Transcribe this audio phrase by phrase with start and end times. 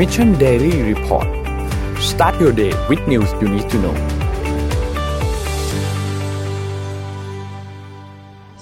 [0.00, 1.28] Mission Daily Report
[2.10, 3.96] start your day with news you need to know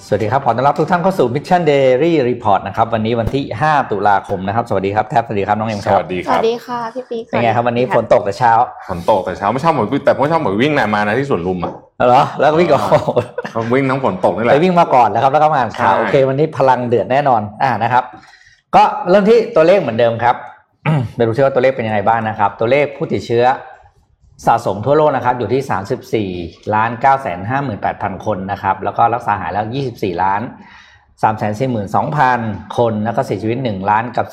[0.05, 8.53] สวัสดีครับ ขอต้อนรับทุกท่านเข้าสู่ Mission Daily Report นะครับ วันนี้วันที่ 5 ตุลาคมนะครับ สวัสดีครับ แทบสวัสดีครับ น้องเอ็มคสรับ วัสดีสครัวับสดีค่ะ พี่ปิ๊กเป็นไงครับ วันนี้ฝนตกแต่เช้า
[8.89, 11.73] ฝนตกแต่เช้าไม่ชอบเหมือนแต่ไม่ชอบเหมือนวิ่งนะมานะที่สวนลุมอะ
[12.07, 12.77] เหรอ แล้วก็วิ่งก็
[13.51, 18.03] เขาวิ่งทั้งฝนตกนี่แหไปละ วิ่งมาก่อนนะครับ แล้วก็มาอ่านข่าว ใช่ โอเค วันนี้พลังเดือดแน่นอน อ่า นะครับ
[18.75, 20.37] ก็เริ่มที่ตัวเลขเหมือนเดิมครับ
[21.15, 23.45] ไปดูซิว่าตัวเลขเป็นยังไงบ้างนะครับ ตัวเลขผู้ติดเชื้อ
[24.45, 25.61] สะสมทั่วโลกนะครับ อยู่ที่
[26.67, 27.39] 34ล้าน9แสน
[27.83, 30.41] 58,000 คนนะครับ แล้วก็รักษาหายแล้ว 24 ล้าน
[31.21, 34.27] 3 4 2 0 0 0 คน แล้วก็เสียชีวิต 1 ล้านกับ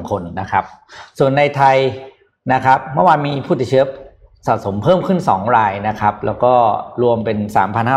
[0.00, 0.64] 34,000 คนนะครับ
[1.18, 1.76] ส่วนในไทย
[2.52, 3.84] นะครับ เมื่อวานมีผู้ติดเชื้อ
[4.46, 6.54] สะสมเพิ่มขึ้น 2 รายนะครับ แล้วก็
[7.02, 7.38] รวมเป็น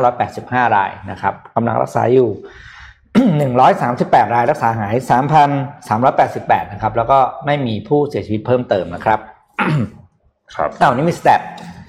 [0.10, 2.30] 3,585 รายนะครับกำลังรักษาอยู่
[3.26, 4.96] 138 รายรักษาหาย
[5.84, 9.20] 3,388 นะครับ แล้วก็ไม่มีผู้เสียชีวิตเพิ่มเติมนะครับ
[10.56, 11.42] ครับอ้าวนี่มี stat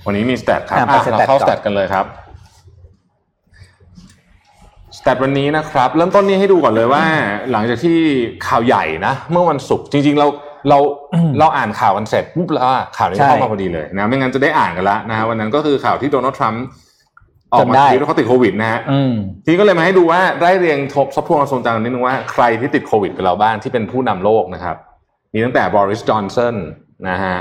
[0.07, 2.07] วันนี้มี stat ครับอะไปอะเรา stat เข้าก่อน stat กันเลยครับ
[4.99, 7.05] stat วันนี้นะครับ เริ่มต้นนี้ให้ดูก่อนเลยว่า
[7.51, 7.97] หลังจากที่
[8.47, 10.27] ข่าวใหญ่นะ เมื่อวันศุกร์จริง ๆ เรา
[10.69, 10.79] เรา
[11.39, 16.65] เราอ่านข่าวกันเสร็จปุ๊บแล้วอะข่าวนี้ใช่เข้ามาพอดีเลยนะไม่งั้นจะได้อ่านกันละนะฮะวันนั้นก็คือข่าวที่โดนัลด์ทรัมป์
[17.53, 24.77] ออกจนมาได้ทีว่าเขาติดโควิดนะฮะอืมทีนี้ก็เลยมาให้ดูว่าได้เรียงทบทบทวนความทรงจำกันนิดนึงว่าใครที่ติดโควิดกับเราบ้างที่เป็นผู้นำโลกนะครับ
[25.35, 26.57] มีตั้งแต่บอริสจอห์นสัน
[27.09, 27.37] นะฮะ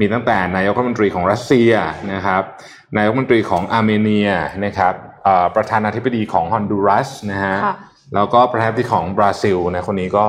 [0.00, 1.72] มีตั้งแต่นายกรัฐมนตรีของรัสเซีย
[2.12, 2.42] นะครับ
[2.96, 4.28] นายกรัฐมนตรีของอาร์เมเนีย
[4.64, 7.76] นะครับเอ่อประธานาธิบดีของฮอนดูรัสนะฮะค่ะ
[8.14, 10.26] แล้วก็ประธานาธิบดีของบราซิลนะคนนี้ก็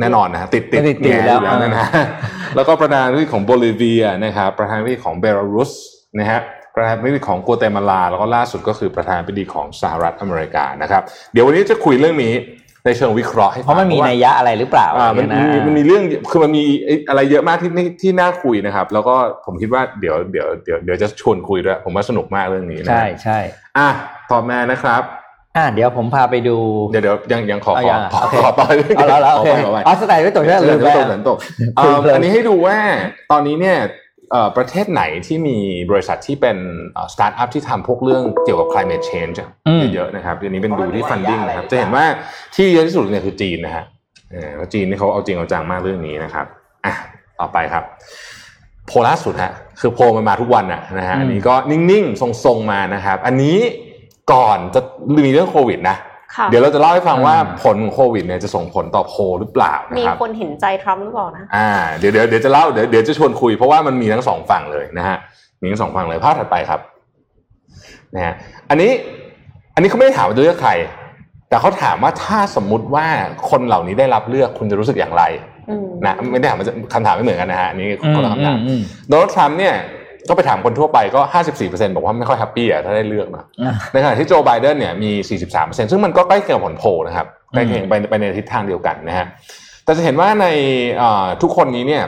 [0.00, 1.90] แน่นอนนะฮะติดติดติดติดแหงอยู่แล้วอยู่แล้วนะฮะ
[2.56, 5.72] แล้วก็ประธานาธิบดีของโบลิเวียนะครับประธานาธิบดีของเบลารุส
[6.18, 6.38] นะฮะ
[6.78, 12.34] ประธานาธิบดีของกัวเตมาลา แล้วก็ล่าสุดก็คือประธานาธิบดีของสหรัฐอเมริกานะครับ เดี๋ยววันนี้จะคุยเรื่องนี้
[12.84, 16.64] ในเชิงวิเคราะห์ให้ฟังเพราะมันมีว่นัยยะอะไรหรือเปล่าอ่ามันอย่างมีเงี้ยะมันมีเรื่องคือมันมี
[17.08, 19.14] อะไรเยอะมากที่ที่ที่น่าคุยนะครับ แล้วก็
[19.46, 23.38] ผมคิดว่าเดี๋ยวเดี๋ยวเดี๋ยวเดี๋ยวจะชวนคุยด้วยผมว่าสนุกมากเรื่องนี้นะใช่ใช่
[23.78, 23.88] อะ
[24.30, 25.02] ต่อมานะครับ
[25.56, 26.56] อ่าเดี๋ยวผมพาไปดู
[26.90, 32.76] เดี๋ยวเดี๋ยวยังยังขอเอาขอยังขอโอเคขอต่อเรื่องเอาแล้วแล้วโอเคขไปขอไปอ๋อสแตทไม่ตกใช่ไหมลืมไปเดี๋ยวตกเดี๋ยวตกเอ่อเพลินๆอันนี้ให้ดูว่า
[33.30, 33.88] ตอนนี้เนี่ยเอ่อ
[34.56, 35.56] ประเทศไหนที่มี
[35.90, 36.56] บริษัทที่เป็น
[37.12, 42.04] สตาร์ทอัพที่ทำพวกเรื่องเกี่ยวกับ climate change อะอืมเยอะๆนะครับอันนี้เป็นดูที่ funding นะครับ จะเห็นว่า
[42.54, 43.84] ที่เยอะที่สุดเนี่ยคือจีนนะฮะ
[44.30, 46.46] เออแล้วจีนนี่เขาเอาจริงเอาจังมากเรื่องนี้นะครับ
[46.86, 46.94] อะ
[47.40, 47.84] ต่อไปครับ
[48.86, 53.56] โพลล่าสุดฮะคือโพลมันมาทุกวันอะนะฮะอืมอันนี้ก็นิ่งๆ ทรงๆมานะครับ อันนี้
[54.32, 54.80] ก่อนจะ
[55.24, 56.07] มีเรื่องโควิดนะค่ะ
[56.50, 65.16] เดี๋ยวเราจะเล่าให้ฟังว่าอืมผลของโควิดเนี่ยจะส่งผลต่อโพลหรือเปล่านะมีครับคนเห็นใจทรัมป์หรือเปล่านะอ่าเดี๋ยวเดี๋ยวเดี๋ยวจะเล่าเดี๋ยวเดี๋ยวจะชวนคุยเพราะว่ามันมีทั้งสองฝั่งเลยนะฮะ
[65.62, 66.80] มีทั้งสองฝั่งเลยภาพถัดไปครับ
[68.14, 68.34] นะฮะ
[68.70, 68.90] อันนี้
[69.74, 70.72] อันนี้เขาไม่ได้ถามว่าจะเลือกใคร
[71.48, 73.06] แต่เขาถามว่าถ้าสมมุติว่า
[73.50, 75.22] คนเหล่านี้ได้รับเลือกคุณจะรู้สึกอย่างไร
[75.70, 79.74] อืมนะไม่ได้ถามว่าจะคำถามไม่เหมือนกันนะฮะอันนี้อืมคนละคำถามอืมโดนัลด์ทรัมป์เนี่ย
[80.28, 81.20] ก็ไปถามคนทั่วไปก็
[81.58, 85.10] 54%บอกว่าไม่ค่อยแฮปปี้อะถ้าได้เลือกนะอะในขณะที่โจไบเดนเนี่ยมี
[85.50, 89.26] 43%ซึ่งมันก็ใกล้เคียงกับผลโพลนะครับใกล้เคียงไปไปในทิศทางเดียวกันนะฮะ
[89.84, 90.46] แต่จะเห็นว่าใน
[90.98, 92.04] เอ่อทุกคนนี้เนี่ย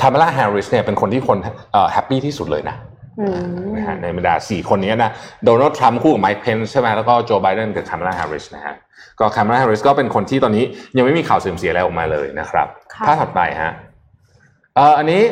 [0.00, 1.38] คาร์เมล่าแฮร์ริสเนี่ยเป็นคนที่คน
[1.92, 2.76] happy ที่สุดเลยนะ
[3.20, 5.10] อืมนะฮะในบรรดา4คนนี้นะ
[5.44, 8.74] โดนัลด์ทรัมป์คู่กับไมค์เพนซ์ใช่ไหมแล้วก็โจไบเดนกับคาร์เมล่าแฮร์ริสนะฮะ
[9.20, 10.64] ก็คาร์เมล่าแฮร์ริสก็เป็นคนที่ตอนนี้
[10.96, 13.72] ยังไม่มีข่าวเสื่อมเสียอะไรออกมาเลยนะครับค่ะถ้าถัดไปฮะ
[14.74, 15.22] เอ่ออันนี้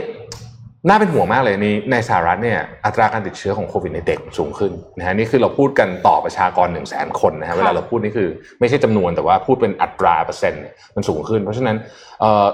[0.89, 8.29] น่าเป็นห่วงมากเลยนี่ในสหรัฐเนี่ยอัตราการติดเชื้อของโควิดในเด็กสูงขึ้นนะฮะนี่คือเราพูดกันต่อประชากร1นึ่งแสนคนนะฮะเวลาเราพูดนี่คือ
[8.61, 10.63] ไม่ใช่จำนวนแต่ว่าพูดเป็นอัตราเปอร์เซ็นต์
[10.97, 11.77] มันสูงขึ้น เพราะฉะนั้น
[12.21, 12.47] เอ่อ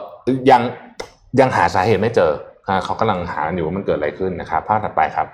[0.50, 0.62] ยัง
[1.40, 2.30] ยังหาสาเหตุไม่เจอ
[2.68, 5.26] อ่าเขากำลังหาอยู่ว่ามันเกิดอะไรขึ้นนะครับภาพถัดไปครับ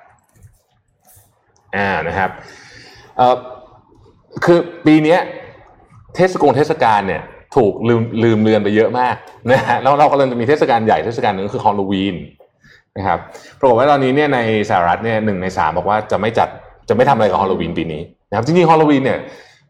[1.77, 2.31] อ่านะครับ
[3.17, 3.35] เอ่อ
[4.45, 5.21] คือปีเนี้ย
[6.17, 7.23] เทศกงเทศกาลเนี่ย
[7.57, 9.15] ถูกลืมลืมเลือนไปเยอะมาก
[9.51, 12.17] นะฮะแล้วเรากำลังจะมีเทศกาลใหญ่เทศกาลหนึ่งก็คือฮอลโลวีน
[12.99, 13.19] นะครับ
[13.59, 14.39] ปรากฏว่าตอนนี้เนี่ยใน
[14.71, 16.49] สหรัฐเนี่ยหนึ่งในสามบอกว่าจะไม่จัด
[16.89, 19.19] จะไม่ทำอะไรกับฮาโลวีนปีนี้นะครับจริงๆฮาโลวีนเนี่ย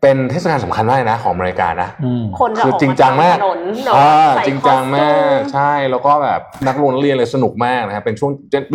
[0.03, 8.30] เป็นเทศกาลสำคัญมากนะของอเมริกานะอืมคนจะอคืออกจริงจังมากถนนเนอะอ่าใส่จริงจังมาก costumeใช่แล้วก็แบบนักเรียนนักเรียนเลยสนุกมากนะครับเป็นช่วง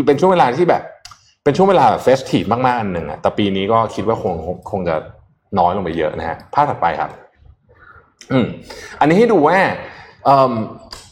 [0.08, 0.82] เป็นช่วงเวลาที่แบบ
[1.44, 4.34] เป็นช่วงเวลาแบบ festive มากๆอันหนึ่งอะแต่ปีนี้ก็คิดว่าคง
[4.72, 4.96] คงจะ
[5.60, 7.10] น้อยลงไปเยอะนะฮะภาพถัดไปครับ
[8.32, 8.46] อืม
[9.00, 9.58] อันนี้ให้ดูว่า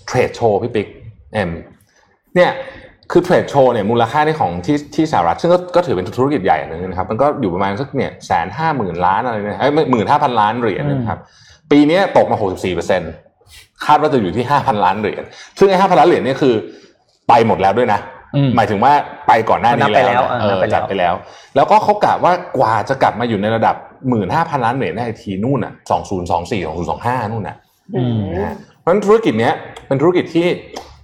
[0.08, 0.88] trade show พี่ปิ๊ก
[1.34, 1.50] เอ็ม
[2.36, 2.52] เนี่ย
[3.12, 11.19] คือ trade show เนี่ยมูลค่าที่ของที่ที่สหรัฐซึ่งก็ก็ถือเป็นธุรกิจใหญ่อันหนึงนะครับมันก็อยู่ประมาณสักเนี่ยแสนห้าหมื่นล้านอะไรเนี่ยเอ้ยหมื่นห้าพันล้านเหรียญนะครับ
[11.72, 13.02] ปีนี้ตกมาหกสิบสี่เปอร์เซ็น
[13.86, 15.24] คาดว่าจะอยู่ที่ห้าพันล้านเหรียญ
[15.60, 16.54] ซึ่งไอ้ห้าพันล้านเหรียญเนี่ยคือ
[17.30, 18.00] ไปหมดแล้วด้วยนะ
[18.36, 18.94] อืมหมายถึงว่า
[19.28, 21.13] ไปก่อนหน้านี้นับไปแล้วนะเออนับไปแล้วจัดไปแล้ว
[21.56, 23.75] แล้วก็เขากะว่ากว่าจะกลับมาอยู่ในระดับ
[24.10, 27.56] หมื่นห้าพันล้านเหรียญได้ทีนู่นอะสองศูนย์สองสี่สองศูนย์สองห้านู่นอะ
[27.96, 29.54] อืมนะฮะเพราะฉะนั้นธุรกิจเนี้ย
[29.88, 30.48] เป็นธุรกิจที่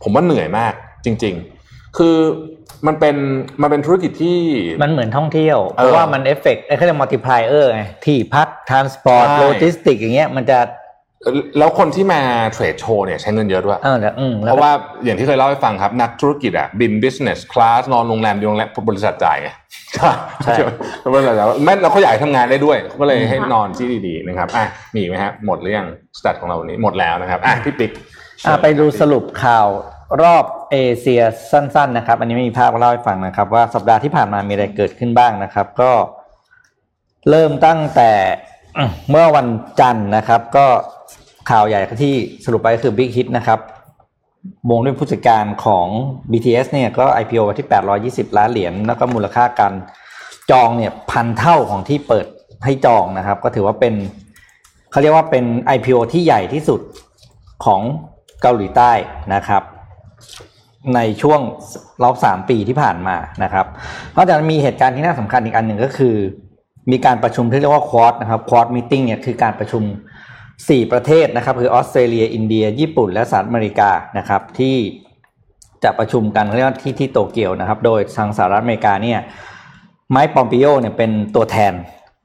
[0.01, 0.73] ผผมว่าเหนื่อยมาก
[1.05, 1.56] จริง ๆ
[1.97, 2.17] คือ
[2.87, 3.15] มันเป็น
[3.61, 4.39] มันเป็นธุรกิจที่
[4.83, 10.59] มันเหมือนท่องเที่ยว เออราะว่ามันเอฟเฟกต์ไอ้เขาเรียก multiplier ไงที่พัก transport ใช่โลจิสติกอย่างเงี้ยมันจะ
[11.57, 12.21] แล้วคนที่มา
[12.53, 14.71] trade show เนี่ยใช้เงินเยอะด้วยเออแต่อืมแล้วราะว่า
[15.03, 19.49] อย่างที่เคยเล่าให้ฟังครับ นักธุรกิจอะบิน business class นอนโรงแรมอยู่โรงแรมบริษัทจ่ายไง
[19.95, 20.11] ใช่
[20.43, 20.53] ใช่
[21.13, 27.91] บริษัทจ่ายแม่เราเขาอยากให้ทำงานได้ด้วยเขาก็เลยให้นอนที่ดีๆนะครับอะมีอีกไหมฮะหมดหรือยังสตัดของเราวันนี้หมดแล้วนะครับอะพี่ปิ๊ก
[28.45, 29.67] อะไปดูสรุปข่าว
[30.21, 31.21] รอบเอเชีย
[31.51, 35.91] สั้น ๆ นะครับ อันนี้ไม่มีภาพมาเล่าให้ฟังนะครับ ว่าสัปดาห์ที่ผ่านมามีอะไรเกิดขึ้นบ้างนะครับ ก็
[37.29, 38.11] เริ่มตั้งแต่
[39.09, 39.47] เมื่อวัน
[39.79, 40.65] จันทร์นะครับ ก็
[41.49, 42.13] ข่าวใหญ่ที่
[42.45, 43.59] สรุปไปก็คือ Big Hit นะครับ
[44.69, 45.87] วงด้วยผู้จัดการของ
[46.31, 47.67] BTS เนี่ยก็ IPO ที่
[48.31, 49.73] 820 ล้านเหรียญแล้วก็มูลค่าการ
[50.51, 52.25] จองเนี่ยพันเท่าของที่เปิด
[52.65, 53.93] ให้จองนะครับ ก็ถือว่าเป็น
[54.91, 55.45] เขาเรียกว่าเป็น
[55.75, 56.81] IPO ที่ใหญ่ที่สุด
[57.65, 57.81] ของ
[58.41, 58.91] เกาหลีใต้
[59.33, 59.63] นะครับ
[60.95, 61.41] ในช่วง
[62.03, 63.65] รอบสามปีที่ผ่านมานะครับ
[64.15, 66.15] นอกจากมันมีเหตุการณ์ที่น่าสำคัญอีกอันหนึ่งก็คือ
[66.91, 69.83] มีการประชุมที่เรียกว่าควอดนะครับควอดมิ팅เนี่ยคือการประชุม
[70.37, 74.75] 4 ประเทศนะครับ คือออสเตรเลีย อินเดีย ญี่ปุ่น และสหรัฐอเมริกานะครับ ที่
[75.83, 79.19] จะประชุมกันเรียกว่าที่ที่โตเกียวนะครับ โดยทางสหรัฐอเมริกาเนี่ย
[80.11, 81.73] ไมค์ปอมปิโอเนี่ยเป็นตัวแทน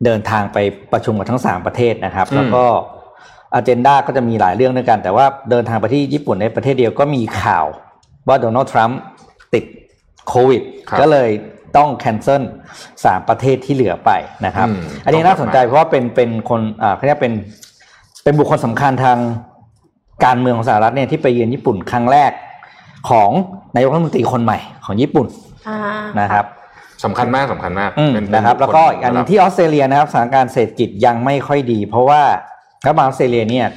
[0.05, 0.59] เดินทางไป
[0.93, 2.65] ประชุมกับทั้ง 3 ประเทศนะครับ แล้วก็
[3.55, 7.67] อ g e n d a ก็จะมีหลายเรื่องด้วยกัน แต่ว่าเดินทางไปที่ญี่ปุ่นในประเทศเดียวก็มีข่าว
[8.29, 9.01] ว่าโดนัลด์ทรัมป์
[9.55, 9.65] ติด
[10.29, 11.31] โควิดครับก็เลย
[11.77, 12.43] ต้องแคนเซิล
[13.05, 14.11] สามประเทศที่เหลือไป
[14.47, 17.35] นะครับอืมอันนี้น่าสนใจเพราะว่าเป็นเป็นคนอ่าเขาเรียกเป็น
[18.25, 19.19] เป็นบุคคลสำคัญทาง
[20.25, 22.33] การเมืองของสหรัฐเนี่ยที่ไปเยือนญี่ปุ่นครั้งแรก
[23.11, 23.31] ของ
[23.75, 25.27] นายกรัฐมนตรีคนใหม่ของญี่ปุ่น
[25.69, 25.79] อ่า
[26.21, 26.45] นะครับ
[27.05, 32.23] สำคัญมากสำคัญมากอืมเป็นนะครับเป็แล้วก็คอีกอันหนึงที่ออสเตรเลียนะครับสถานการณ์เศรษฐกิจยังไม่ค่อยดี เพราะว่า
[32.85, 33.69] รัฐบาลออสเตรเลียเนี่ย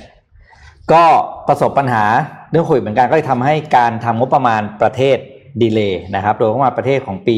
[0.94, 1.04] ก็
[1.48, 2.06] ประสบปัญหา
[2.52, 5.18] เรื่องโควิดเหมือนกันก็เลยทำให้การทำงบประมาณประเทศ
[5.62, 7.38] ดีเลย์นะครับโดยงบประมาณประเทศของปี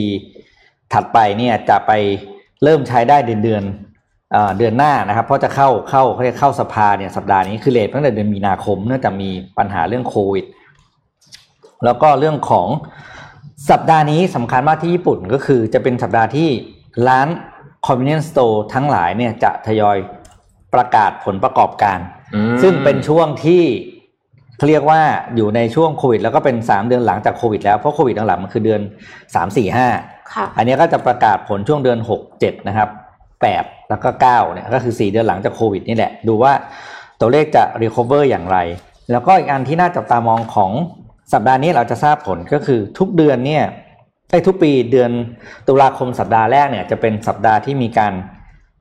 [0.94, 1.92] ถัดไปเนี่ยจะไป
[2.64, 3.64] เริ่มใช้ได้เดือนเดือน
[4.58, 10.46] เดือนหน้านะครับ เพราะจะเข้าเข้าเขาเรียกเข้าสภาเนี่ยสัปดาห์นี้คือเลทตั้งแต่เดือนมีนาคมเนื่องจากมีปัญหาเรื่องโควิด
[11.86, 12.68] แล้วก็เรื่องของ
[13.72, 16.50] สัปดาห์นี้สำคัญมากที่ญี่ปุ่นก็คือจะเป็นสัปดาห์ที่
[17.08, 17.28] ร้าน
[17.88, 19.98] convenience store ทั้งหลายเนี่ยจะทยอย
[20.74, 22.00] ประกาศผลประกอบการ
[22.36, 23.64] อืมซึ่งเป็นช่วงที่
[24.58, 25.02] เขาเรียกว่า
[25.36, 28.82] อยู่ในช่วงโควิด แล้วก็เป็น3เดือนหลังจากโควิดแล้วเพราะโควิดหลังๆมันคือเดือน
[29.36, 32.90] 3 4 5ค่ะอันนี้ก็จะประกาศผลช่วงเดือน6 7นะครับ
[33.40, 36.54] 8แล้วก็9เนี่ยก็คือ4เดือนหลังจากโควิดนี่แหละ ดูว่า
[37.20, 38.58] ตัวเลขจะ recover อย่างไร
[39.12, 40.72] แล้วก็อีกอันที่น่าจับตามองของ
[41.34, 43.64] สัปดาห์นี้เราจะทราบผลก็คือทุกเดือนเนี่ย
[44.32, 45.12] ไอ้ยทุกปีเดือน
[45.68, 48.14] ตุลาคมสัปดาห์แรกเนี่ยจะเป็นสัปดาห์ที่มีการ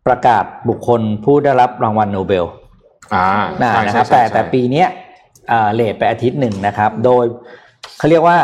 [0.06, 2.44] ประกาศบุคคลผู้ได้รับรางวัลโนเบล
[3.14, 3.26] อ่า
[3.62, 4.88] นะใช่นะคใช่รับใช่แต่ใช่แต่ปีเนี้ย
[5.50, 7.24] อ่าเลทไปอาทิตย์หนึ่งนะครับ โดย
[7.98, 8.38] เขาเรียกว่า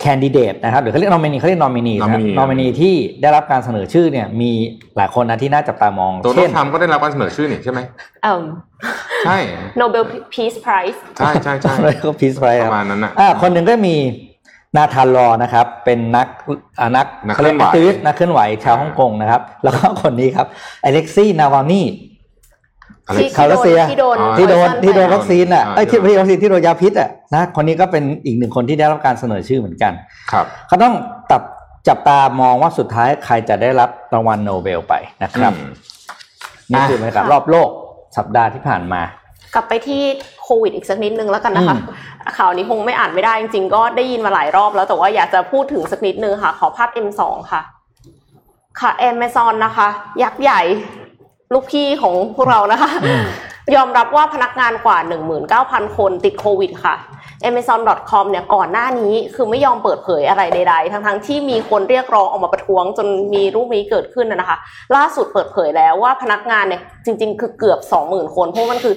[0.00, 4.50] แคนดิเดตนะครับหรือเขาเรียกนอมินีเขาเรียกนอมินีนะครับ nominee นอมินีที่ได้รับการเสนอชื่อเนี่ย มี
[4.96, 7.80] หลายคนนะที่น่าจับตามองตัวน้เช่อนงทำก็ได้รับการเสนอชื่อนี่ใช่ไหม
[8.22, 8.42] เอ่อ
[9.24, 9.38] ใช่
[9.80, 10.04] Nobel
[10.34, 13.94] Peace Prize ใช่ใช่ใช่อะไรก็พีซไฟประมาณนั้นน่ะอ่าคนหนึ่งก็มี
[14.76, 16.26] นาธานรอนะครับ เป็นนัก
[16.78, 20.46] อ่านักนักเคลื่อนไหวขารียก activist นักเคลื่อนไหวชาวฮ่องกงนะครับ แล้วก็คนนี้ครับ
[20.84, 21.82] อเล็กซี่นาวานี
[23.06, 29.92] อะไรที่ข่าวรัสเซียที่โดนอ๋อที่โดน poison ที่โดนไปวัคซีนอะอ่าไอ้ยที่ใช่ไม่ใช่วัคซีนที่โดนยาพิษอะนะคนนี้ก็เป็นอีกหนึ่งคนที่ได้รับการเสนอชื่อเหมือนกัน
[30.32, 30.94] ครับเขาต้อง
[31.30, 31.42] ตับ
[31.88, 35.70] จับตามองว่าสุดท้ายใครจะได้รับรางวัลโนเบลไปนะครับอืม
[36.70, 37.68] นี่คือบรรยากาศรอบโลก
[38.16, 39.02] สัปดาห์ที่ผ่านมา
[39.56, 40.02] กลับไปที่
[40.42, 41.84] โควิดอีกสักนิดนึงแล้วกันนะคะอื
[42.32, 47.22] มข่าวนี้คงไม่อ่านไม่ได้จริงๆ ก็ได้ยินมาหลายรอบแล้วแต่ว่าอยากจะพูดถึงสักนิดนึงค่ะ ขอภาพ M2
[47.52, 47.60] ค่ะ
[48.80, 49.88] ค่ะ Amazon นะคะ
[50.22, 50.60] ยักษ์ใหญ่
[51.52, 52.90] ลูกพี่ของพวกเรานะคะ
[53.76, 54.98] ยอมรับว่าพนักงานกว่า
[55.46, 56.94] 19,000 คนติดโควิดค่ะ
[57.48, 64.56] Amazon.com เนี่ยก่อนหน้านี้คือไม่ยอมเปิดเผยอะไรใด ๆ ทั้งๆที่มีคนเรียกร้องออกมาประท้วงจนมีรูปนี้เกิดขึ้นนะคะ
[64.96, 68.94] ล่าสุดเปิดเผยแล้วว่าพนักงานเนี่ยจริง ๆ คือเกือบ 20,000 คน เพราะมันคือ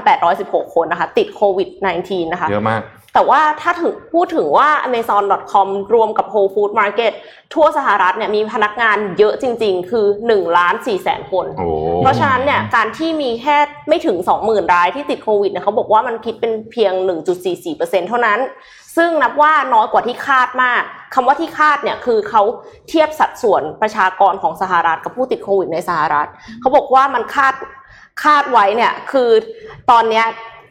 [0.00, 1.68] 19,816 คนนะคะ ติดโควิด
[2.02, 2.82] -19 นะคะ เยอะมาก
[3.18, 7.12] แต่ว่าถ้าถึงพูดถึงว่า Amazon.com รวมกับ Whole Food Market
[7.54, 11.66] ทั่วสหรัฐเนี่ยมีพนักงานเยอะจริง ๆ คือ1ล้าน4แสนคนโอ้
[11.98, 13.56] เพราะฉะนั้นเนี่ยการที่มีแค่
[13.88, 16.92] ไม่ถึง 20,000 รายที่ติดโควิดเนี่ยเขาบอกว่ามันคิดเป็นเพียง
[17.50, 18.38] 1.44%เท่านั้น
[18.96, 20.82] ซึ่งนับว่าน้อยกว่าที่คาดมาก
[21.14, 22.42] คำว่าที่คาดเนี่ยคือเขา
[22.88, 26.28] เทียบสัดส่วนประชากรของสหรัฐกับผู้ติดโควิดในสหรัฐ
[26.60, 27.54] เขาบอกว่ามันคาด
[28.24, 29.30] คาดไว้เนี่ยคือ
[29.90, 30.26] ตอนเนี้ย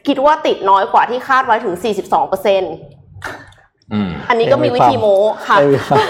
[0.06, 1.84] คิดว่าติดน้อยกว่าที่คาดไว้ถึง 42%
[3.92, 6.02] ออืมันนี้ก็มีวิธีโม้ค่ะยังมีความ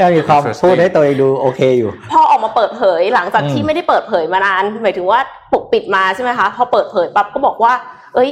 [0.00, 5.20] ยังมีความ Interesting พูดให้ตัวเองดูโอเคอยู่ พอออกมาเปิดเผยหลังจากที่อืมไม่ได้เปิดเผยมานาน หมายถึงว่า
[5.52, 7.72] ปกปิดมาใช่ไหมคะ พอเปิดเผยปั๊บก็บอกว่า
[8.14, 8.30] เอ้ย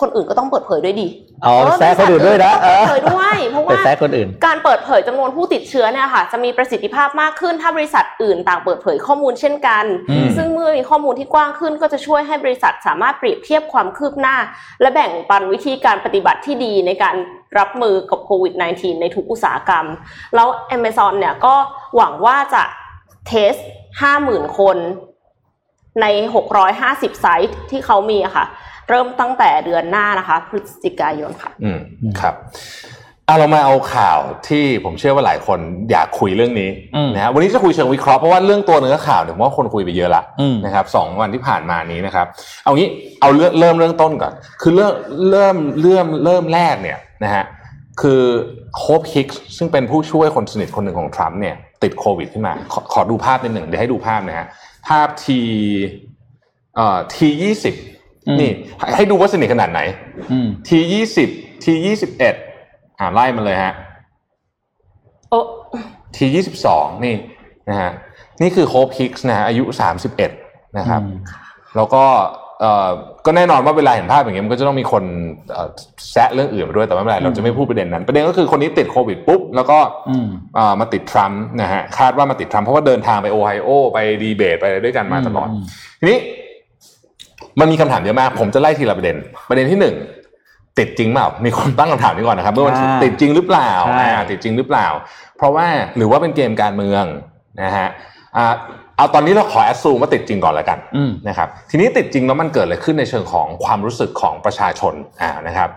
[0.00, 1.08] คนอื่นก็ต้องเปิดเผยด้วยดี
[1.42, 14.36] เอาแซะคนอื่นด้วยนะเปิดเผยด้วยเพราะไปว่าแซะคนอื่น การเปิดเผยจำนวนผู้ติดเชื้อเนี่ยค่ะ จะมีประสิทธิภาพมากขึ้นถ้าบริษัทอื่นต่างเปิดเผยข้อมูลเช่นกันอืมซึ่งเมื่อมีข้อมูลที่กว้างขึ้น ก็จะช่วยให้บริษัทสามารถเปรียบเทียบความคืบหน้า
[14.80, 17.16] และแบ่งปันวิธีการปฏิบัติที่ดีในการ
[17.58, 19.86] รับมือกับโควิด -19 ในทุกอุตสาหกรรม
[20.34, 21.54] แล้ว Amazon เนี่ยก็
[21.96, 22.62] หวังว่าจะ
[23.26, 23.54] เทส
[24.06, 24.78] 50,000 คน
[26.02, 26.06] ใน
[26.64, 28.46] 650 ไซต์ที่เขามีอะค่ะ
[28.88, 31.78] เริ่มตั้งแต่เดือนหน้านะคะ พฤศจิกายนค่ะ อืม
[32.20, 32.34] ครับ
[33.26, 35.58] เอาเรามาเอาข่าวที่ผมเชื่อว่าหลายคน
[35.90, 42.26] อยากคุยเรื่องนี้อืมนะฮะวันนี้จะคุยเชิงวิเคราะห์เพราะว่าเรื่องตัวเนื้อข่าวเนี่ยผมว่าคนคุยไปเยอะละอืมนะครับสองวันที่ผ่านมานี้นะครับ
[42.64, 42.88] เอางี้
[43.20, 44.94] เอาเริ่มเริ่มเรื่องต้นก่อน คือเริ่ม
[45.30, 47.44] เริ่มเริ่มเริ่มแรกเนี่ยนะฮะ
[48.00, 48.22] คือ
[48.78, 54.46] โฮปฮิกส์ซึ่งเป็นผู้ช่วยคนสนิทคนหนึ่งของทรัมป์เนี่ยติดโควิดขึ้นมาขอขอดูภาพนิดหนึ่งเดี๋ยวให้ดูภาพนะฮะ
[54.88, 55.40] ภาพ T
[56.76, 57.95] เอ่อ T ยี่สิบอืม
[58.40, 59.80] นี่ให้ให้ดูว่าสนิทขนาดไหน
[60.32, 61.28] อืม T ยี่สิบ
[61.64, 62.34] T ยี่สิบเอ็ด
[62.98, 63.74] อ่าไล่มาเลยฮะ
[65.30, 65.40] โอ้
[66.16, 67.14] T ยี่สิบสองนี่
[67.68, 67.90] นะฮะ
[68.42, 70.30] นี่คือโฮปฮิกส์นะฮะอายุสามสิบเอ็ด
[70.78, 71.02] นะครับ
[71.76, 72.04] แล้วก็
[72.60, 72.88] เอ่อ
[73.26, 75.04] ก็แน่นอนว่าเวลาเห็นภาพอย่างเงี้ยมันก็จะต้องมีคน
[75.50, 75.68] เอ่อ
[76.12, 79.78] แซะเรื่องอื่นมาด้วยแต่ไม่เป็นไรเราจะไม่พูดประเด็นนั้น ประเด็นก็คือคนนี้ติดโควิดปุ๊บ แล้วก็
[80.08, 85.62] อืมเอ่อมาติดทรัมป์นะฮะคาดว่ามาติดทรัมป์เพราะว่าเดินทางไปโอไฮโอ ไปดีเบตไปอะไรด้วยกันมาตลอดอืม
[85.98, 86.18] ทีนี้
[87.60, 89.16] มันมีคำถามเยอะมาก ผมจะไล่ทีละประเด็น
[89.48, 89.94] ประเด็นที่หนึ่ง
[90.78, 94.86] ติดจริงเปล่า มีคนตั้งคำถามนี้ก่อนนะครับเมื่อวันศุกร์อ่าติดจริงหรือเปล่าใช่อ่าติดจริงหรือเปล่า
[95.36, 97.04] เพราะว่าหรือว่าเป็นเกมการเมือง
[97.62, 97.88] นะฮะ
[98.36, 98.54] อ่า
[98.96, 105.70] เอาตอนนี้เราขอแอดซูมว่าติดจริงก่อนแล้วกันอืมนะครับทีนี้ติดจริงแล้วมันเกิดอะไรขึ้นในเชิงของความรู้สึกของประชาชนอ่านะครับ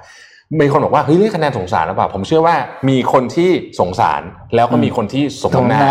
[0.59, 2.55] มีคนบอกว่าเฮ้ยเรียกคะแนนสงสารหรือเปล่า ผมเชื่อว่า
[2.89, 4.21] มีคนที่สงสาร
[4.55, 5.81] แล้วก็มีคนที่สมน้ำหน้า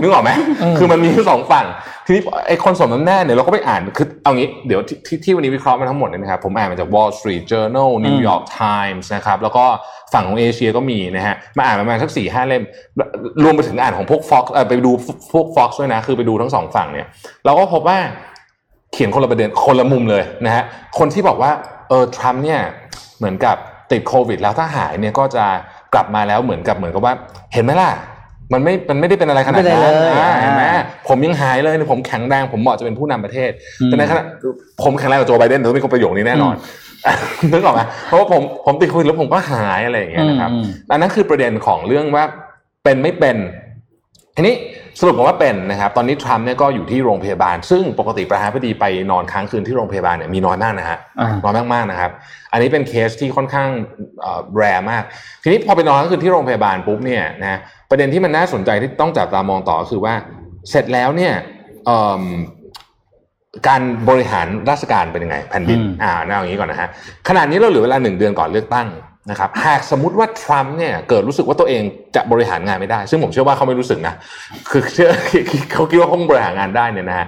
[0.00, 0.30] นึกออกไหม
[0.62, 1.66] อืมคือมันมีทั้งสองฝั่ง
[2.10, 9.64] ทีนี้ไอ้คนสมน้ำหน้าเนี่ยเราก็ไปอ่านคือเอางี้เดี๋ยวที่ที่ที่วันนี้วิเคราะห์มาทั้งหมดเนี่ยนะครับผมอ่านมาจาก Wall Street Journal New York Times นะครับแล้วก็
[10.12, 12.62] ฝั่งของเอเชียก็มีนะฮะมาอ่านประมาณสักสี่ห้าเล่ม
[13.42, 14.92] รวมไปถึงอ่านของพวก Fox เออไปดู
[15.32, 17.06] พวก Fox ด้วยนะคือไปดูทั้งสองฝั่งเนี่ย
[17.44, 17.98] เราก็พบว่า
[18.92, 20.64] เขียนคนละประเด็นคนละมุมเลยนะฮะ
[20.98, 21.50] คนที่บอกว่า
[21.88, 22.60] เออทรัมป์เนี่ย
[23.18, 23.56] เหมือนกับ
[23.92, 25.44] ติดโควิด แล้วถ้าหายเนี่ยก็จะ
[25.94, 27.14] กลับมาแล้วเหมือนกับเหมือนกับว่า
[27.52, 27.90] เห็นไหมล่ะ
[28.52, 34.22] มันไม่มันไม่ได้เป็นอะไรขนาดไม่ได้นั้นเลยอ่าเห็นไหมอ่าผมยังหายเลยเนี่ยผมแข็งแรงผมเหมาะจะเป็นผู้นำประเทศอืมแต่ในขณะ
[34.82, 36.54] ผมแข็งแรงกว่าโจไบเดนแต่ต้องมีคนประโยคนี้แน่นอน
[37.52, 42.24] นึกออกไหมเพราะว่าผมผมติดโควิดแล้วผมก็หายอะไรอย่างเงี้ยนะครับอืมอันนั้นคือประเด็นของเรื่องว่า
[42.84, 43.36] เป็นไม่เป็น
[44.36, 44.54] ทีนี้
[45.00, 52.10] สรุปมาว่าเป็นนะครับตอนนี้ทรัมป์เนี่ยก็อยู่ที่โรงพยาบาล ซึ่งปกติประธานาธิบดีไปนอนค้างคืนที่โรงพยาบาลเนี่ยมีน้อยมากนะฮะอ่าน้อยมากๆนะครับ
[52.52, 53.68] อันนี้เป็นเคสที่ค่อนข้าง
[54.56, 55.02] แรร์มาก
[55.42, 60.14] ทีนี้พอไปนอนค้างคืนที่โรงพยาบาลปุ๊บเนี่ยนะ ประเด็นที่มันน่าสนใจที่ต้องจับตามองต่อก็คือว่า
[60.70, 61.34] เสร็จแล้วเนี่ย
[61.86, 62.22] เอิ่ม
[63.68, 66.88] การบริหารราชการเป็นยังไงแผ่นดินอืมอ่าเอาอย่างนี้ก่อนนะฮะ
[67.28, 68.88] ขนาดนี้เราเหลือเวลาหนึ่งเดือนก่อนเลือกตั้ง
[69.30, 71.82] นะครับหากสมมติว่าทรัมป์เนี่ยเกิดรู้สึกว่าตัวเอง
[72.16, 74.14] จะบริหารงานไม่ได้ ซึ่งผมเชื่อว่าเขาไม่รู้สึกนะ
[74.70, 75.10] คือเชื่อ
[75.72, 77.26] เขาคิดว่าเขาคงบริหารงานได้เนี่ยนะฮะ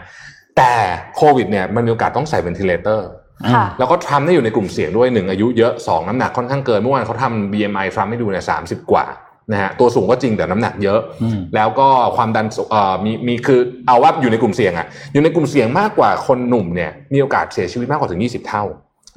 [0.57, 0.73] แต่
[1.17, 3.09] โควิดเนี่ยมันมีโอกาสต้องใส่ ventilator
[3.55, 9.05] ค่ะแล้วก็ทรัมป์เนี่ยอยู่ในกลุ่มเสี่ยงด้วยหนึ่งอายุเยอะสองน้ำหนักค่อนข้างเกินเมื่อวานเขาทำ BMI ทรัมป์ให้ดูเนี่ยสามสิบกว่า
[9.51, 18.65] นะฮะตัวสูงก็จริงแต่น้ำหนักเยอะอืมแล้วก็ความดันสูงเอ่อมีมีคือเอาว่าอยู่ในกลุ่มเสี่ยงอะอยู่ในกลุ่มเสี่ยงมากกว่าคนหนุ่มเนี่ยมีโอกาสเสียชีวิตมากกว่าถึง 20 เท่า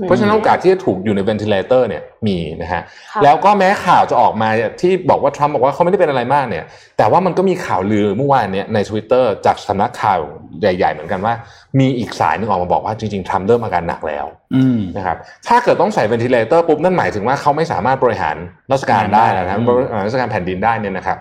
[0.03, 2.81] เพราะฉะนั้นโอกาสที่จะถูกอยู่ใน ventilator เนี่ยมีนะฮะ
[3.13, 4.49] ค่ะแล้วก็แม้ข่าวจะออกมา
[4.81, 6.63] ที่บอกว่าทรัมป์บอกว่าเขาไม่ได้เป็นอะไรมากเนี่ย
[6.97, 10.19] แต่ว่ามันก็มีข่าวลือเมื่อวานเนี่ยใน Twitter จากสำนักข่าว
[10.61, 11.33] ใหญ่ ๆ เหมือนกันว่า
[11.79, 14.25] มีอีกสายหนึ่งออกมาบอกว่าจริงๆทรัมป์เริ่มอาการหนักแล้ว
[14.55, 18.35] อืมนะครับถ้าเกิดต้องใส่ ventilator ปุ๊บนั่นหมายถึงว่าเขาไม่สามารถบริหาร
[18.71, 21.19] ราชการได้แล้วนะอืมบริหารราชการแผ่นดินได้เนี่ยนะครับ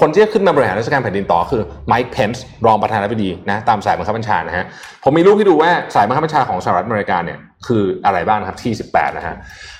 [0.00, 4.64] คนที่จะขึ้นมาบริหารราชการแผ่นดินต่อคือไมค์เพนส์รองประธานาธิบดีนะตามสายบังคับบัญชานะฮะ
[5.04, 9.36] ผมมีรูปให้ดูว่าสายบังคับบัญชาของสหรัฐอเมริกาเนี่ย คืออะไรบ้างนะครับที่ 18 นะฮะ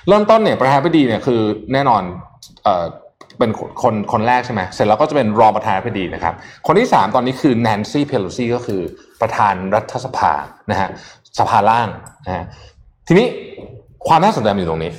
[0.07, 1.41] เริ่มต้นเนี่ยประธานาธิบดีเนี่ยคือ
[1.73, 2.03] แน่นอน
[2.63, 2.85] เอ่อ
[3.39, 6.33] เป็นคนคนแรกใช่ไหมเสร็จแล้วก็จะเป็นรองประธานาธิบดีนะครับ
[6.67, 8.81] คนที่ 3 ตอนนี้คือแนนซี่เพโลซีก็คือ
[9.21, 10.31] ประธานรัฐสภา
[10.71, 10.89] นะฮะ
[11.39, 11.87] สภาล่าง
[12.25, 12.45] นะฮะ
[13.07, 13.27] ทีนี้
[14.07, 14.91] ความน่าสนใจอยู่ตรงนี้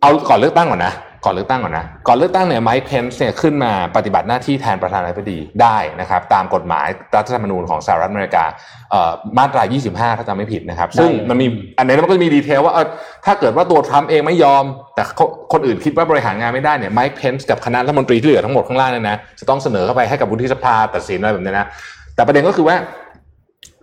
[0.00, 0.92] เอาก่อนเลือกตั้งก่อนนะ
[1.24, 8.44] ก่อนเลือกตั้งก่อนนะ ก่อนเลือกตั้งเนี่ยไมค์เพนส์เนี่ยขึ้นมาปฏิบัติหน้าที่แทนประธานาธิบดีได้นะครับ ตามกฎหมายรัฐธรรมนูญของสหรัฐอเมริกา
[8.90, 11.46] เอ่อมาตรา 25 ถ้าจำไม่ผิดนะครับ ซึ่งมันมี
[11.78, 12.86] อันนี้มันก็จะมีดีเทลว่าเออ
[13.24, 21.66] ถ้าเกิดว่าตัวทรัมป์เองไม่ยอม แต่เขาคนอื่นคิดว่าบริหารงานไม่ได้เนี่ยไมค์เพนส์กับคณะรัฐมนตรีที่เหลือทั้งหมดข้างล่างเนี่ยนะจะต้องเสนอเข้าไปให้กับวุฒิสภาตัดสินอะไรแบบนี้นะ
[22.14, 22.76] แต่ประเด็นก็คือว่า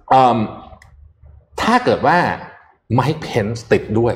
[0.09, 0.37] เอิ่ม
[1.61, 2.17] ถ้าเกิดว่า
[2.93, 4.13] ไมค์เพนส์ติดด้วย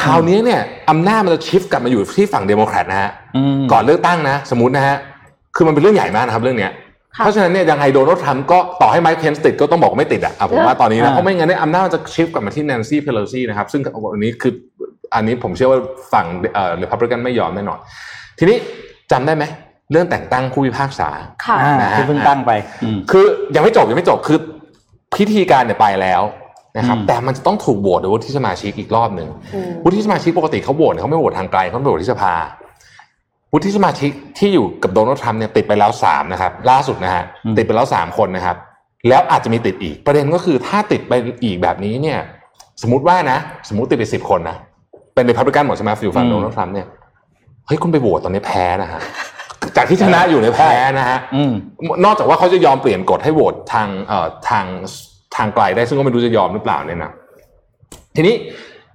[0.00, 4.96] คราวนี้เนี่ยอำนาจมันจะ shift กลับมาอยู่ที่ฝั่งเดโมแครตนะฮะอืมก่อนเลือกตั้งนะ สมมตินะฮะ
[5.56, 6.72] คือมันเป็นเรื่องใหญ่มากนะครับเรื่องเนี้ย
[7.16, 14.52] ค่ะเพราะฉะนั้นเนี่ยยังไงโดนัลด์ทรัมป์ก็ต่อให้ไมค์เพนส์ติดก็ต้องบอกว่าไม่ติดอะอะผมว่าตอนนี้นะอ่าเพราะไม่งั้นเนี่ยอำนาจมันจะ shift กลับมาที่แนนซี่เพโลซีนะครับซึ่งอันนี้คือ
[15.14, 15.80] อันนี้ผมเชื่อว่า
[16.12, 17.78] ฝั่งเอ่อริพับลิกันไม่ยอมแน่นอน
[18.38, 18.56] ทีนี้
[19.12, 19.44] จำได้ไหม
[19.92, 21.08] เรื่องแต่งตั้งผู้พิพากษา
[21.44, 22.50] ค่ะอ่านะฮะที่เพิ่งตั้งไป
[22.82, 23.24] อืมคือ
[23.54, 24.38] ยังไม่จบยังไม่จบคือ
[25.16, 26.22] พิธีการเนี่ยไปแล้ว
[26.76, 32.34] นะครับอืมแต่มันจะต้องถูกโหวตโดยวุฒิสมาชิกอีกรอบหนึ่งอืมวุฒิสมาชิกปกติเขาโหวตเนี่ยเขาไม่โหวตทางไกลเขาโหวตที่สภา
[33.52, 38.56] วุฒิสมาชิกที่อยู่กับโดนัลด์ทรัมป์เนี่ยติดไปแล้วสามนะครับ ล่าสุดนะฮะอืมติดไปแล้วสามคนนะครับ
[39.08, 41.12] แล้วอาจจะมีติดอีก ประเด็นก็คือถ้าติดไป
[41.44, 42.18] อีกแบบนี้เนี่ย
[42.82, 44.56] สมมติว่านะ สมมติติดไปสิบคนนะ
[45.14, 46.86] เป็นริพับลิกันหมดใช่ไหมอยู่ฝั่งโดนัลด์ทรัมป์เนี่ย
[47.66, 49.00] เฮ้ยคุณไปโหวตตอนนี้แพ้นะฮะ
[49.76, 51.52] จากที่ชนะอยู่ในยแพ้นะฮะอืม
[52.04, 54.64] นอกจากว่าเขาจะยอมเปลี่ยนกฎให้โหวตทางเอ่อทาง
[55.36, 57.12] ทางไกลได้ซึ่งก็ไม่รู้จะยอมหรือเปล่าเนี่ยนะ
[58.16, 58.34] ทีนี้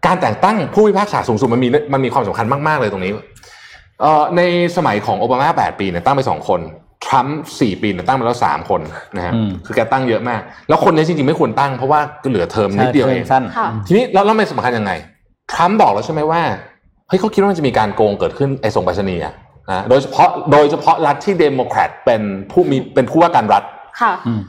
[0.05, 3.11] การแต่งตั้งผู้พิพากษาสูงสุดมันมีมันมีความสำคัญมาก ๆ เลยตรงนี้
[4.01, 4.41] เอ่อใน
[4.77, 6.61] สมัยของโอบามา 8 ปีเนี่ยตั้งไปสองคน
[7.05, 8.81] ทรัมป์4ปีเนี่ยตั้งไปแล้วสามคน
[9.15, 14.91] นะฮะอืมคือแกตั้งเยอะมาก แล้วคนนี้จริง ๆ ไม่ควรตั้งเพราะว่าก็เหลือเทอมนิดเดียวเองสั้นค่ะทีนี้แล้วแล้วมันสำคัญยังไง
[15.53, 16.41] ทรัมป์บอกแล้วใช่ไหมว่า
[17.07, 19.33] เฮ้ยเขาคิดว่ามันจะมีการโกงเกิดขึ้นไอ้ส่งไปรษณีย์อะ
[19.71, 22.21] นะโดยเฉพาะโดยเฉพาะรัฐที่เดโมแครตเป็น
[22.51, 23.63] ผู้มีเป็นผู้ว่าการรัฐ
[24.01, 24.41] ค่ะอืม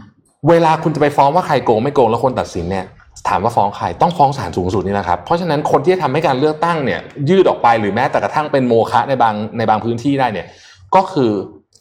[0.48, 2.86] เวลาคุณจะไปฟ้องว่าใครโกงไม่โกงแล้วคนตัดสินเนี่ย
[3.28, 10.46] ถามว่าฟ้องใครต้องฟ้องศาลสูงสุดนี่นะครับเพราะฉะนั้นคนที่จะทำให้การเลือกตั้งเนี่ยยืดออกไปหรือแม้แต่กระทั่งเป็นโมฆะในบางในบางพื้นที่ได้เนี่ย
[10.94, 11.30] ก็คือ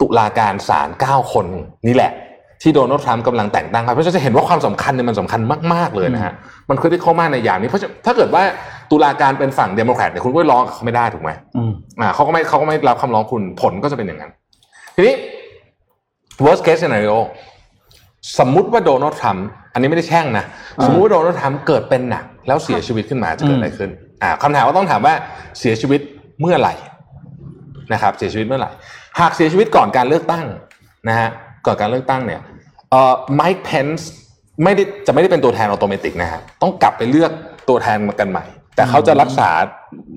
[0.01, 1.46] ตุลาการศาล9คน
[1.88, 2.12] นี่แหละ
[2.62, 5.41] ที่โดนัลด์ทรัมป์กำลังแต่งตั้งไปเพราะฉะนั้นจะเห็นว่าความสำคัญเนี่ยมันสำคัญ
[5.74, 6.34] มากๆเลยนะฮะ
[6.70, 8.43] มันคือที่เข้ามากในอย่างนี้เพราะฉะนั้นถ้าเกิดว่า
[8.91, 14.32] ตุลาการเป็นฝั่งเดโมแครตเนี่ยคุณก็ร้องกับเขาไม่ได้ถูกไหมอืมอ่าเขาก็ไม่เขาก็ไม่รับคำร้องคุณผลก็จะเป็นอย่างนั้น
[14.96, 15.15] ทีนี้
[16.46, 17.17] worst case scenario
[18.39, 20.45] สมมุติว่าโดนัลด์ทรัมป์อันนี้ไม่ได้แช่งนะ
[20.77, 23.89] อ่าสมมุติว่าโดนัลด์ทรัมป์เกิดเป็นหนักแล้วเสียชีวิตขึ้นมาจะเกิดอะไรขึ้น
[24.23, 25.13] อ่าคำถามว่าต้องถามว่า
[25.59, 26.01] เสียชีวิต
[26.41, 26.73] เมื่อไหร่
[27.93, 28.69] นะครับ เสียชีวิตเมื่อไหร่
[29.19, 30.45] หากเสียชีวิตก่อนการเลือกตั้ง
[31.09, 31.29] นะฮะ
[31.65, 32.41] ก่อนการเลือกตั้งเนี่ย
[32.91, 34.09] เอ่อไมค์เพนส์
[34.63, 37.31] ไม่ได้จะไม่ได้เป็นตัวแทน automatic นะฮะต้องกลับไปเลือก
[37.69, 39.49] ตัวแทนมากันใหม่ แต่เขาจะรักษา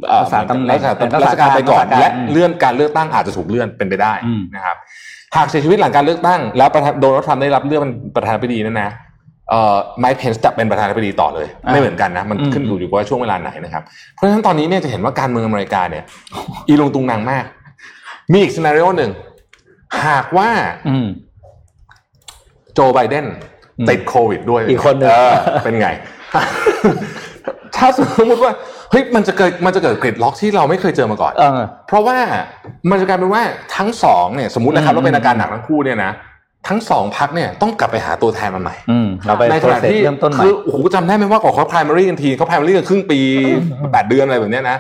[0.08, 4.76] เอ่อรักษาตำแหน่งรักษาเป็นราชการไปก่อนรักษาการและอืมเลื่อนการเลือกตั้งอาจจะถูกเลื่อนเป็นไปได้อืมนะครับ
[5.36, 8.90] หากเสียชีวิตหลังการเลือกตั้ง แล้วประธานโดนัลด์ทรัมป์ได้รับเลือกเป็นประธานาธิบดีนั่นนะ
[9.50, 13.82] เอ่อไมค์เพนส์จะเป็นประธานาธิบดีต่อเลยอ่าไม่เหมือนกันนะ มันอืมขึ้นอยู่อยู่ว่าช่วงเวลาไหนนะครับ
[14.14, 16.04] เพราะฉะนั้นตอนนี้เนี่ยจะเห็นว่าการเมืองอเมริกาเนี่ย
[16.68, 17.44] อีลงตุงนางมาก
[18.32, 19.10] มีอีกซีนารีโอหนึ่ง
[20.06, 20.50] หากว่า
[20.88, 21.06] อืม
[22.74, 23.26] โจไบเดน
[23.78, 25.88] อืมติดโควิดด้วยอีกคนหนึ่งเออเป็นไง
[27.76, 28.52] ถ้าสมมติว่า
[28.90, 32.16] เฮ้ยมันจะเกิดมันจะเกิดกริดล็อกที่เราไม่เคยเจอมาก่อนเออเพราะว่า
[32.90, 33.42] มันจะกลายเป็นว่า
[33.76, 36.12] ทั้งสองเนี่ยสมมตินะครับอืมว่าเป็นอาการหนักทั้งคู่เนี่ยนะ
[36.68, 43.20] ทั้งสองพักเนี่ยต้องกลับไปหาตัวแทนมาใหม่อืมเราไปในโปขรณะเซสที่เริ่มต้นใหม่คือโอ้โหจำได้ไหมว่าก่อนเขา primary กันทีเขา primary กันครึ่งปี
[43.92, 44.76] แปดเดือนอะไรแบบเนี้ยนะ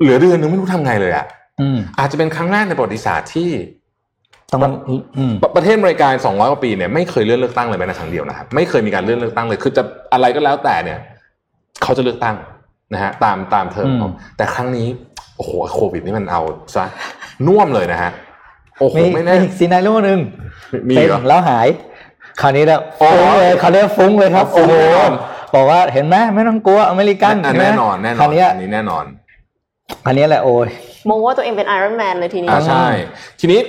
[0.00, 1.26] เหลือเดือนนึงไม่รู้ทำไงเลยอะ
[1.60, 3.50] อืมอาจจะเป็นครั้งแรกในประวัติศาสตร์ที่
[4.52, 4.60] ต้อง
[5.18, 9.82] อืมประประเทศอเมริกา200กว่าปีเนี่ยไม่เคยเลื่อนเลือกตั้งเลยแม้แต่ครั้งเดียวนะครับไม่เคยมีการเลื่อนเลือกตั้งเลยคือจะ
[10.12, 10.98] อะไรก็แล้วแต่เนี่ย
[11.82, 12.36] เขาจะเลือกตั้ง
[12.92, 14.88] นะฮะตามตามเทอมอืมเขาแต่ครั้งนี้
[15.36, 16.40] โอ้โหโควิดนี่มันเอา
[16.74, 16.84] ซะ
[17.46, 18.10] น่วมเลยนะฮะ
[18.80, 20.18] โอ้โหมีไม่แน่มีซีนารีโอหนึ่ง
[20.88, 21.68] มีเป็นเหรอแล้วหาย
[22.40, 25.12] คราวนี้แล้วอ๋อฟุ้งเลยคราวนี้ฟุ้งเลยครับฟุ้โอ้งโหแน่นอน
[25.54, 29.04] บอกว่าเห็นไหมไม่ต้องกลัวอเมริกันอะเห็นไหมแน่นอนแน่นอนคราวนี้อันนี้แน่นอน
[30.04, 30.68] คราวนี้แหละโอ้ย
[31.10, 32.86] มองว่าตัวเองเป็น Iron Man เลยทีนี้อ่าใช่
[33.40, 33.60] ทีนี้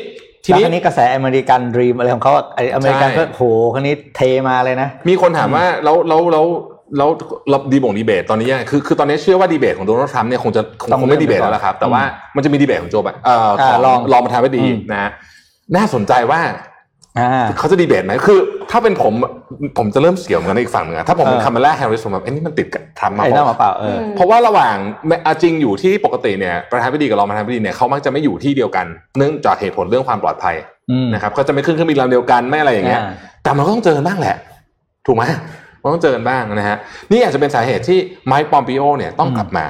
[0.44, 6.46] ทีแล้วนี้คราวนี้กระแส American dream อะไรของเขาอะไออเมริกันใช่ก็โหคราวนี้เทมาเลยนะ มีคนถามว่าแล้วแล้วแล้ว
[6.98, 7.10] แล้ว
[7.50, 12.04] แล้วดีบงดีเบตตอนนี้ยังไงคือคือตอนนี้เชื่อว่าดีเบตของโดนัลด์ทรัมป์เนี่ยคงจะคงต้องคงไม่เลื่อนดีเบตไปก่อนแล้วล่ะครับ แต่อืมว่า
[12.36, 15.12] มันจะมีดีเบตของโจไบเอ่ออ่าของรองรองประธานาธิบดีอืมนะฮะ
[15.76, 16.42] น่าสนใจว่า
[17.20, 18.40] อ่าเขาจะดีเบตไหมคือ
[18.72, 19.14] ถ้าเป็นผม
[19.78, 24.76] ผมจะเริ่มเสียวเหมือนกันนะอีกฝั่งหนึ่งอะถ้าผมเป็นเออคาร์เมล่าแฮร์ริสผมแบบเอ้นี่มันติดกับทรัมป์มาไอ้เปหน้าล่ามาเปล่าเออมเพราะว่าระหว่าง
[25.26, 28.86] อะจริงอยู่ที่ปกติเนี่ยประธานาธิบดีกับรองประธานาธิบดีเนี่ยเขามักจะไม่อยู่ที่เดียวกัน
[29.18, 30.56] เนื่องจากเหตุผลเรื่องความปลอดภัย
[30.92, 33.12] อืมนะครับเขาจะไม่ขึ้นเครื่องบินลำเดียวกันไม่อะไรอย่างเงี้ยอ่า
[33.44, 34.36] แต่มันก็ต้องเจอกันบ้างแหละ
[35.06, 35.38] ถูกไหมมัน
[35.94, 36.78] ต้องเจอกันบ้างนะฮะ
[37.12, 39.66] นี่อาจจะเป็นสาเหตุที่ไมค์ปอมปิโอเนี่ยต้องกลับมา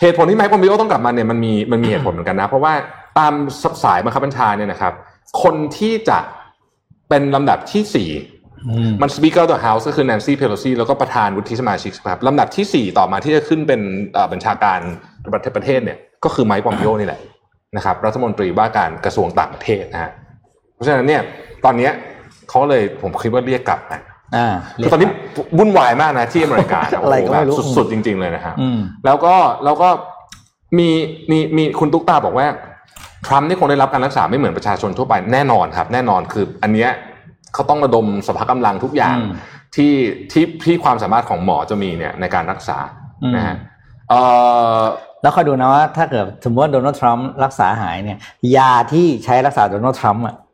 [0.00, 2.72] เหตุผลที่ไมค์ปอมปิโอต้องกลับมาเนี่ยมันมีมันมีเหตุผลเหมือนกันนะ เพราะว่า
[3.18, 3.32] ตาม
[3.84, 4.92] สายบังคับบัญชาเนี่ยนะครับ
[5.42, 6.18] คนที่จะ
[7.08, 8.10] เป็นลำดับที่สี่
[8.68, 13.80] อืมมัน Speaker of the House ก็คือ Nancy Pelosi แล้วก็ประธานวุฒิสมาชิกครับลำดับที่ 4 ต่อมาที่จะขึ้นเป็น
[14.14, 14.80] เอ่อบัญชาการ
[15.34, 17.20] ประเทศประเทศเนี่ยก็คือไมค์ปอมปิโอนี่แหละ
[17.76, 20.10] นะครับรัฐมนตรีว่าการกระทรวงต่างประเทศนะฮะ
[20.74, 21.22] เพราะฉะนั้นเนี่ย
[21.64, 21.92] ตอนเนี้ย
[22.48, 24.15] เขาเลยผมคิดว่าเรียกกลับนะอ่า
[24.82, 25.08] คือตอนนี้
[25.58, 29.34] วุ่นวายมากนะที่อเมริกานะโโหอะไรก็ไม่รู้แบบสุดๆจริง ๆเลยนะฮะอืมแล้วก็
[29.64, 29.88] แล้วก็
[30.78, 30.88] มี
[31.30, 32.46] มีมีคุณตุ๊กตาบอกว่า
[33.26, 36.90] ทรัมป์นี่คงได้รับการรักษาไม่เหมือนประชาชนทั่วไปแน่นอนครับ แน่นอนคืออันเนี้ย
[37.54, 39.30] เขาต้องระดมสภากำลังทุกอย่างอืม
[39.76, 39.92] ที่
[40.32, 42.78] ที่ที่ความสามารถของหมอจะมีเนี่ยในการรักษา
[43.22, 43.56] อืมนะฮะ
[44.08, 44.20] เอ่
[44.78, 44.80] อ
[45.22, 48.18] แล้วคอยดูนะว่าถ้าเกิดสมมติว่าโดนัลด์ทรัมป์รักษาหายเนี่ย
[48.56, 50.44] ยาที่ใช้รักษาโดนัลด์ทรัมป์อะใช่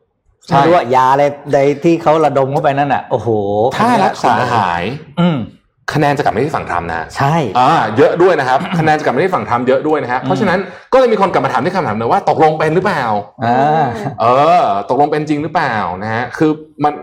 [0.47, 3.29] ไม่รู้ว่ายาอะไรใดที่เขาระดมเข้าไปนั่นอะ โอ้โห
[3.75, 4.83] ถ้ารักษาหาย
[5.21, 5.37] อืม
[5.93, 10.59] คะแนนจะกลับมาที่ฝั่งทรัมป์นะใช่อ่าเยอะด้วยนะครับ คะแนนจะกลับมาที่ฝั่งทรัมป์เยอะด้วยนะฮะเพราะฉะนั้น
[10.93, 13.03] ก็เลยมีคนกลับมาถามที่คำถามเลยว่าตกลงเป็นหรือเปล่า
[13.45, 13.85] อ่า
[14.21, 14.25] เอ
[14.61, 16.51] อ ตกลงเป็นจริงหรือเปล่านะฮะคือ
[16.83, 16.93] มัน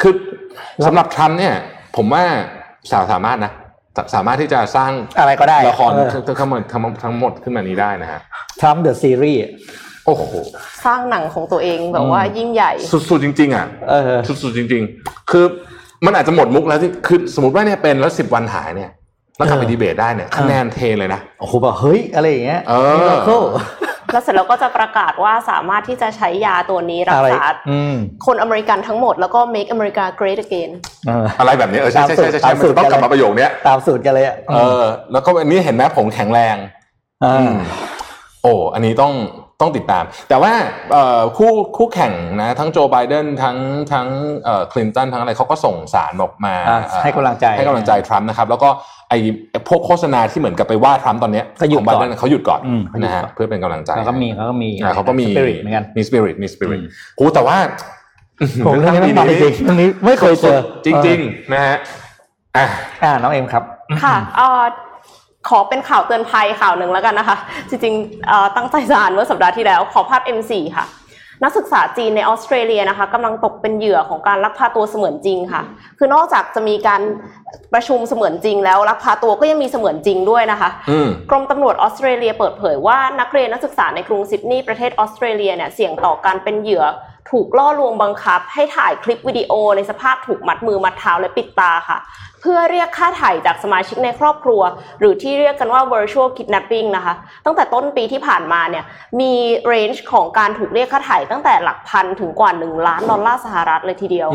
[0.00, 0.14] คือ
[0.86, 1.54] สำหรับทรัมป์เนี่ย
[1.96, 2.24] ผมว่า
[2.90, 3.52] สาวสามารถนะ
[3.96, 8.20] สสามารถที่จะสร้างอะไรก็ได้ละครเออทั้งทั้งหมดทั้งทั้งหมดขึ้นมานี้ได้นะฮะ
[8.60, 9.42] ทรัมป์เดอะซีรีส์
[10.10, 10.34] โอ้โห
[10.86, 12.72] สร้างหนังของตัวเองแบบว่ายิ่งใหญ่
[13.10, 15.44] สุดๆจริง ๆ อะเออสุดๆจริง ๆ คือ
[16.06, 18.90] มันอาจจะหมดมุกแล้วที่คือสมมติว่าเนี่ยเป็นแล้วสิบวันหายเนี่ย
[19.36, 23.46] แล้วกลับไปเออดีเบตได้เนี่ยคะแนนเทเลยนะโอ้โหแบบเฮ้ยอะไรอย่างเงี้ยเออ Miracle
[24.12, 27.94] แล้วเสร็จแล้วก็จะประกาศว่าสามารถที่จะใช้ยาตัวนี้รัอะกไรษาอืม
[28.26, 30.70] คนอเมริกันทั้งหมดแล้วก็ make America great again
[31.06, 36.56] เอออะไรแบบนี้เออใช่ใช่ใช่ใช่ตามมันสูตรจะต้องกลับมาประโยคเนี้ยตามสูตรกันเลยอะเออ แล้วก็อันนี้เห็นไหมผมแข็งแรง
[37.24, 37.56] อ่าอืม
[38.42, 39.12] โอ้อันนี้ต้อง
[39.60, 40.52] ต้องติดตาม แต่ว่า
[40.92, 43.56] เอ่อคู่คู่แข่งนะทั้งโจไบเดนทั้ง
[43.92, 44.06] ทั้ง
[44.44, 48.68] เอ่อคลินตันทั้งอะไรเขาก็ส่งสารออกมาอ่าเอ่อให้กำลังใจให้กำลังใจทรัมป์นะครับ แล้วก็
[49.10, 49.18] ไอ้
[49.68, 57.56] พวกโฆษณาที่เหมือนกับไปว่าทรัมป์ตอนเนี้ยก็หยุดของไบเดนก่อนเขาหยุดก่อนอืมเขาหยุดนะฮะก่อนเพื่อเป็นกำลังใจแล้วก็มีเขาก็มีอ่าเขาก็มีสปิริตเหมือนกันมีสปิริตมีสปิริตอืมโอ้แต่ว่า
[58.66, 61.76] ผมเรื่องนี้ไม่มาจริงๆเรื่องนี้ไม่เคยเจอจริง ๆ นะฮะ
[62.56, 62.66] อะ
[63.02, 63.62] อ่าน้องเอ็มครับ
[64.02, 64.62] ค่ะเอ่อ
[65.48, 67.36] ขอเป็นข่าวเตือนภัยข่าวหนึ่งแล้วกันนะคะ
[67.68, 70.86] จริงๆเอ่อตั้งใจจะอ่านเมื่อสัปดาห์ที่แล้วขอภาพ M4 ค่ะ
[71.44, 75.62] นักศึกษาจีนในออสเตรเลียนะคะกำลังตกเป็นเหยื่อของการลักพาตัวเสมือนจริงค่ะ
[75.98, 77.02] คือนอกจากจะมีการ
[77.74, 86.84] ประชุมเสมือนจริง แล้วลักพาตัวก็ยังมีเสมือนจริงด้วยนะคะอืมกรมตำรวจออสเตรเลียเปิดเผยว่านักเรียนนักศึกษาในกรุงซิดนีย์ประเทศออสเตรเลียเนี่ยเสี่ยงต่อการเป็นเหยื่อ
[87.30, 91.98] ถูกล่อลวงบังคับ ให้ถ่ายคลิปวิดีโอในสภาพถูกมัดมือมัดเท้าและปิดตาค่ะ
[92.40, 94.62] เพื่อเรียกค่าไถ่จากสมาชิกในครอบครัว
[95.00, 98.84] หรือที่เรียกกันว่า virtual kidnapping นะคะ ตั้งแต่ต้นปีที่ผ่านมาเนี่ย
[99.20, 99.32] มี
[99.66, 104.28] เรนจ์ของการถูกเรียกค่าไถ่ตั้งแต่หลักพันถึงกว่า 1 ล้านดอลลาร์สหรัฐเลยทีเดียว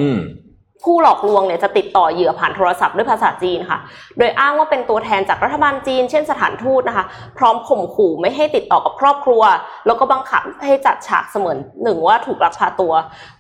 [0.86, 3.80] ผู้หลอกลวงเนี่ยจะติดต่อเหยื่อผ่านโทรศัพท์ด้วยภาษาจีนค่ะ
[4.18, 7.06] โดยอ้างว่าเป็นตัวแทนจากรัฐบาลจีน เช่นสถานทูตนะคะ
[7.38, 9.44] พร้อมข่มขู่ไม่ให้ติดต่อกับครอบครัว
[9.86, 12.94] แล้วก็บังคับให้จัดฉากเสมือนหนึ่งว่าถูกลักพาตัว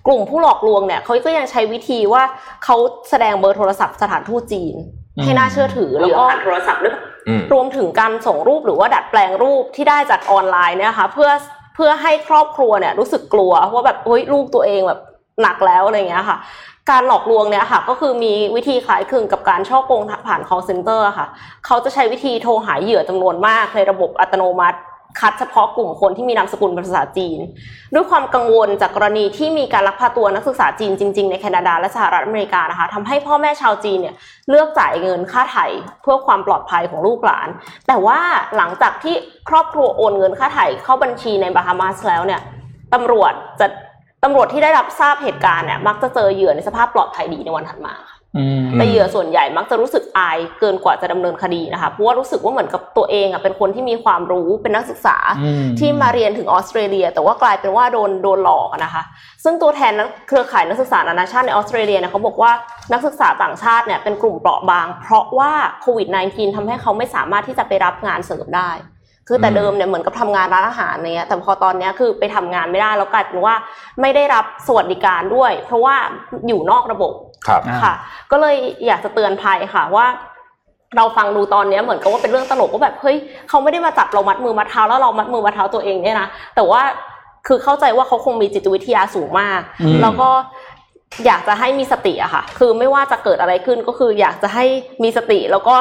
[0.07, 2.23] กลุ่มผู้หลอกลวงเนี่ยเขาก็ยังใช้วิธีว่า
[2.63, 2.75] เขา
[3.09, 4.75] แสดงเบอร์โทรศัพท์สถานทูตจีน
[5.17, 6.95] อืมให้น่าเชื่อถือแล้วก็ผ่านโทรศัพท์ด้วย
[7.27, 11.31] อืมรวมถึงการส่งรูปหรือว่าดัดแปลงรูปที่ได้จากออนไลน์เนี่ยนะคะเพื่อ
[11.75, 15.01] เพื่อให้ครอบครัวเนี่ยรู้สึกกลัวว่าแบบเฮ้ยลูกตัวเองแบบ
[15.41, 16.37] หนักแล้วอะไรอย่างเงี้ยค่ะ
[16.91, 21.27] การหลอกลวงเนี่ยค่ะ ก็คือมีวิธีคล้ายคลึงกับการช่อโกงผ่าน call center อะค่ะ
[21.65, 24.79] เขาจะใช้วิธีโทรหาเหยื่อจำนวนมากในระบบอัตโนมัติ
[25.19, 27.39] คัดเฉพาะกลุ่มคนที่มีนามสกุลภาษาจีน
[27.93, 34.15] ด้วยความกังวลจากกรณีที่มีการลักพาตัวนักศึกษาจีนจริง ๆ ในแคนาดาและสหรัฐอเมริกานะคะทำให้พ่อแม่ชาวจีนเนี่ย
[34.49, 35.65] เลือกจ่ายเงินค่าไถ่
[36.01, 37.47] เพื่อความปลอดภัยของลูกหลาน
[37.87, 38.19] แต่ว่า
[38.57, 39.15] หลังจากที่
[39.49, 42.41] ครอบครัวโอนเงินค่าไถ่เข้าบัญชีในบาฮามาสแล้วเนี่ย
[42.93, 43.67] ตำรวจจะ
[44.25, 59.03] ตำรวจที่ได้รับทราบเหตุการณ์เนี่ยมักจะเจอเหยื่อในสภาพปลอดภัยดีในวันถัดมาค่ะอืมแต่เหยื่อส่วนใหญ่มักจะรู้สึกอายเกินกว่าจะดำเนินคดีนะคะเพราะว่ารู้สึกว่าเหมือนกับตัวเองอะเป็นคนที่มีความรู้เป็นนักศึกษาอืมที่มาเรียนถึงออสเตรเลีย แต่ว่ากลายเป็นว่าโดนโดนหลอกอะนะคะ
[59.43, 62.51] ซึ่งตัวแทนนักเครือข่ายนักศึกษานานาชาติในออสเตรเลียเนี่ยเขาบอกว่า
[62.91, 68.71] นักศึกษาต่างชาติเนี่ยเป็นกลุ่มเปราะบาง เพราะว่าโควิด -19 ทำให้เขาไม่สามารถที่จะไปรับงานเสริมได้
[69.27, 73.55] คือแต่อืมเดิมเนี่ยเหมือนกับทำงานร้านอาหารเนี้ยแต่พอตอนเนี้ยคือไปทำงานไม่ได้แล้วกลายเป็นว่า
[74.01, 75.95] ไม่ได้รับสวัสดิการด้วย เพราะว่า
[76.47, 77.13] อยู่นอกระบบ
[77.47, 77.93] ครับอ่าค่ะ
[78.31, 78.55] ก็เลย
[78.87, 80.05] อยากจะเตือนภัยค่ะว่า
[80.97, 83.17] เราฟังดูตอนเนี้ยเหมือนกับว่าเป็นเรื่องตลกว่าแบบเฮ้ย
[83.49, 86.81] เขาไม่ได้มาจับเรามัดมือมัดเท้าแล้วเรามัดมือมัดเท้าตัวเองเนี่ยนะแต่ว่า
[87.47, 90.29] คือเข้าใจว่าเขาคงมีจิตวิทยาสูงมากอืมแล้วก็
[91.25, 94.65] อยากจะให้มีสติอะค่ะ คือไม่ว่าจะเกิดอะไรขึ้นก็คืออยากจะให้
[95.03, 95.75] มีสติแล้วก็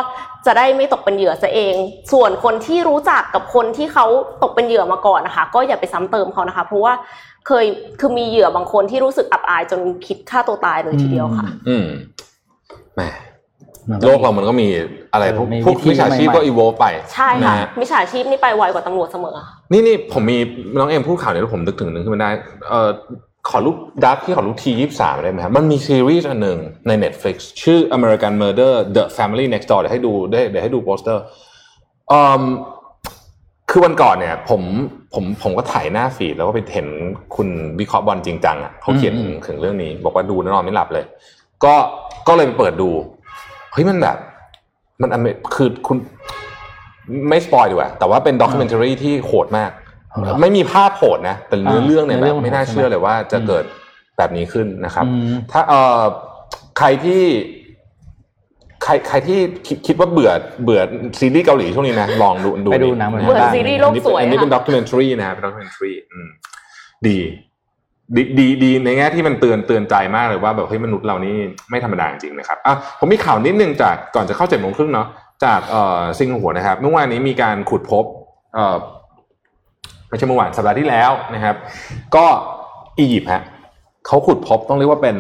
[0.47, 1.75] จะได้ไม่ตกเป็นเหยื่อซะเอง
[2.13, 4.07] ส่วนคนที่รู้จักกับคนที่เขา
[4.43, 6.93] ตกเป็นเหยื่อมาก่อนนะคะ ก็อย่าไปซ้ำเติมเขานะคะ เพราะว่า
[7.47, 7.65] เคย
[8.01, 11.87] คือมีเหยื่อบางคนที่รู้สึกอับอายจนคิดฆ่าตัวตายเลยทีเดียวค่ะ อืม
[12.95, 13.03] แหม
[13.89, 14.69] มันโลกเรามันก็มี
[15.13, 16.85] อะไรพวกเออมีพวกวิธีวิชาชีพใหม่ๆก็อีโวไป
[17.15, 20.39] ใช่นะค่ะฮะมิจฉาชีพนี่ไปไวกว่าตำรวจเสมอค่ะนี่นี่ผมมี
[20.79, 22.31] น้องเอ็มพูดข่าวเนี่ยแล้วผมนึกถึงหนึ่งขึ้นมาได้
[22.69, 22.91] เอ่อ
[23.49, 31.23] ขอรูปดับที่ขอรูปทียี่สามได้ไหมครับมันมีซีรีส์อันหนึ่งใน Netflix ชื่อ American Murder The Family Next Door เดี๋ยวให้ดูได้เดี๋ยวให้ดูโปสเตอร์
[32.13, 32.43] อืม
[33.71, 34.63] คือวันก่อนเนี่ย ผม
[35.15, 36.89] ผมผมก็ไถหน้า feed แล้วก็ไปเห็น
[37.37, 37.49] คุณ
[37.81, 41.05] วิเคราะห์บอลจริงจังอะเขาเขียนถึงถึงเรื่องนี้ บอกว่าดูแล้วนอนไม่หลับเลย
[41.65, 41.75] ก็
[42.29, 42.91] ก็เลยไปเปิดดู
[43.73, 44.19] เฮ้ยมันแบบ
[45.03, 45.97] มันอเมคือคุณ
[47.29, 49.84] ไม่ spoil ดีกว่าแต่ว่าเป็น documentary ที่โหดมากเหรอ
[50.41, 53.65] ไม่มีภาพโหดนะแต่เนื้ออ่าเรื่องเนี่ยเนื้แบอเรื่อบงไม่น่าโหดใช่ไหมเชื่อเลยว่าจะอืมเกิด
[54.19, 56.03] แบบนี้ขึ้นนะครับอืมถ้าเอ่อ
[56.79, 57.23] ใครที่
[58.83, 60.31] ใครใครที่คิดคิดว่าเบื่อ
[60.65, 60.81] เบื่อ
[61.21, 65.93] ซีรีส์เกาหลีช่วงนี้นะลองดูดูไปดูหนังเหมือนเบื่อบ้างซีรีส์โลกสวยอันนี้เป็นค่ะ documentary นะเป็น documentary
[67.07, 67.19] ดี
[68.17, 71.37] ดีดีดีในแง่ที่มันเตือนเตือนใจมากเลยว่าแบบเฮ้ยมนุษย์เรานี่
[71.71, 75.07] ไม่ธรรมดาจริงๆนะครับอะผมมีข่าวนิดนึงจากก่อนจะเข้าเจ็ดโมงครึ่งเนาะ
[75.45, 78.05] จากเอ่อซิงหัวนะครับ เมื่อวานนี้มีการขุดพบ
[78.55, 78.77] เอ่อ
[80.15, 81.57] ไม่ใช่เมื่อวานสัปดาห์ที่แล้วนะครับ
[82.17, 82.27] ก็
[82.99, 83.43] อียิปต์ฮะ
[84.07, 85.17] เขาขุดพบต้องเรียกว่าเป็น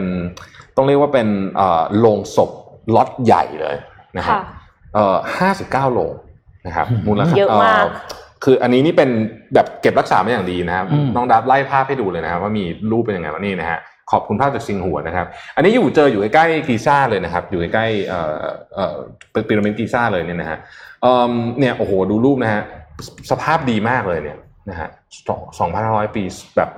[0.76, 2.50] ต้องเรียกว่าเป็นเอ่อโลงศพ
[2.94, 3.76] ล็อตใหญ่เลย
[4.16, 4.42] นะครับค่ะ
[4.94, 6.00] เอ่อห้าสิบเก้าโล
[6.66, 7.84] นะครับมูลค่าเยอะมาก
[8.44, 9.10] คืออันนี้นี่เป็น
[9.54, 13.78] แบบเก็บรักษามาอย่างดีนะครับอืมน้องดับไล่ภาพให้ดูเลยนะครับว่ามีรูปเป็นยังไงวะนี่นะฮะ
[14.10, 15.26] ขอบคุณภาพจากซิงหัวนะครับ
[15.56, 18.42] อันนี้อยู่เจออยู่ใกล้ๆกีซ่าเลยนะครับ อยู่ใกล้ๆเอ่อ
[18.74, 18.96] เอ่อ
[19.48, 20.58] พีระมิดกีซ่าเลยเนี่ยนะฮะ
[21.02, 22.62] เอิ่มเนี่ยโอ้โหดูรูปนะฮะ
[23.30, 24.36] สภาพดีมากเลยเนี่ย
[24.70, 24.88] นะฮะ
[25.58, 26.22] สองพันห้าร้อยปี
[26.56, 26.70] แบบ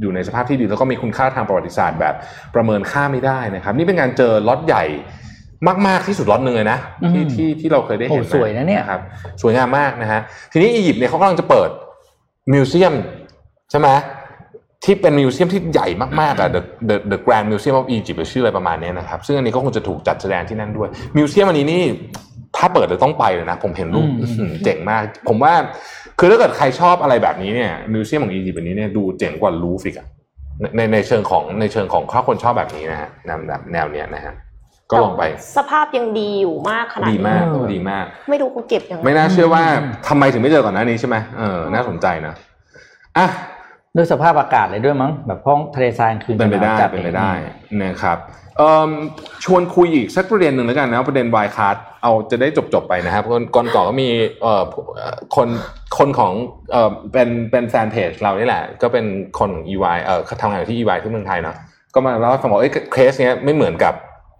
[0.00, 2.14] อยู่ในสภาพที่ดีแล้วก็มีคุณค่าทางประวัติศาสตร์แบบ
[2.54, 4.84] ประเมินค่าไม่ได้นะครับ นี่เป็นการเจอล็อตใหญ่
[5.86, 6.78] มากๆที่สุดล็อตหนึ่งเลยนะ
[7.14, 9.00] ที่อืมที่ที่เราเคยได้เห็นโอ้สวยนะเนี่ยครับ
[9.42, 10.20] สวยงามมากนะฮะ
[10.52, 11.70] ทีนี้อียิปต์เนี่ยเขากำลังจะเปิด
[12.52, 12.94] museum
[13.70, 13.88] ใช่ไหม
[14.84, 15.88] ที่เป็น museum ที่ใหญ่
[16.20, 21.84] มากๆอะ the the the Grand Museum of Egypt หรือชื่ออะไรประมาณเนี้ยนะครับ ซึ่งอันนี้ก็คงจะถูกจัดแสดงที่นั่นด้วย museum อันนี้นี่
[22.56, 25.52] ถ้าเปิดจะต้องไปเลยนะ ผมเห็นรูปอืมอื้อหือเจ๋งมาก ผมว่า
[26.18, 30.06] คือถ้าเกิดใครชอบอะไรแบบนี้เนี่ย museum ของอียิปต์อันนี้เนี่ยดูเจ๋งกว่า Louvre อีกอะ
[30.60, 34.34] ในในในเชิงของในเชิงของถ้าคนชอบแบบนี้นะฮะแนวแบบแนวเนี้ยนะฮะ
[34.90, 35.24] ก็ลองไป
[35.56, 42.34] สภาพยังดีอยู่มากขนาดดีนี้มากเออดีมาก ไม่รู้เขาเก็บยังไงไม่น่าเชื่อว่าอืมทำไมถึงไม่เจอก่อนหน้านี้ใช่ไหมเออน่าสนใจนะ
[43.18, 43.26] อะ
[43.98, 47.30] ด้วยสภาพอากาศเลยด้วยมั้งแบบห้องทะเลทรายกลางคืนเป็นไปได้จะหาวจัเป็นไปได้
[47.82, 48.18] นะครับ
[48.58, 48.90] เอิ่ม
[49.44, 54.08] ชวนคุยอีกสักประเด็นหนึ่งแล้วกันนะประเด็นวายคาร์ดเอาจะได้จบจบๆไปนะครับก่อนก่อนก่อนก็มี
[54.42, 54.62] เอ่อ
[55.36, 55.48] คน
[55.98, 56.32] คนของ
[56.72, 59.04] เอ่อเป็นเป็นแฟนเพจเรานี่แหละ ก็เป็น
[59.38, 61.56] คนของ EY เอ่อเขาทำงานอยู่ที่ EY ที่เมืองไทยเนาะ
[61.94, 63.94] ก็มาเล่าให้ฟังบอกเอ้ยเคสเนี้ยไม่เหมือนกับ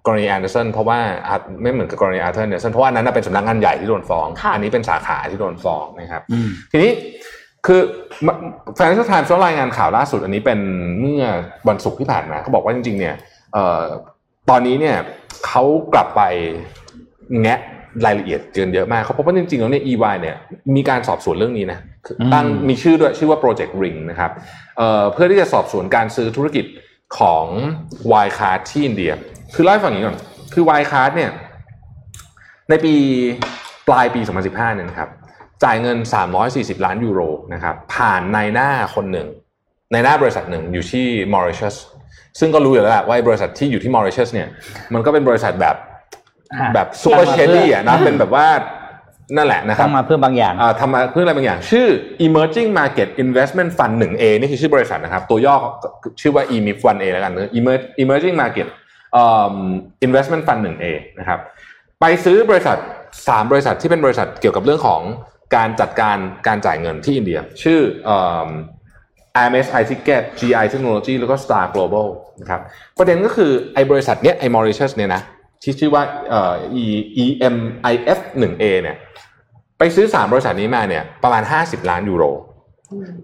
[0.06, 6.90] กรณีแอนเดอร์สันเพราะว่าอาร์ไม่เหมือนกับกรณีอาร์เธอร์แอนเดอร์สันเพราะว่าอันนั้นนะเป็นสำนักงานใหญ่ที่โดนฟ้องค่ะอันนี้เป็นสาขาที่โดนฟ้องนะครับอืมทีนี้
[7.68, 7.80] คือ
[8.76, 10.58] แฟน i ั l ไทม์เขารายงานข่าวล่าสุดอันนี้เป็น
[11.00, 11.22] เมื่อ
[11.68, 13.14] วันศุกร์ที่ผ่านมาเขาบอกว่าจริงๆเนี่ย
[13.52, 13.84] เอ่อ
[14.50, 14.96] ตอนนี้เนี่ย
[15.46, 16.22] เขากลับไป
[17.42, 17.60] แงะ
[18.06, 20.36] รายละเอียดเกินเยอะมากเขาพบว่าจริงๆแล้วเนี่ย EY เนี่ย
[20.76, 24.30] มีการสอบสวนเรื่องนี้นะคืออืมตั้งมีชื่อด้วยชื่อว่า Project Ring นะครับ
[24.78, 26.64] เอ่อเพื่อที่จะสอบสวนการซื้อธุรกิจ
[27.18, 27.44] ของ
[28.24, 29.12] Wirecard ที่อินเดีย
[29.54, 30.18] คือเล่าให้ฟังอย่างนี้ก่อน
[30.54, 31.30] คือ Wirecard เนี่ย
[32.68, 32.94] ในปี
[33.88, 35.08] ปลายปี 2015 เนี่ยนะครับ
[35.64, 35.98] จ่ายเงิน
[36.42, 37.20] 340 ล้านยูโร
[37.54, 39.28] นะครับผ่านนายหน้าคนหนึ่ง
[39.92, 41.74] ในหน้าบริษัทหนึ่งอยู่ที่ Mauritius
[42.40, 44.48] ซึ่งก็รู้อยู่แล้วแหละว่าไอ้บริษัทที่อยู่ที่ Mauritius เนี่ย
[44.94, 45.76] มันก็เป็นบริษัทแบบ
[46.52, 48.46] อะแบบซูเปอร์ตั้งมาเชดดี้เพื่ออะนะเป็นแบบว่า
[49.36, 51.86] นั่นแหละนะครับตั้งมาเพื่อบางอย่างอ่าทำมาเพื่ออะไรบางอย่าง ชื่อ
[52.26, 55.54] Emerging Market Investment Fund 1A นี่คือชื่อบริษัทนะครับ ตัวย่อ
[56.20, 58.66] ชื่อว่า EMIF 1A แล้วกันเนอะ Emer- Emerging Market
[59.12, 59.56] เอ่อ
[60.06, 60.86] Investment Fund 1A
[61.18, 61.38] นะครับ
[62.00, 62.76] ไปซื้อบริษัท
[63.14, 65.00] 3 บริษัทที่เป็นบริษัทเกี่ยวกับเรื่องของ
[65.54, 68.48] การจัดการการจ่ายเงินที่อินเดีย ชื่อเอ่อ
[69.42, 72.06] IMS iTicket GI Technology แล้วก็ Star Global
[72.40, 72.60] นะครับ
[72.98, 75.22] ประเด็นก็คือไอ้บริษัทเนี้ยไอ้ Mauritius เนี่ยนะ
[75.62, 78.96] ที่ชื่อว่าเอ่อ E- EMIF 1A เนี่ย
[79.78, 82.24] ไปซื้อ 3 บริษัทนี้มาเนี่ยประมาณ 50 ล้านยูโร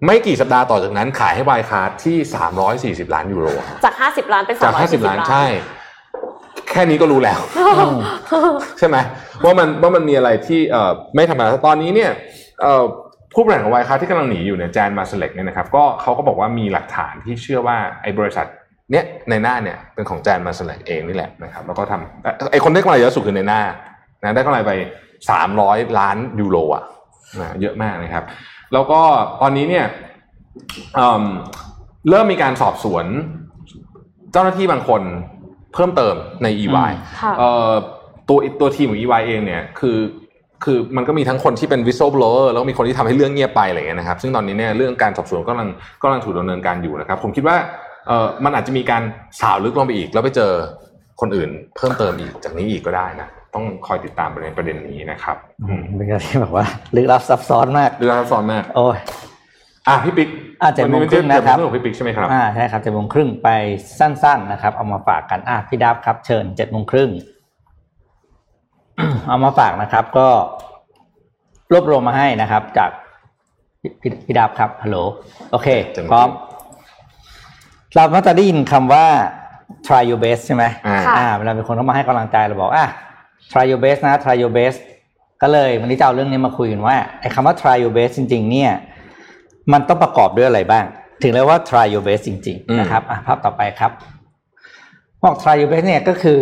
[0.05, 2.17] ไม่กี่สัปดาห์ต่อจากนั้นขายให้ Wirecard ที่
[3.07, 3.47] 340 ล้านยูโร
[3.85, 5.47] จาก 50 ล้านเป็นจาก 340 50ล้านใช่
[6.70, 7.40] แค่นี้ก็รู้แล้ว
[8.79, 8.96] ใช่ไหม
[9.44, 12.11] ว่ามันว่ามันมีอะไรที่เอ่อไม่ธรรมดาตอนนี้เนี่ย
[12.62, 12.85] เอ่อ
[13.35, 18.46] ผู้บริหารของ Wirecard ที่กำลังหนีอยู่เนี่ย Jan Marsalek เนี่ยนะครับก็เขาก็บอกว่ามีหลักฐานที่เชื่อว่าไอ้บริษัท
[18.90, 23.62] เนี้ยนายหน้าเนี่ยเป็นของ Jan Marsalek เองนี่แหละนะครับแล้วก็ทำเอ่อไอ้คนได้กำไรเยอะสุดคือนายหน้า
[24.22, 24.72] นะได้กำไรไป
[25.35, 26.85] 300ล้านยูโรอะ
[27.40, 28.24] นะเยอะมากนะครับ
[28.72, 29.00] แล้วก็
[29.42, 29.87] ตอนนี้เนี่ย
[30.94, 31.24] เอิ่ม
[32.11, 33.07] เริ่มมีการสอบสวน
[34.33, 35.03] เจ้าหน้าที่บางคน
[35.75, 37.73] เพิ่มเติมใน EY ค่ะเอ่อ
[38.29, 39.99] ตัวตัวทีมของ EY เองเนี่ยคือ
[40.65, 45.69] คือมันก็มีทั้งคนที่เป็น whistleblower แล้วก็มีคนที่ทำให้เรื่องเงียบไปอะไรอย่างเงี้ยนะครับซึ่งตอนนี้เนี่ยเรื่องการสอบสวนกำลัง
[46.03, 47.57] กำลังถูกดำเนินการอยู่นะครับ ผมคิดว่า
[48.07, 49.03] เอ่อมันอาจจะมีการ
[49.41, 50.53] สาวลึกลงไปอีก แล้วไปเจอ
[51.21, 56.65] คนอื่น เพิ่มเติมอีกจากนี้อีกก็ได้นะต้องคอยติดตามประเด็นประเด็นนี้นะครับอืมเป็นการที่แบบว่า
[56.97, 58.97] ลึกลับซับซ้อนมากเรื่องซับซ้อนมากโอ้ย
[59.89, 60.29] อะพี่ปิ๊ก
[60.62, 63.49] อะเจ็ดโมงครึ่งนะครับวัเป็เรื่องของพี่ปิ๊กใช่ไหมครับอ่าใช่ครับเจ็ดโมงครึ่งไป
[63.99, 67.11] สั้น ๆนะครับ เอามาฝากกันอะพี่ดับครับ เชิญเจ็ดโมงครึ่ง
[69.29, 70.29] เอามาฝากนะครับ ก็
[71.73, 72.90] รวบรวมมาให้นะครับ จาก
[73.81, 74.99] พี่พี่พี่ดับครับฮัลโหล
[75.51, 76.53] โอเคเจ็ดโมงพร้อมครึ่ง
[77.95, 79.07] เราก็จะได้ยินคำว่า
[79.87, 82.87] try your best ใช่ไหมอ่าค่ะอ่าเวลามีคนเข้ามาให้กำลังใจเราบอกอะ
[83.53, 84.79] try your best นะ try your best
[85.43, 88.73] ก็เลยวันนี้จะเอาเรื่องนี้มาคุยกันว่าไอ้คำว่า try your best จริง ๆ เนี่ย
[89.72, 90.85] มันต้องประกอบด้วยอะไรบ้าง
[91.22, 93.90] ถึงเรียกว่า try your best จริงอืมๆนะครับอะภาพต่อไปครับ
[95.24, 96.40] บอก try your best เนี่ยก็คือ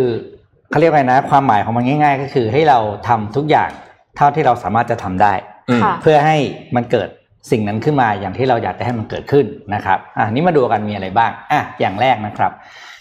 [0.69, 3.69] เขาเรียกอะไรนะ ความหมายของมันง่าย ๆ ก็คือให้เราทำทุกอย่าง
[4.17, 5.33] เท่าที่เราสามารถจะทำได้
[5.69, 6.37] อืมค่ะเพื่อให้
[6.75, 7.09] มันเกิด
[7.51, 12.51] สิ่งนั้นขึ้นมาอย่างที่เราอยากจะให้มันเกิดขึ้นนะครับอะนี้มาดูกันมีอะไรบ้างอะอย่างแรกนะครับ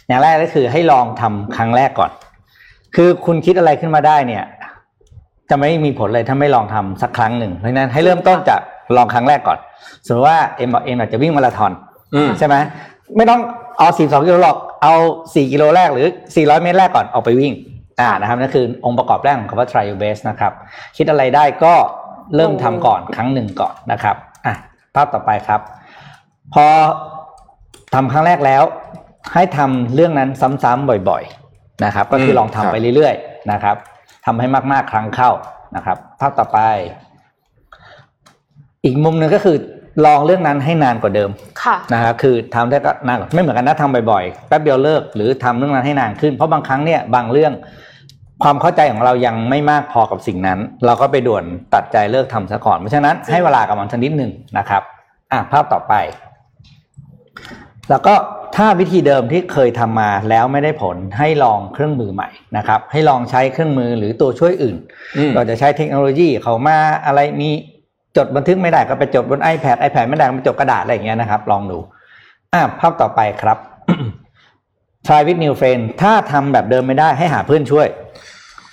[0.09, 2.11] อย่างแรกก็คือให้ลองทำครั้งแรกก่อน
[2.97, 4.45] คือคุณคิดอะไรขึ้นมาได้เนี่ย
[5.51, 8.61] จะไม่มีผลเลยถ้าไม่ลองทำสักครั้งหนึ่งเพราะฉะนั้นให้เริ่มต้นจาก
[8.97, 9.59] ลองครั้งแรกก่อน
[10.07, 11.73] สมมติว่าเอ็มบอกเอ็มอาจจะวิ่งมาราธอน
[12.15, 12.57] อืมใช่ไหม
[13.17, 13.41] ไม่ต้อง
[13.79, 14.95] เอาสี่สองกิโลหรอกเอา
[15.35, 17.53] สี่กิโลแรกหรือสี่ร้อยเมตรแรกก่อนออกไปวิ่ง
[18.01, 20.53] อ่านะครับนั่นคือองค์ประกอบแรกของคำว่า try your best นะครับ
[20.97, 21.75] คิดอะไรได้ก็
[22.37, 24.17] เริ่มทำก่อนครั้งหนึ่งก่อนนะครับ
[24.47, 24.55] อะ
[24.95, 25.61] ภาพต่อไปครับ
[26.55, 26.67] พอ
[27.95, 28.63] ทำครั้งแรกแล้ว
[29.35, 30.29] ให้ทำเรื่องนั้น
[30.65, 33.77] ซ้ำๆบ่อยๆนะครับ ก็คือลองทำไปเรื่อยๆนะครับ
[34.27, 35.31] ทำให้มากๆครั้งเข้า
[35.77, 36.61] นะครับ ภาพต่อไป
[38.85, 39.57] อีกมุมหนึ่งก็คือ
[40.05, 41.31] ลองเรื่องนั้นให้นานกว่าเดิม
[41.63, 47.53] ค่ะนะครับคือทำได้ก็นานกว่าไม่เหมือนกันนะทำบ่อยๆแป๊บเดียวเลิกหรือทำเรื่องนั้นให้นานขึ้น เพราะบางครั้งเนี่ยบางเรื่อง
[48.43, 54.83] ความเข้าใจของเรายังไม่มากพอกับสิ่งนั้น เราก็ไปด่วนตัดใจเลิกทำซะก่อนเพราะฉะนั้นให้เวลากับมันสักนิดหนึ่งนะครับ
[55.33, 55.95] อะภาพต่อไป
[57.91, 58.15] แล้วก็
[58.57, 64.77] ถ้าวิธีเดิมที่เคยทำมาแล้วไม่ได้ผลให้ลองเครื่องมือใหม่นะครับ ให้ลองใช้เครื่องมือหรือตัวช่วยอื่น
[65.19, 67.51] อืมเราจะใช้เทคโนโลยีเขามาอะไรมี
[68.17, 71.79] จดบันทึกไม่ได้ก็ไปจดบน iPad iPad ไม่ได้ก็ไปจดกระดาษอะไรอย่างเงี้ยนะครับ ลองดู
[72.53, 73.59] อะภาพต่อไปครับ
[75.07, 77.87] try with new friend ถ้าทำแบบเดิมไม่ได้ให้หาเพื่อนช่วย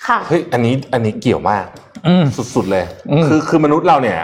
[0.06, 1.64] ค่ะ เฮ้ยอันนี้อันนี้เกี่ยวมาก
[2.08, 2.24] อืม
[2.54, 4.18] สุดๆเลย อืมคือคือมนุษย์เราเนี่ย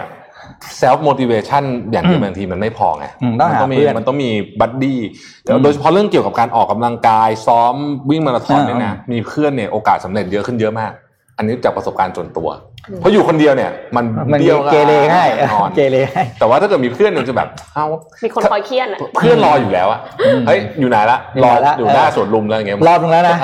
[0.81, 4.99] self motivation อย่างเดียวอืมบางทีมันไม่พอไงอืมต้องมัหาต้องมีเพื่อนมันต้องมีบัดดี้
[5.47, 7.75] อืมโดยเฉพาะเรื่องเกี่ยวกับการออกกำลังกาย ซ้อม
[8.09, 10.91] วิ่งมาราธอนอ่าเนี่ยนะมีเพื่อนเนี่ยโอกาสสำเร็จเยอะขึ้นเยอะมาก
[11.37, 12.49] อันนี้จากประสบการณ์ส่วนตัว
[12.95, 17.85] เพราะอยู่คนเดียวเนี่ย มันมันเดี๋ยวเกเรง่ายแน่นอนเกเรง่ายแต่ว่าถ้าเกิดมีเพื่อนเนี่ยจะแบบเอ้า
[18.23, 23.37] มีคนคอยเคียนอะเพื่อนรออยู่แล้วอะอืมเฮ้ยอยู่ไหนละอยู่รอไหนละอยู่หน้าเออสวนลุมแล้วอย่างเงี้ยรอบนึงแล้วนะ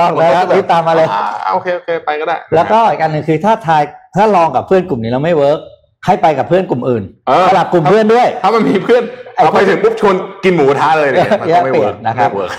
[0.00, 1.20] รอบนึงแล้วรีบตามมาเลยอ่
[1.52, 3.82] โอเคโอเคไปก็ได้ แล้วก็อีกอันหนึ่งคือถ้าทาย
[4.16, 5.58] ถ้าลองกับเพื่อนกลุ่มนี้แล้วไม่ work
[6.06, 9.02] ให้ไปกับเพื่อนกลุ่มอื่นเออสลับกลุ่มเพื่อนด้วย ถ้ามันมีเพื่อน
[9.34, 12.50] ไอ้เอาไปถึงปุ๊บชวนกินหมูกระทะเลยเนี่ยมันก็ไม่เปลี่ยร์นกนะครับไม่ work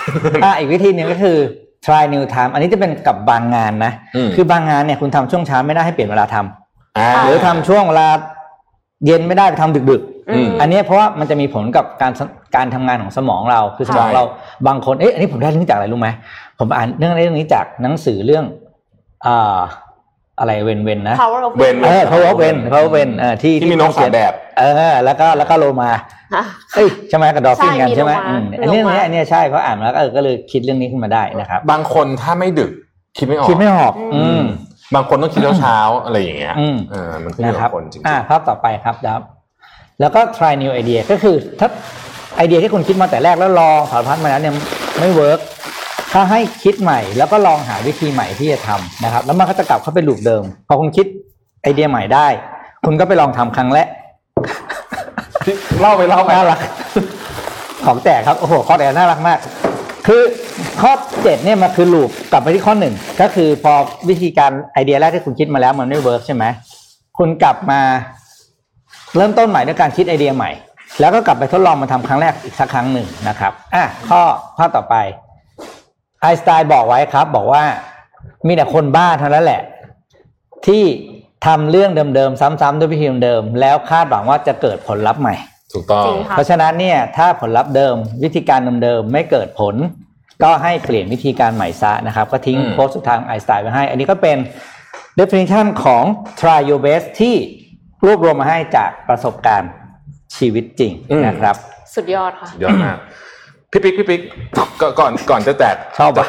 [0.43, 1.37] อะอีกวิธีหนึ่งก็คือ
[1.85, 8.09] try new time อันนี้จะเป็นกับบางงานนะอืมคือบางงานเนี่ยคุณทำช่วงเช้าไม่ได้ให้เปลี่ยนเวลาทำอ่าหรือทำช่วงเวลา
[9.05, 12.11] เย็นไม่ได้ไปทำดึกอืมๆอันเนี้ยเพราะว่ามันจะมีผลกับการ
[12.55, 14.23] การทำงานของสมองเราคือสมองใช่เรา
[14.67, 16.09] บางคนเอ๊ะอันนี้ผมได้เรื่องจากอะไรรู้ไหม
[16.59, 18.45] ผมอ่านเรื่องเรื่องนี้จากหนังสือเรื่อง
[19.25, 19.59] อ่า
[20.39, 25.91] อะไรเวนเวนนะ power of เวนเออ power of wen power of wen เออที่ที่มีนกสามแบบ เออ แล้วก็แล้วก็โลมา
[26.35, 26.43] อะ
[26.75, 32.71] เอ้ยใช่ไหมกับ dolphin กันใช่มีใช่ไหมโลมาอืมมีอันเรื่องโลมานี้อันเนี้ยใช่เพราะอ่านมาแล้วก็เออก็เลยคิดเรื่องนี้ขึ้นมาได้นะครับ บางคนถ้าไม่ดึก
[33.17, 34.41] คิดไม่ออกคิดไม่ออก อืม
[34.95, 39.21] บางคนต้องคิดเช้าๆอะไรอย่างเงี้ยอืมเออมันขึ้นอยู่นะคกัรับบคนจริงอ่าภาพต่อไปครับดับ
[39.99, 41.69] แล้วก็ try new idea ก็คือถ้า
[42.37, 44.53] ไอเดียที่คุณคิดมาแต่แรกแล้วลองสารพัดมาแล้วเนี่ย
[44.99, 45.39] ไม่ work
[46.13, 51.05] ถ้าให้คิดใหม่ แล้วก็ลองหาวิธีใหม่ที่จะทำนะครับ แล้วมันก็จะกลับเข้าไป loop เดิมพอคุณคิด
[51.63, 52.27] ไอเดียใหม่ได้
[52.85, 53.98] คุณก็ไปลองทำครั้งแรกๆที่
[55.81, 56.59] เล่าไปเล่าไปน่ารัก
[57.85, 59.39] ของแตกครับโอ้โหข้อแตกน่ารักมาก
[60.07, 60.21] คือ
[60.81, 60.91] ข้อ
[61.23, 63.73] เจ็ดเนี่ยมันคือ loop กลับไปที่ข้อหนึ่งก็คือพอ
[64.09, 66.43] วิธีการไอเดียแรกที่คุณคิดมาแล้วมันไม่ work ใช่ไหม
[67.17, 67.81] คุณกลับมา
[69.15, 70.51] เริ่มต้นใหม่ด้วยการคิดไอเดียใหม่
[70.99, 74.21] แล้วก็กลับไปทดลองมาทำครั้งแรกอีกสักครั้งหนึ่งนะครับอะข้อ
[74.57, 74.95] ข้อต่อไป
[76.21, 77.63] ไอน์สไตน์บอกไว้ครับ บอกว่า
[78.47, 79.61] มีแต่คนบ้าเท่านั้นแหละ
[80.67, 80.83] ที่
[81.45, 85.35] ทำเรื่องเดิมๆซ้ำๆด้วยวิธีเดิมๆแล้วคาดหวังว่าจะเกิดผลลัพธ์ใหม่
[85.73, 89.75] ถูกต้องจริงค่ะเพราะฉะนั้นเนี่ยถ้าผลลัพธ์เดิมวิธีการเดิมๆไม่เกิดผล
[90.43, 94.37] ก็ให้เปลี่ยนวิธีการใหม่ซะนะครับ ก็ทิ้งอืมโพสต์สุดทางไอน์สไตน์ไว้ให้ อันนี้ก็เป็น
[95.19, 96.03] definition ของ
[96.39, 97.35] try your best ที่
[98.05, 99.71] รวบรวมมาให้จากประสบการณ์
[100.37, 100.91] ชีวิตจริง
[101.27, 101.55] นะครับ
[101.95, 102.97] สุดยอดค่ะเยอะมาก
[103.71, 104.21] พี่ปิ๊กพี่ปิ๊ก
[104.81, 106.27] ก็ก่อนก่อนจะแจกชอบปะ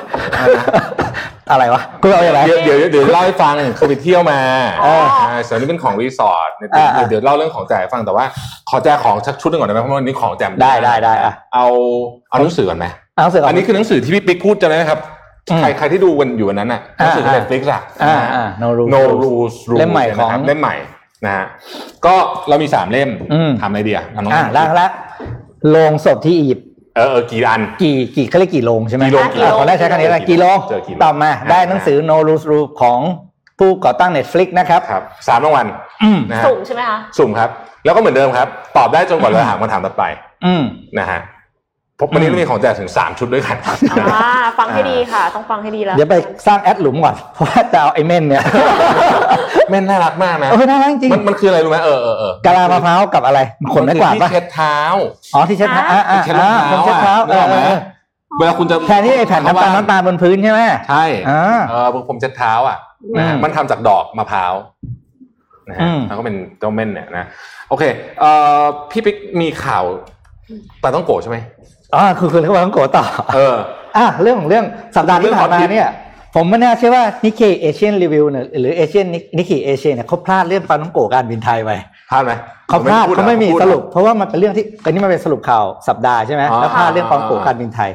[1.51, 4.41] อะไรวะกูเอาอย่างไรเดี๋ยวเดี๋ยวเดี๋ยวเล่าให้ฟังคือไปเที่ยวมา
[4.85, 8.25] อ๋อใช่ส่วนนี้เป็นของรีสอร์ทเนี่ยอ่าอ่าเดี๋ยวเล่าเรื่องของแจกให้ฟังแต่ว่า
[8.71, 11.67] ขอแจกของชักชุดหนึ่งก่อนได้ไหมเพราะว่าวันนี้ของแจกได้ได้ได้อะเอา
[12.31, 15.01] เอาหนังสือก่อนไหมหนังสืออันนี้คือหนังสือที่พี่ปิ๊กพูดจำได้ไหมครับ
[15.51, 20.75] อืมใครใครที่ดูกันอยู่วันนั้นน่ะหนังสืออ่า Netflix อะอ่าอ่า No Rules No Rules Rules เล่มใหม่ของนะครับเล่มใหม่
[21.25, 21.47] นะฮะ
[22.07, 22.15] ก็
[22.49, 24.91] เรามีสามเล่มอืมทำไอเดียเอาน้องอ่าคิดแล้วแล้ว
[25.71, 33.01] โรงศพที่อียิปต์ เออเออกี่อันกี่กี่เขาเรียกกี่โรงใช่ไหมกี่โรงอะขอได้ใช้คำนี้แหละกี่โรงเจอกี่โรงต่อมาอ่าได้หนังสือ no rules rule ของ
[33.59, 35.67] ผู้ก่อตั้ง Netflix นะครับครับสามรางวัล
[36.03, 37.51] อืมนะฮะสุ่มใช่ไหมคะสุ่มครับ
[37.85, 40.05] แล้วก็เหมือนเดิมครับ ตอบได้จนกว่าเราถามคำถามต่อไป
[40.45, 40.63] อืม
[40.99, 41.21] นะฮะ
[42.01, 43.57] พบวันนี้อืมเรามีของแจกถึงสามชุดด้วยกัน
[43.93, 46.15] อ่าฟังให้ดีค่ะ ต้องฟังให้ดีแล้ว เดี๋ยวไป
[46.47, 48.43] สร้างแอดหลุมก่อน เพราะว่าจะเอาไอ้เม่นเนี่ย
[49.71, 53.41] แม่นน่ารักมากนะเออน่ารักจริง มันมันคืออะไรรู้ไหมเออเออเออกะลามะพร้าวกับอะไร
[53.75, 54.79] ขนไม้กวาดมันคือปะที่เช็ดเท้า
[55.35, 57.79] อ๋อที่เช็ดเท้าอ่าอ่าที่เช็ดรองอ่าเท้าผมเช็ดเท้าเออะอนึกออกไหมเออ
[58.39, 62.79] เวลาคุณจะแทนที่ไอ้แผ่นน้ำตาลน้ำตาลบนพื้นใช่ไหมใช่อ่าเออผมเช็ดเท้าอะ
[63.19, 64.55] นะฮะอืมมันทำจากดอกมะพร้าว
[65.69, 67.25] นะอืฮะมแล้วก็เป็นเจ้าเม่นเนี่ยนะ
[67.69, 67.85] โอเค
[68.21, 68.31] เอ่
[68.61, 69.85] อพี่ปิ๊กมีข่าว
[70.83, 71.39] ปลาต้องโกะใช่ไหม
[71.95, 73.57] อ๋อคือคือเรื่องของโกต่อเออ
[73.97, 74.65] อะเรื่องของเรื่อง
[74.97, 75.91] สัปดาห์ที่ผ่านมาเรื่องฮอตฮิตเนี่ย
[76.35, 79.07] ผมไม่น่าเชื่อว่า Nikkei Asian Review เนี่ยหรือ Asian
[79.39, 81.71] Nikkei Asia เนี่ยเขาพลาดเรื่องปาท่องโก๋การบินไทยไป
[82.11, 82.33] พลาดไหม
[82.69, 87.91] เขาพลาดพูเขาไม่มีพูดสรุป เพราะว่ามันเป็นเรื่องที่อันนี้มันเป็นสรุปข่าวสัปดาห์ใช่ไหมอ๋อแล้วพลาดเรื่องปาท่องโก๋การบินไทย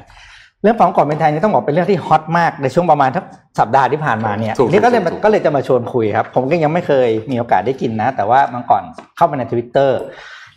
[0.62, 3.26] เรื่องปาท่องโก๋การบินไทยนี่ต้องบอกเป็นเรื่องที่ฮอตมากในช่วงประมาณสัก
[3.60, 8.84] สัปดาห์ที่ผ่านมาเนี่ยถูกนี่ก็เลยถูกถูกก็เลยจะมาชวนคุยครับ ผมก็ยังไม่เคยมีโอกาสได้กินนะ แต่ว่าเมื่อก่อน
[9.18, 10.00] เข้าไปในทวิตเตอร์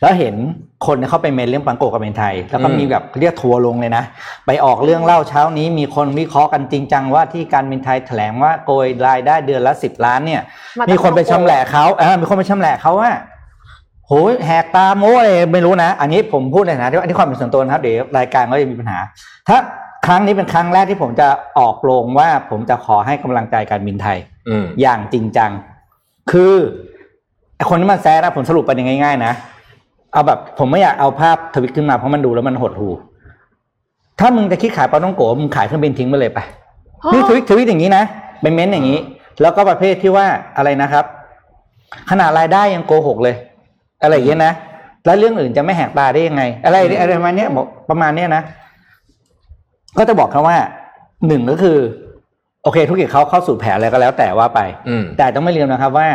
[0.01, 0.35] แล้วเห็น
[0.87, 4.05] คนเนี่ยเข้าไปเมนต์เรื่องปาท่องโก๋การบินไทย แล้วก็มีแบบเรียกทัวร์ลงเลยนะ
[4.47, 10.43] ไปออกเรื่องเล่าเช้านี้มีคนวิเคราะห์กันจริงจังว่าที่การบินไทยแถลงว่าโกยรายได้เดือนละสิบล้านเนี่ย
[10.79, 13.11] มาจากมีคนไปชำแหละเขาเออมีคนไปชำแหละเขาว่า
[14.07, 18.99] โหยแหกตาโม้อะไรไม่รู้นะ อันนี้ผมพูดในฐานะที่ว่าอันนี้ความเป็นส่วนตัวนะครับเดี๋ยวรายการก็จะมีปัญหา
[19.49, 19.59] ถ้า
[20.07, 21.29] ครั้งนี้เป็นครั้งแรกที่ผมจะ
[21.59, 24.19] ออกโรงว่าผมจะขอให้กำลังใจการบินไทย
[24.49, 25.51] อืมอย่างจริงจัง
[26.31, 26.55] คือ
[27.57, 29.33] ไอ้คนที่มันแซะนะผมสรุปไปอย่างง่ายๆนะ
[30.13, 32.89] เอาแบบ ผมไม่อยากเอาภาพทวิตขึ้นมาเพราะมันดูแล้วมันหดหู
[34.21, 36.39] ถ้ามึงจะคิดขายปลาต้องโกะมึงขายเครื่องบินทิ้งไปเลยไป
[37.13, 38.05] นี่ทวิตทวิตอย่างนี้นะ
[38.43, 38.99] เป็นเม้นต์อย่างนี้
[39.41, 41.05] แล้วก็ประเภทที่ว่าอะไรนะครับ
[42.11, 43.37] ขนาดรายได้ยังโกหกเลย
[44.03, 44.53] อะไรอย่างเงี้ยนะ
[45.05, 48.43] แล้วเรื่องอื่นจะไม่แหกตาได้ยังไง อะไรอะไรประมาณเนี้ยบอกประมาณเนี้ยนะ
[49.99, 50.57] ก็จะบอกเขาว่า
[51.27, 51.79] หนึ่งก็คือ
[52.63, 56.09] โอเคธุรกิจเขาเข้าสู่แผนอะไรก็แล้วแต่ว่าไปอืมแต่ต้องไม่ลืมนะครับว่า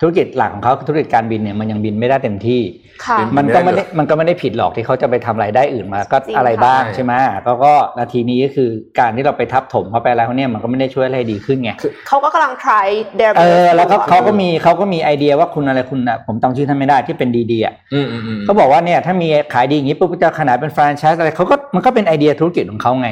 [0.00, 2.62] ธุรกิจหลักของเขาคือธุรกิจการบินเนี่ยมันยังบินไม่ได้เต็มที่
[3.06, 7.12] ค่ะ มันก็ไม่ได้ไม่ได้มันก็ไม่ได้ผิดหรอกที่เขาจะไปทำรายได้อื่นมาก็จริงอะไรค่ะบ้างใช่ใช่ไหม
[7.46, 8.68] ก็ก็นาทีนี้ก็คือ
[8.98, 11.70] การที่เราไปทับถมเขาไปแล้วเนี่ยมันก็ไม่ได้ช่วยอะไรดีขึ้นไง
[12.08, 12.86] เขาก็กำลัง try
[13.18, 23.08] their เอ best อแล้วก็ยู่อะเขาก็มีเขาก็มีไอเดียว่าคุณอะไรคุณอะผมจำชื่อท่านไม่ได้ที่เป็นดีๆอะอืมอืมอืมเขาบอกว่าเนี่ยถ้ามีขายดีอย่างนี้ปุ๊บจะขนาดเป็นแฟรนไชส์อะไรเขาก็มันก็เป็นไอเดียธุรกิจของเขาไง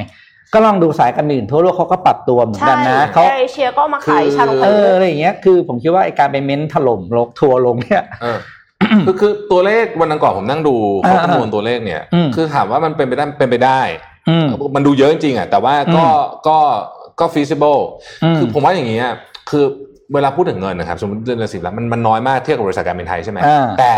[0.53, 8.39] ก็ลองดูสายการบินทั่วโลกเขาก็ปรับตัวเหมือนใช่กันนะเขาเอเชียก็มาขายชาลงเอไปออะไรอย่างเงี้ยคือผมคิดว่าไอการไปเม้นถล่มโลกทัวร์ลงเนี่ยเออ
[9.05, 13.81] คือคือตัวเลขวันนั้นก่อนผมนั่งดูเขาอ่าคำนวณตัวเลขเนี่ยอืมคือถามว่ามันเป็นไปได้เป็นไปได้
[14.29, 16.57] อืมมันดูเยอะจริงๆอะแต่ว่าก็อืมก็
[17.19, 17.79] ก็ feasible
[18.23, 19.05] อืมคือผมว่าอย่างนี้ย
[19.49, 19.65] คือ
[20.13, 23.93] เวลาพูดถึงเงินนะครับสมมติเดือนละสิบล้านมันมันน้อยมากเทียบกับบริษัทการบินไทยใช่ไหมอ่าแต่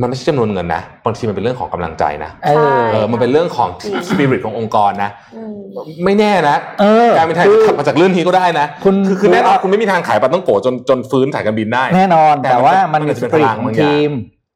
[0.00, 5.56] มันไม่ใช่จำนวนเงินนะบางทีมันเป็นเรื่องของกำลังใจนะเออเออมันเป็นเรื่องของจริง spirit ขององค์กรนะอืม
[6.04, 14.12] ไม่แน่นะเออการบินไทยคือขับมาจากเรื่องนี้ก็ได้นะคุณคือคือดูแน่นอนเอาคุณไม่มีทางขายปลาต้องโกะจนจนฟื้นสายการบินได้ แน่นอนแต่แต่ว่ามันมันมีจะสเป็นปริตพลังของบางอย่างทีม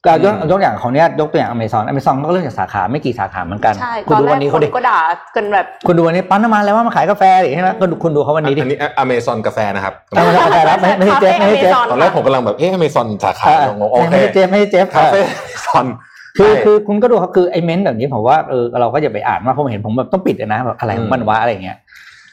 [0.06, 4.98] ก็ยกอืมยกอย่างของเนี้ยยกตัวอย่างอเมซอนอเมซอนก็เรื่องจากสาขาไม่กี่สาขาเหมือนกัน ใช่คุณตอนดูแรวันกนี้คเขานดิก็ด่า
[5.36, 15.20] กันแบบคุณดูวันนี้ปั๊มน้ำมันแล้วว่ามาขายกาแฟดิใช่ไหมก็ดูคุณดูเขาวันนี้ดิอันนี้อเมซอนกาแฟนะครับเอามาขายแล้วไม่ไม่ใช่เจฟไม่ใช่เจฟตอนแรกผมกำลังแบบเอ๊ะอเมซอนสาขาเอองงโอเคไม่ใช่เจฟไม่ใช่เจฟคาเฟ่
[15.66, 15.86] ซอน
[16.38, 21.76] คือใช่คือคุณก็ดูครับคือไอเมนต์แบบนี้ผมว่าเออเราก็อย่าไปอ่านมากเพราะผมเห็นผมแบบต้องปิดเลยนะแบบอะไรของมันวะอะไรอย่างเงี้ย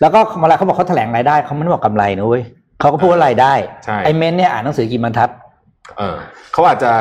[0.01, 2.43] แล้วก็เวลาเขาบอกเขาแถลงรายได้เขาไม่ได้บอกกำไรนะเว้ย
[2.81, 3.53] เขาก็พูดว่ารายได้
[3.85, 5.29] ใช่ไอเมนต์เนี่ยอ่านหนังสือกี่บรรทัด
[5.97, 6.17] เออ
[6.53, 6.91] เขาอาจจะ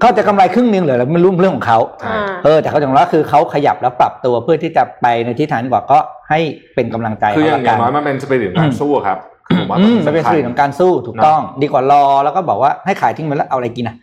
[0.00, 5.98] เขาจะกำไรครึ่งหนึงเหรือไม่รู้เรื่องของเขาใช่อ่าเออแต่เขาอย่างน้อยคือเขาขยับแล้วปรับตัวเพื่อที่จะไปในทิศทางที่บอกก็
[6.30, 6.40] ให้
[6.74, 13.96] เป็นกำลังใจคืออย่างเละอย่างน้อยมันเป็นสปิริตการสู้ครับคือผมว่าอืมสำคัญมันเป็นสิ่งของการสู้ถูกต้อง ดีกว่ารอแล้วก็บอกว่าให้ขายทิ้งไปแล้วเอาอะไรกินอะ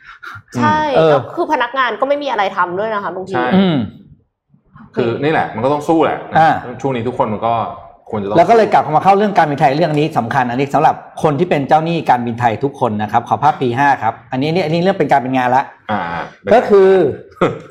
[0.56, 3.78] ใช่เออแล้วคือพนักงานก็ไม่มีอะไรทำด้วยนะคะบางทีใช่อืม
[4.96, 6.50] คือนี่แหละ มันก็ต้องสู้แหละอ่า
[6.82, 7.54] ช่วงนี้ทุกคนมันก็
[8.10, 15.83] ควรจะต้องแล้วก็เลยกลับมาเข้าเรื่องการบินไทยเรื่องนี้สำคัญอันนี้สำหรับคนที่เป็นเจ้าหนี้การบินไทยทุกคนนะครับขอภาพปีห้าครับ อันนี้นี่อันนี้เรื่องเป็นการเป็นงานละอ่า
[16.54, 16.91] ก็คือ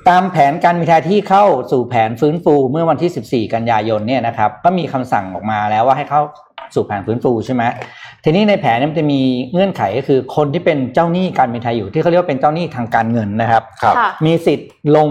[0.08, 6.22] ตามแผนการบินไทยที่เข้าสู่แผนฟื้นฟูเมื่อวันที่ 14 กันยายนเนี่ยนะครับ ก็มีคำสั่งออกมาแล้วว่าให้เข้า
[6.74, 7.62] สู่แผนฟื้นฟูใช่ไหม
[8.24, 9.20] ทีนี้ในแผนเนยมันจะมี
[9.52, 15.08] เงื่อนไขก็คือคนที่เป็นเจ้าหนี้การบินไทยอยู่ที่เขาเรียกว่าเป็นเจ้าหนี้ทางการเงินนะครับครับค่ะมีสิทธิ์ลง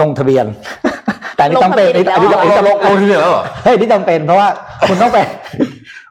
[0.00, 0.46] ลงทะเบียน
[1.36, 4.48] แต่อันนี้ต้องเป็นลงทะเบียนอันนี้ต้องอันนี้ต้องลงลงที่เหลือแล้วเหรอเฮ้ยนี่จำเป็นเพราะว่า
[4.88, 5.18] คุณต้องไป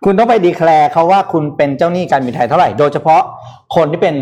[0.05, 3.21] คุณต้องไปดีแคลร์เขาว่าคุณเป็นเจ้าหนี้การบินไทยเท่าไหร่ โดยเฉพาะ
[3.75, 4.15] คนที่เป็น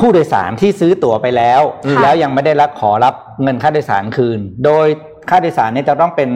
[0.00, 4.86] ผู้โดยสารที่ซื้อตั๋วไปแล้วอืมแล้วยังไม่ได้รับขอรับเงินค่าโดยสารคืน โดย
[5.30, 6.30] ค่าโดยสารเนี่ยจะต้องเป็น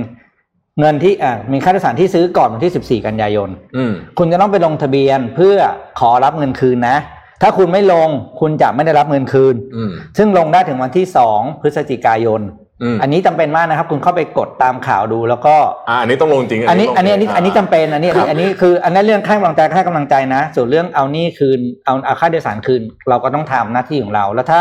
[0.80, 5.56] เงินที่อ่ามีค่าโดยสารที่ซื้อก่อนวันที่ 14 กันยายนอืมคุณจะต้องไปลงทะเบียนเพื่อ
[6.00, 6.96] ขอรับเงินคืนนะ
[7.42, 8.08] ถ้าคุณไม่ลง
[8.40, 12.40] คุณจะไม่ได้รับเงินคืนอืมซึ่งลงได้ถึงวันที่ 2 พฤศจิกายน
[12.82, 15.54] อืมอันนี้จำเป็นมากนะครับ คุณเข้าไปกดตามข่าวดูแล้วก็
[15.88, 24.60] อ่าอันนี้ต้องลงจริง อันนี้ต้งอันนี้อันนี้าอันนี้จำเป็นอันนี้อันนี้อันนี้คือ อันนั้นเรื่องให้กำลังใจก็ให้กำลังใจนะ ส่วนเรื่องเอาหนี้คืนเอาเอาค่าโดยสารคืน เราก็ต้องทำหน้าที่ของเราแล้วถ้า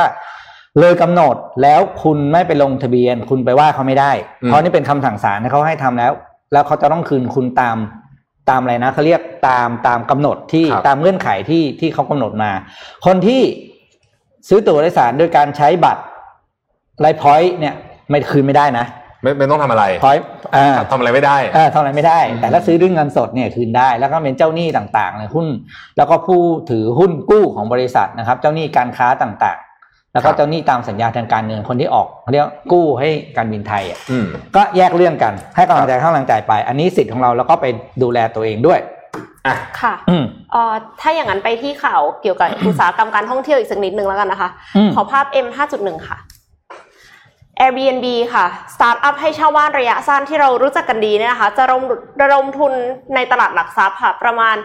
[0.80, 4.12] เลยกำหนดแล้วคุณไม่ไปลงทะเบียน คุณไปว่าเขาไม่ได้
[4.46, 6.12] เพราะนี่เป็นคำสั่งศาลที่เขาให้ทำแล้ว
[6.54, 7.78] แล้วเขาจะต้องคืนคุณตาม
[8.50, 12.52] ตามอะไรนะเขาเรียกตามตามกำหนดที่ครับตามเงื่อนไขที่ที่เขากำหนดมา
[13.06, 13.42] คนที่
[14.48, 16.02] ซื้อตั๋วโดยสารโดยการใช้บัตร
[17.00, 17.76] ไลพอยต์เนี่ย
[18.12, 18.86] ไม่คืนไม่ได้นะ
[19.24, 20.18] ไม่ไม่ต้องทำอะไรพอย
[20.56, 25.48] อ่าทำอะไรไม่ได้เออทำอะไรไม่ได้อืมแต่ถ้าซื้อด้วยเงินสดเนี่ยคืนได้ แล้วก็เป็นเจ้าหนี้ต่างๆเลยหุ้น
[25.98, 37.66] แล้วก็ผู้ถือหุ้นกู้ของบริษัทนะครับ เจ้าหนี้การค้าต่างๆ แล้วก็เจ้าหนี้ตามสัญญาทางการเงินคนที่ออกเขาเรียกกู้ให้การบินไทยอะอืมก็แยกเรื่องกันให้กำลังใจให้กำลังใจไป อันนี้สิทธิ์ของเราแล้วก็ไป
[38.04, 38.80] ดูแลตัวเองด้วย
[39.48, 45.48] อะค่ะอืมเอ่อถ้าอย่างนั้นไปที่ข่าวเกี่ยวกับอุตสาหกรรมการท่องเที่ยวอีกสักนิดนึงแล้วกันนะคะอืมขอภาพ M
[45.78, 46.18] 5.1ค่ะ
[47.62, 51.84] Airbnb ค่ะ สตาร์ทอัพให้เช่าบ้านระยะสั้นที่เรารู้จักกันดีเนี่ยนะคะ จะระดม
[52.22, 52.74] ระดมทุน
[53.16, 54.56] ในตลาดหลักทรัพย์ค่ะ ประมาณ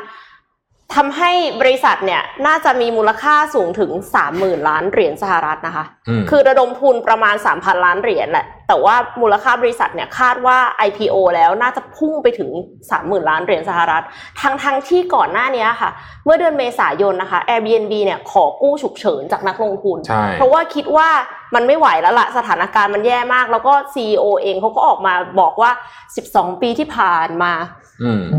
[0.95, 1.31] ทำให้
[1.61, 3.91] บริษัทเนี่ยน่าจะมีมูลค่าสูงถึง
[4.29, 10.59] 30,000 ล้านเหรียญสหรัฐนะคะอืมคือระดมทุนประมาณ 3,000 ล้านเหรียญแหละ แต่ว่ามูลค่าบริษัทเนี่ยคาดว่า
[10.89, 12.51] IPO แล้วน่าจะพุ่งไปถึง
[12.91, 14.03] 30,000 ล้านเหรียญสหรัฐ
[14.41, 15.91] ทั้งทั้งที่ก่อนหน้านี้ค่ะ
[16.25, 21.09] เมื่อเดือนเมษายนนะคะ Airbnb เนี่ยขอกู้ฉุกเฉินจากนักลงทุนใช่เพราะว่าคิดว่า
[21.55, 25.71] มันไม่ไหวแล้วละสถานการณ์มันแย่มาก แล้วก็ CEO เองเขาก็ออกมาบอกว่า
[26.17, 27.86] 12 ปีที่ผ่านมาอืม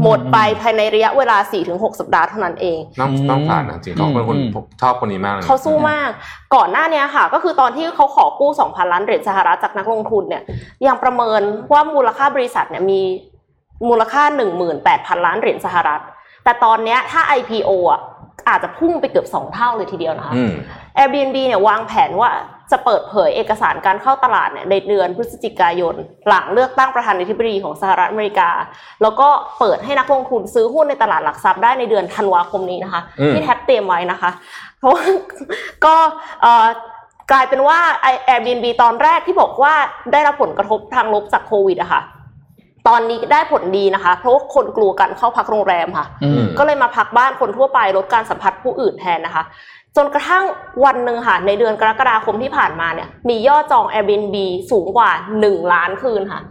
[0.03, 1.37] หมดไปภายในระยะเวลา
[1.67, 6.09] 4-6 สัปดาห์เท่านั้นเองต้องอืมต้องผ่านนะจริงเขาเป็นคนอืมผมชอบคนนี้มากเลยเขาสู้มาก
[6.55, 10.43] ก่อนหน้านี้ค่ะ ก็คือตอนที่เขาขอกู้ 2,000 ล้านเหรียญสหรัฐจากนักลงทุนเนี่ย
[10.87, 11.41] ยังประเมิน
[11.71, 13.01] ว่ามูลค่าบริษัทเนี่ยมี
[13.89, 14.23] มูลค่า
[14.75, 16.01] 18,000 ล้านเหรียญสหรัฐ
[16.43, 18.01] แต่ตอนเนี้ยถ้า IPO อะ
[18.49, 20.53] อาจจะพุ่งไปเกือบ 2 เท่าเลยทีเดียวนะคะอืม
[20.97, 22.29] Airbnb เนี่ยวางแผนว่า
[22.71, 25.95] จะเปิดเผยเอกสารการเข้าตลาดเนี่ยในเดือนพฤศจิกายน
[26.27, 28.49] หลังเลือกตั้งประธานาธิบดีของสหรัฐอเมริกา
[29.01, 29.27] แล้วก็
[29.59, 34.31] เปิดให้นักลงทุนซื้อหุ้นในตลาดหลักทรัพย์ได้ในเดือนธันวาคมนี้นะคะอืมที่แท็บเตรียมไว้นะคะ
[34.79, 35.03] เพราะว่า
[35.85, 35.95] ก็
[36.41, 36.67] เอ่อ
[37.31, 37.79] กลายเป็นว่า
[38.27, 39.73] Airbnb ตอนแรกที่บอกว่า
[40.11, 42.01] ได้รับผลกระทบทางลบจากโควิดอะค่ะ
[42.87, 49.43] ตอนนี้ได้ผลดีนะคะ เพราะว่าคนกลัวกันเข้าพักโรงแรมค่ะอืมก็เลยมาพักบ้านคนทั่วไปลดการสัมผัสผู้อื่นแทนนะคะ
[49.95, 50.43] จนกระทั่ง
[50.85, 54.35] วันหนึ่งค่ะในเดือนกรกฎาคมที่ผ่านมาเนี่ย มียอดจอง Airbnb
[54.71, 55.11] สูงกว่า
[55.41, 56.41] 1 ล้านคืนค่ะ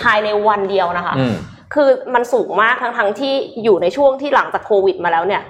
[0.00, 1.34] ภายในวันเดียวนะคะอืม
[1.74, 3.34] คือมันสูงมากทั้งทั้งๆที่
[3.64, 5.42] อยู่ในช่วงที่หลังจากโควิดมาแล้วเนี่ย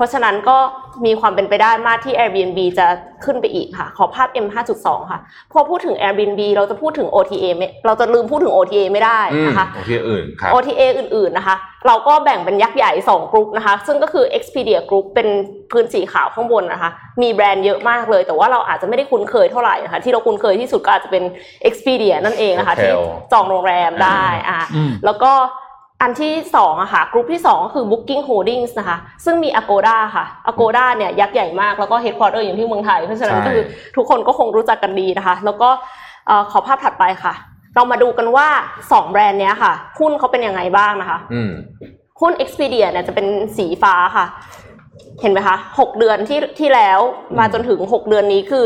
[0.00, 0.58] เพราะฉะนั้นก็
[1.06, 2.86] มีความเป็นไปได้มากที่ Airbnb จะ
[3.24, 4.46] ขึ้นไปอีกค่ะ ขอภาพ M
[4.78, 5.20] 5.2 ค่ะ
[5.52, 15.06] พอพูดถึง Airbnb เราจะพูดถึง OTA ไม่เราจะลืมพูดถึง OTA ไม่ได้อืมนะคะโอเคอื่นครับ OTA อื่นๆนะคะ เราก็แบ่งเป็นยักษ์ใหญ่ 2 กลุ่มนะคะ ซึ่งก็คือ Expedia Group
[15.14, 15.28] เป็น
[15.70, 16.90] พื้นสีขาวข้างบนนะคะ
[17.22, 21.24] มีแบรนด์เยอะมากเลย แต่ว่าเราอาจจะไม่ได้คุ้นเคยเท่าไหร่นะคะ ที่เราคุ้นเคยที่สุดก็อาจจะเป็น
[21.68, 22.92] Expedia นั่นเองนะคะ Hotel ที่
[23.32, 25.32] จองโรงแรมได้อ่าอืมแล้วก็
[26.02, 33.64] อันที่สองอะค่ะกลุ่มที่สองก็คือ Booking Holdings นะคะ ซึ่งมี Agoda ค่ะ Agoda เนี่ยยักษ์ใหญ่มากแล้วก็ headquarter อยู่ที่เมืองไทย เพราะฉะนั้นใช่ก็คือ
[33.96, 35.68] ทุกคนก็คงรู้จักกันดีนะคะ แล้วก็
[36.26, 37.34] เอ่อขอภาพถัดไปค่ะ
[37.74, 38.48] เรามาดูกันว่า
[38.84, 41.52] 2 แบรนด์เนี้ยค่ะหุ้นเขาเป็นยังไงบ้างนะคะอืม
[42.20, 43.26] หุ้น Expedia เนี่ยจะเป็น
[43.56, 44.26] สีฟ้าค่ะ
[45.20, 47.00] เห็นไหมคะหกเดือนที่ที่แล้ว
[47.38, 48.64] มาจนถึง 6 เดือนนี้คือ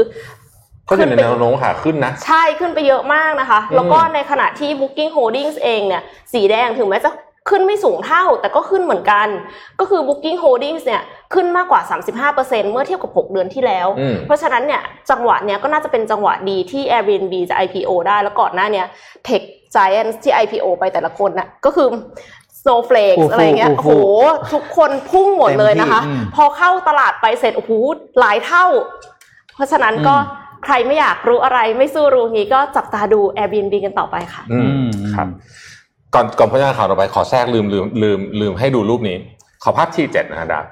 [0.88, 7.10] ก็จะในขึ้นไปแนวโน้มขาขึ้นนะ ใช่ขึ้นไปเยอะมากนะคะอืมแล้วก็ในขณะที่ Booking Holdings เองเนี่ย สีแดงถึงแม้จะ
[7.50, 9.28] ขึ้นไม่สูงเท่าแต่ก็ขึ้นเหมือนกัน
[9.80, 11.02] ก็คือ Booking Holdings เนี่ย
[11.34, 11.80] ขึ้นมากกว่า
[12.32, 18.86] 35%เมื่อเทียบกับ 6 เดือนที่แล้วอืมเพราะฉะนั้นเนี่ยจังหวะเนี้ยก็น่าจะเป็นจังหวะดีที่ Airbnb จะ IPO ได้แล้วก่อนหน้าเนี้ย
[19.28, 19.42] Tech
[19.74, 21.88] Giants ที่ IPO ไปแต่ละคนน่ะก็คือ
[22.60, 24.06] Snowflake อูฟูอะไรเงี้ยอูโอ้ฟูโห
[24.52, 27.72] ทุกคนพุ่งหมดเลยนะคะเต็มที่อืมพอเข้าตลาดไปเสร็จโอ้โห
[28.20, 28.66] หลายเท่า
[29.54, 35.28] เพราะฉะนั้นก็อืมใครไม่อยากรู้อะไรไม่สู้รู้งี้ก็จับตาดู Airbnb กันต่อไปค่ะอืมอืมครับ
[36.14, 39.16] ก่อนก่อนพัฒนาข่าวต่อไปขอแทรกลืมลืมลืมลืมให้ดูรูปนี้
[39.62, 40.66] ขอภาพที่เจ็ดนะฮะดาบ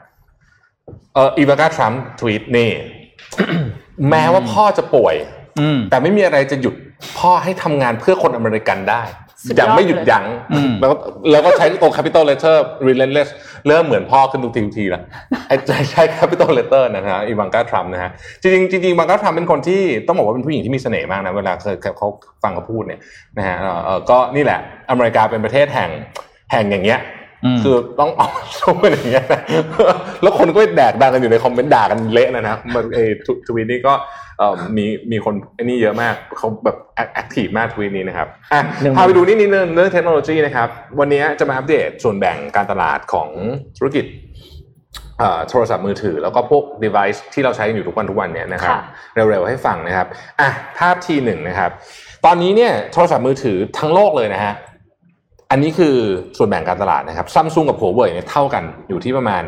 [1.14, 2.70] เอ่ออีวากาทรัมป์ทวีตนี่
[4.11, 5.14] แม้ว่าพ่อจะป่วย
[5.61, 6.74] อืมแต่ไม่มีอะไรจะหยุด
[7.18, 10.97] พ่อให้ทำงานเพื่อคนอเมริกันได้สุดย อดอย่างไม่หยุดยั้งอืมแล้วก็
[11.30, 12.57] แล้วก็ใช้ตัว capital letter
[12.88, 13.28] relentless
[13.66, 15.03] เริ่มเหมือนพ่อขึ้นทุกทีทุกทีละ
[15.49, 22.09] ไอ้ใช้ใช้ capital letter นะฮะอีวังกาทรัมนะฮะจริงๆจริงๆวังกาทรัมเป็นคนที่ต้องบอกว่าเป็นผู้หญิงที่มีเสน่ห์มากนะเวลาเคยเขา
[22.43, 23.01] ฟังเขาพูดเนี่ย
[23.38, 25.90] นะฮะเอ่อเอ่อก็นี่แหละอเมริกาเป็นประเทศแห่ง
[26.53, 27.21] แห่งอย่างเงี้ยอืม
[27.62, 28.28] คือต้องเอา
[28.61, 29.40] สู้กันอย่างเงี้ยนะ
[30.22, 32.99] แล้วคนก็ไปแดกดังกันอยู่ในคอมเมนต์ด่ากันเละนะนะมันเอ
[33.47, 33.93] ทวีตนี้ก็
[34.38, 36.76] เอ่อมีมีคนไอ้นี่เยอะมากเขาแบบ
[37.14, 40.68] active มากทวีตนี้นะครับอะหนึ่งพาไปดูนี่นิดนึงเรื่องเทคโนโลยีนะครับ
[41.01, 43.28] วันนี้จะมาอัปเดตส่วนแบ่งการตลาดของ
[43.78, 44.07] ธุรกิจ
[45.18, 50.07] เอ่อโทรศัพท์มือถือแล้วก็พวก device ที่เราใช้อยู่ทุกวันทุกวันเนี่ยนะครับค่ะเร็วๆให้ฟังนะครับ
[50.40, 51.70] อะภาพที่หนึ่งนะครับ
[52.26, 54.55] ตอนนี้เนี่ยโทรศัพท์มือถือทั้งโลกเลยนะฮะ
[55.53, 55.94] อันนี้คือ
[56.36, 59.42] ส่วนแบ่งการตลาดนะครับซัมซุงกับ Huawei เนี่ยเท่ากันอยู่ที่ประมาณ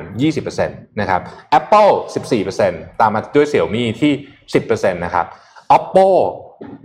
[0.46, 1.20] 20%นะครับ
[1.58, 1.90] Apple
[2.44, 4.12] 14%ตามมาด้วย Xiaomi ที่
[4.52, 5.26] 10%นะครับ
[5.76, 6.08] Oppo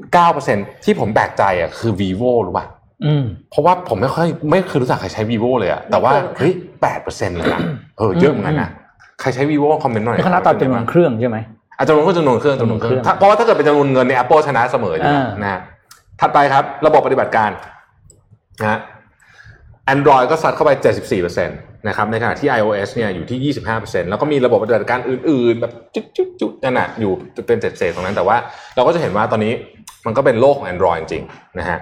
[0.04, 2.66] 9%ที่ผมแปลกใจอะคือ Vivo รู้ป่ะ
[3.06, 7.62] อืมเพราะว่าผมไม่ค่อยไม่เคยรู้จักใครใช้ vivo เลยอะแต่ว่าไม่เคยเฮ้ยแปดเปอร์เซ็นต์เลยนะ
[7.98, 8.70] เออเยอะเหมือนกันนะ
[9.22, 11.38] ใครใช้ vivo คอมเมนต์หน่อยนี่คณะตอนจำนวนเครื่องใช่ไหม
[11.78, 15.62] อาจจะจำนวนเครื่องจำนวนเครื่องจำนวนเครื่องจำนวนเครื่องถ้าเพราะว่าถ้าเกิดเป็นจำนวนเงินใน Apple ชนะเสมออยู่แล้วอ่านนะฮะ
[16.20, 17.52] ถัดไปครับ ระบบปฏิบัติการ
[18.62, 18.80] นะฮะ
[19.94, 20.72] Android ก็ซัดเข้าไป
[21.10, 21.48] 74%
[21.88, 27.12] นะครับในขณะที่ iOS เนี่ยอยู่ที่ 25%แล้วก็มีระบบปฏิบัติการอื่นๆ แบบจุ๊จุ๊จุ๊นั่นนะอยู่
[27.48, 28.38] เป็นเศษๆตรงนั้นแต่ว่า
[28.76, 29.54] เราก็จะเห็นว่าตอนนี้
[30.06, 31.80] มันก็เป็นโลกของ Android จริงๆนะฮะ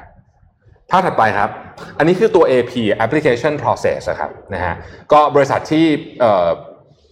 [0.91, 1.49] ภาพถัดไปครับ
[1.97, 2.73] อันนี้คือตัว AP
[3.05, 4.73] application process ครับนะฮะ
[5.13, 5.85] ก็บริษัทที่
[6.23, 6.49] อ,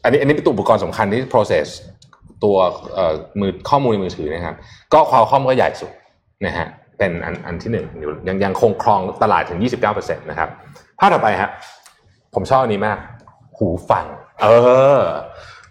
[0.03, 1.67] อันนี้อันนี้เป็นตัวอุปกรณ์สำคัญที่ process
[2.43, 2.57] ตัว
[3.39, 4.55] มือข้อมูลในมือถือนะครับ
[4.93, 5.91] ก็ความคอมก็ใหญ่สุด
[6.45, 6.67] นะฮะ
[6.97, 9.59] เป็นอันอันที่หนึ่งอยู่ยังยังคงครองตลาดถึง
[9.93, 10.49] 29%นะครับ
[10.99, 11.49] ภาพต่อไปครับ
[12.33, 12.97] ผมชอบอันนี้มาก
[13.57, 14.05] หูฟัง
[14.41, 14.47] เอ
[14.97, 14.99] อ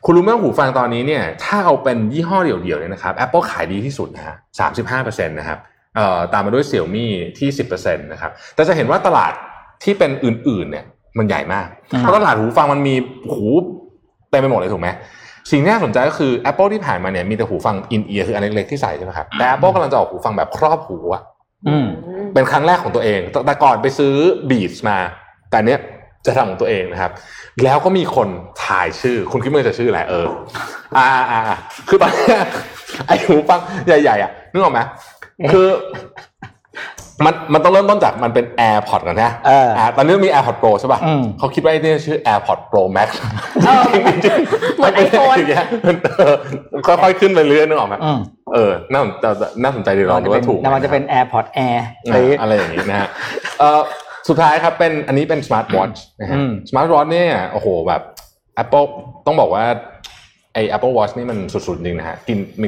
[0.05, 5.59] คุณรู้ไหมว่าหูฟังตอนนี้เนี่ย ถ้าเอาเป็นยี่ห้อเดี่ยวๆเนี่ยนะครับ Apple ขายดีที่สุดนะฮะสามสิบห้าเปอร์เซ็นต์นะครับ
[5.97, 7.07] เอ่อตามมาด้วย Xiaomi
[7.39, 9.33] ที่สิบเปอร์เซ็นต์นะครับแต่จะเห็นว่าตลาด
[9.85, 10.85] ที่เป็นอื่นๆ เนี่ย
[11.19, 12.95] มันใหญ่มากอืมเพราะตลาดหูฟังมันมี
[13.33, 13.47] หู
[14.31, 14.89] เต็มไปหมดเลยถูกไหม
[15.51, 21.23] สิ่งที่น่าสนใจก็คือ Apple ที่ผ่านมาเนี่ยมีแต่หูฟังอินเอียร์คืออันเล็กๆที่ใส่ใช่ไหมครับแต่ Apple กำลังจะออกหูฟังแบบครอบหูอะ
[21.69, 21.87] อืม
[22.35, 24.15] เป็นครั้งแรกของตัวเอง แต่แต่ก่อนไปซื้อ
[24.51, 24.99] บีทมา
[25.51, 25.81] แต่เนี้ย
[26.27, 27.13] จะทำของตัวเองนะครับ
[27.65, 28.29] แล้วก็มีคน
[28.65, 30.27] ถ่ายชื่อ คุณคิดว่าจะชื่ออะไรเออ
[30.97, 31.57] อ่าอ่าอ่า
[31.89, 32.41] คือตอนเนี้ย
[33.07, 34.81] ไอ้หูฟังใหญ่ๆอะนึกออกไหม
[35.53, 35.69] คือ
[37.25, 43.09] มันมันต้องเริ่มต้นจากมันเป็น AirPod ก่อนนะเอออ่าตอนนี้มี AirPod Pro ใช่ป่ะอืมเขาคิดว่าไอ้นี่ชื่อ AirPod Pro Max
[43.67, 43.83] เออ
[44.77, 45.67] เหมือน iPhone อย่างเงี้ย
[46.19, 46.37] เออ
[46.87, 48.19] ค่อยๆขึ้นไปเรื่อยๆนึกออกไหมอืม
[48.55, 49.25] เออน่าสนใจ
[49.63, 51.79] น่าสนใจดีลองดูว่าถูกไห ม มันจะเป็น AirPod Air
[52.13, 53.09] อ่าอะไรอย่างนี้นะฮะ
[53.59, 53.81] เอ่อ
[54.29, 58.03] สุดท้ายครับเป็นอันนี้เป็นสมาร์ทวอทช์นะฮะอืม สมาร์ทวอทช์เนี่ยโอ้โหแบบ
[58.63, 58.87] Apple
[59.27, 59.65] ต้องบอกว่า
[60.55, 62.67] ไอ Apple Watch นี่มันสุดๆจริงนะฮะกินมี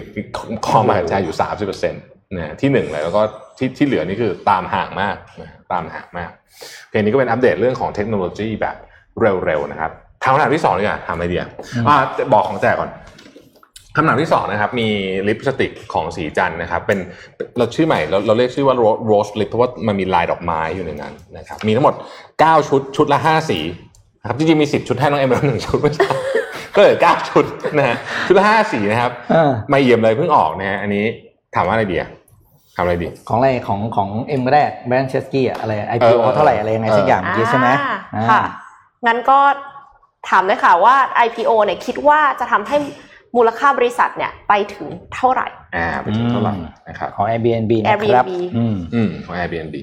[0.66, 2.02] คอมหายใจอยู่สามสิบเปอร์เซ็นต์
[2.34, 3.20] นะที่หนึ่งเลยแล้วก็
[3.58, 6.30] ที่ที่เหลือนี่คือตามห่างมากนะตามห่างมาก
[6.88, 8.76] เพลงนี้ก็เป็นอัปเดตเรื่องของเทคโนโลยีแบบ
[9.20, 9.90] เร็วๆนะครับ
[10.22, 11.44] ทางคำถามที่สองเลยอะทำไอเดีย
[11.88, 11.96] อ่า
[12.32, 12.90] บอกของแจกก่อน
[13.96, 14.88] คำถามที่สองนะครับมี
[15.28, 16.98] ลิปสติกของสีจันทร์นะครับเป็น
[17.58, 21.94] เราชื่อใหม่เราเราเรียกชื่อว่าโรสลิปเพราะว่ามันมีลายดอกไม้อยู่ในนั้นนะครับมีทั้งหมด
[22.30, 23.58] 9 ชุดชุดละ 5 สี
[24.20, 26.08] นะครับจริงๆมี 10 ชุดให้น้องเอ็มแล้วหนึ่งชุดไม่ใช่
[26.74, 27.44] ก็เหลือ9ชุด
[27.78, 27.96] นะฮะ
[28.26, 31.04] ชุดละ5สีนะครับเออไม่เยี่ยมเลยเพิ่งออกนะฮะอันนี้
[31.56, 32.10] ถามว่าอะไรดีอะ
[32.76, 38.42] ถามอะไรดี ของอะไรของของเอ็มก็ได้แบรนด์เชสกี้อะไรเอ IPO อเท่าไหร่อะไรยังไงสักอย่างเมื่อกี้ใช่ไหมอ่าอ่าค่ะ
[39.06, 39.38] งั้นก็
[40.28, 40.96] ถามเลยค่ะว่า
[41.26, 42.76] IPO เนี่ยคิดว่าจะทำให้
[43.36, 45.46] มูลค่าบริษัทเนี่ยไปถึงเท่าไหร่
[45.76, 46.54] อ่า ไปถึงเท่าไหร่
[46.88, 49.76] นะครับ ของ Airbnb นะครับ Airbnb อืมอืมของ Airbnb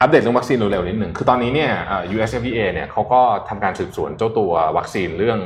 [0.00, 5.38] อัปเดตเรื่องวัคซีนเร็วๆนิดหนึ่งคือตอนนี้เนี่ยเอ่อ US FDA เนี่ยเขาก็ทำการสืบสวนเจ้าตัววัคซีนเรื่อง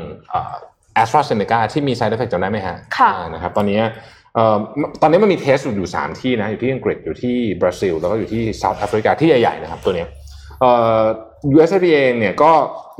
[0.94, 3.90] แอสตราเซเนกาที่มี side effect จำได้ไหมฮะ ค่ะอ่านะครับ ตอนนี้เอ่อ
[5.00, 10.08] ตอนนี้มันมีเทสอยู่3ที่นะอยู่ที่อังกฤษอยู่ที่บราซิล แล้วก็อยู่ที่เซาท์แอฟริกาที่ใหญ่ๆนะครับตัวเนี้ย
[10.60, 11.00] เอ่อ
[11.56, 12.50] US FDA เนี่ยก็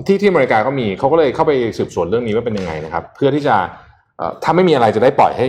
[0.07, 3.57] ที่ที่อเมริกาก็มีเขาก็เลยเข้าไปสืบสวนเรื่องนี้ว่าเป็นยังไงนะครับ เพื่อที่จะ
[4.17, 5.47] เอ่อถ้าไม่มีอะไรจะได้ปล่อยให้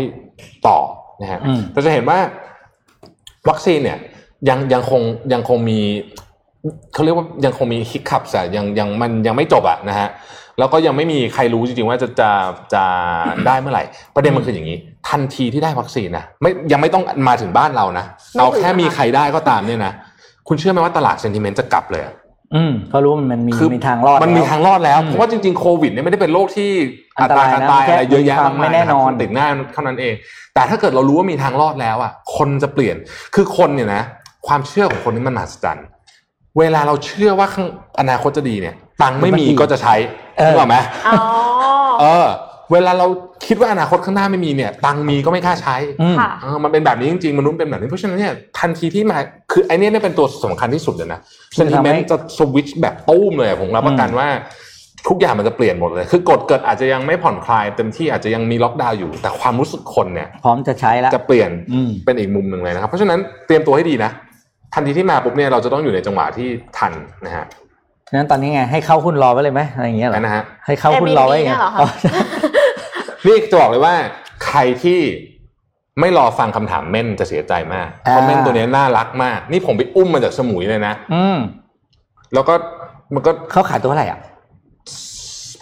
[0.68, 0.78] ต่อ
[1.22, 2.18] นะฮะอืมเราจะเห็นว่า
[3.50, 3.98] วัคซีนเนี่ย
[4.50, 5.02] ยังยังคง
[5.34, 5.80] ยังคงมี
[6.94, 10.10] เขาเรียกว่ายังคงมีฮิกคับอะยังยังมันยังไม่จบอะนะฮะ
[10.60, 12.30] แล้วก็ยังไม่มีใครรู้จริงๆว่าจะจะ
[12.74, 12.84] จะ
[13.45, 13.84] ได้เมื่อไหร่
[14.16, 14.78] ประเด็นมันคืออย่างนี้
[15.10, 19.93] ทันทีที่ได้วัคซีนนะไม่ยังไม่ต้องมาถึงบ้านเรานะไม่ถึงเอาแค่นะคะมีใครได้ก็ตามเนี่ยนะ
[20.47, 22.14] คุณเชื่อไหมว่าตลาดเซนติเมนต์จะกลับเลยอะ
[22.56, 26.72] อืมเขารู้ว่ามันมีคือมีทางรอดมันมีแล้วทางรอดแล้วอืมเพราะว่าจริงๆโควิดเนี่ยไม่ได้เป็นโรคที่
[27.18, 30.14] อัอันตตรารายนะการตายอะไรเยอะแยะแค่มากไม่มายแน่นอนะครับติดง่ายเท่านั้นเอง
[30.56, 32.95] แต่ถ้าเกิดเรารู้ว่ามีทางรอดแล้วอะคนจะเปลี่ยน
[33.36, 34.03] คือคนเนี่ยนะ
[34.47, 35.86] ความเชื่อของคนนี่มันมหัศจรรย์
[36.60, 37.68] เวลาเราเชื่อว่าข้าง
[37.99, 39.95] อนาคตจะดีเนี่ย ตังค์ไม่มีก็จะใช้
[40.38, 40.78] เออถูกไหม
[41.08, 41.18] อ๋อ
[42.01, 42.28] เออ
[42.72, 43.08] เวลาเรา
[43.47, 49.18] คิดว่าอนาคตข้างหน้าไม่มีเนี่ย ตังค์มีก็ไม่กล้าใช้อืมค่ะเออมันเป็นแบบนี้จริงๆมนุษย์เป็นแบบนี้เพราะฉะนั้นเนี่ยทันทีที่มา
[49.51, 51.20] คือไอเนี้ยเนี่ยเป็นตัวสำคัญที่สุดเลยนะ
[51.51, 54.28] คืเซอนติเมนทำให้ต์จะสวิตชแบบตู้มเลยอะผมรับประกันว่า
[55.08, 64.12] ทุกอย่างมันจะเปลี่ยนหมดเลย คือกฎเกิดอาจจะยังไม่ผ่อนคลายเต็มที่อาจจะยังมีล็อกดาวน์อยู่ แต่ความรู้สึกคนเนี่ย พร้อมจะใช้แล้วจะเปลี่ยนอืมเป็นอีกมุมหนึ่งเลยนะครับ เพราะฉะนั้นเตรียมตัวให้ดีนะ
[64.76, 66.48] ทันทีที่มาปุ๊บเนี่ยเราจะต้องอยู่ในจังหวะที่
[66.78, 66.94] ทัน
[67.26, 67.46] นะฮะ
[68.10, 72.12] ฉะนั้นตอนนี้ไงให้เข้าหุ้นรอไว้เลยไหมอะไรอย่างเงี้ยเหรอนะฮะให้เข้าหุ้นรอไว้อย่างเงี้ย Airbnb เนี่ยเหรอคะอ๋อใช่
[73.26, 73.96] นี่จะบอกเลยว่า
[74.46, 75.00] ใครที่
[76.00, 81.38] ไม่รอฟังคำถามเม่นจะเสียใจมากเพราะเม่นตัวเนี้ยน่ารักมาก นี่ผมไปอุ้มมาจากสมุยเลยนะ อืม
[82.34, 82.54] แล้วก็
[83.14, 84.20] มันก็เขาขายตัวเท่าไหร่อะ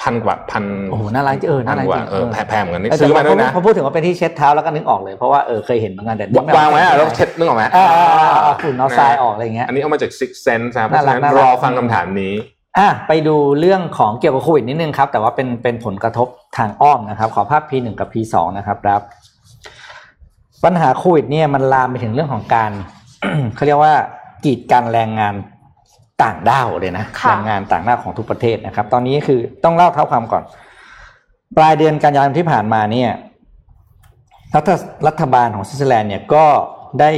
[0.04, 12.34] พันกว่าพันโอ้โหน่ารักจริงเออน่ารักพักว่าจริงเออแพงเหมือนกันนี่เแต่ซื้อมาด้วยนะพอพูดถึงว่าเป็นที่เช็ดเท้าแล้วก็นึกออกเลยเพราะว่าเออเคยเห็นเหมือนกันแต่นึกม่ออกวางไว้อะแล้วเช็ดนึกออกไหมอ่าอ่าอ่าเอาฝุ่นเอาทรายออกอะไรอย่างเงี้ยอันนี้เอามาจาก Six Sense นะครับเพน่าราะรัฉะกนั้นน่ารักรอฟังคำถามนี้
[12.78, 16.28] อะไปดูเรื่องของเกี่ยวกับโควิดนิดนึงครับ แต่ว่าเป็นเป็นผลกระทบ
[16.58, 19.02] ทางอ้อมนะครับ ขอภาพ P1 กับ P2 นะครับครับ
[20.64, 22.72] ปัญหาโควิดเนี่ยมันลามไปถึงเรื่องของการ
[23.56, 23.94] เขาเรียกว่า
[24.46, 25.34] กีดกันแรงงาน
[26.22, 30.44] ต่างด้าวเลยนะค่ะแรงงานต่างด้าวของทุกประเทศนะครับ ตอนนี้คือต้องเล่าเท่าความก่อน
[31.58, 33.12] ปลายเดือนกันยายนที่ผ่านมาเนี่ย
[34.56, 34.70] รัฐ
[35.08, 36.46] รัฐบาลของสวิตเซอร์แลนด์เนี่ยก็
[37.00, 37.12] ได้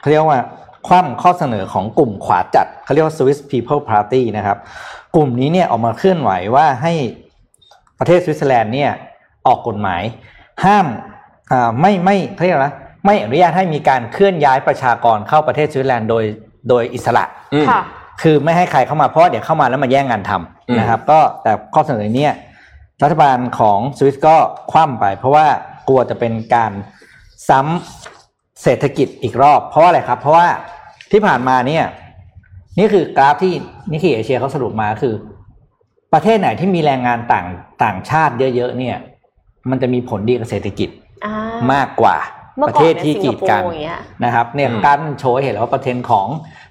[0.00, 0.42] เขาเรียกว่า
[0.86, 4.58] คว่ำข้อเสนอของกลุ่มขวาจัดเขาเรียกว่า Swiss People Party นะครับ
[5.16, 6.92] กลุ่มนี้เนี่ยออกมาเคลื่อนไหวว่าให้
[7.98, 8.90] ประเทศสวิตเซอร์แลนด์เนี่ย
[9.46, 10.02] ออกกฎหมาย
[10.64, 10.86] ห้าม
[11.52, 12.74] อ่าไม่ไม่เขาเรียกอะไรนะ
[13.04, 16.24] ไม่อนุญาตให้มีการเคลื่อนย้ายประชากรเข้าประเทศสวิตเซอร์แลนด์โดย
[16.68, 17.24] โดยอิสระ
[17.54, 17.66] อืม
[18.12, 22.26] ค่ะคือไม่ให้ใครเข้ามาเพราะว่าเดี๋ยวเข้ามาแล้วมาแย่งงานทอืมำนะครับ ก็แต่ข้อเสนอเนี้ย
[23.02, 24.36] รัฐบาลของสวิสก็
[24.70, 25.46] คว่ำไป เพราะว่า
[25.88, 26.72] กลัวจะเป็นการ
[27.48, 30.46] ซ้ำเศรษฐกิจอีกรอบ เพราะว่าอะไรครับ เพราะว่า
[31.12, 31.84] ที่ผ่านมาเนี่ย
[32.78, 33.52] นี่คือกราฟที่
[33.92, 35.14] Nikkei Asia เขาสรุปมาคือ
[36.12, 37.46] ประเทศไหนที่มีแรงงานต่าง
[37.84, 38.96] ต่างชาติเยอะๆเนี่ย
[39.70, 40.88] มันจะมีผลดีกับเศรษฐกิจ
[41.24, 41.34] อ่า
[41.72, 46.26] มากกว่าเมื่อ ประก่อนเทศที่กีดกันในสิงคโปร์อย่างเงี้ยนะครับเนี่ยอืมการโชว์ให้เห็นแล้วว่าเปอร์เซ็นต์ของ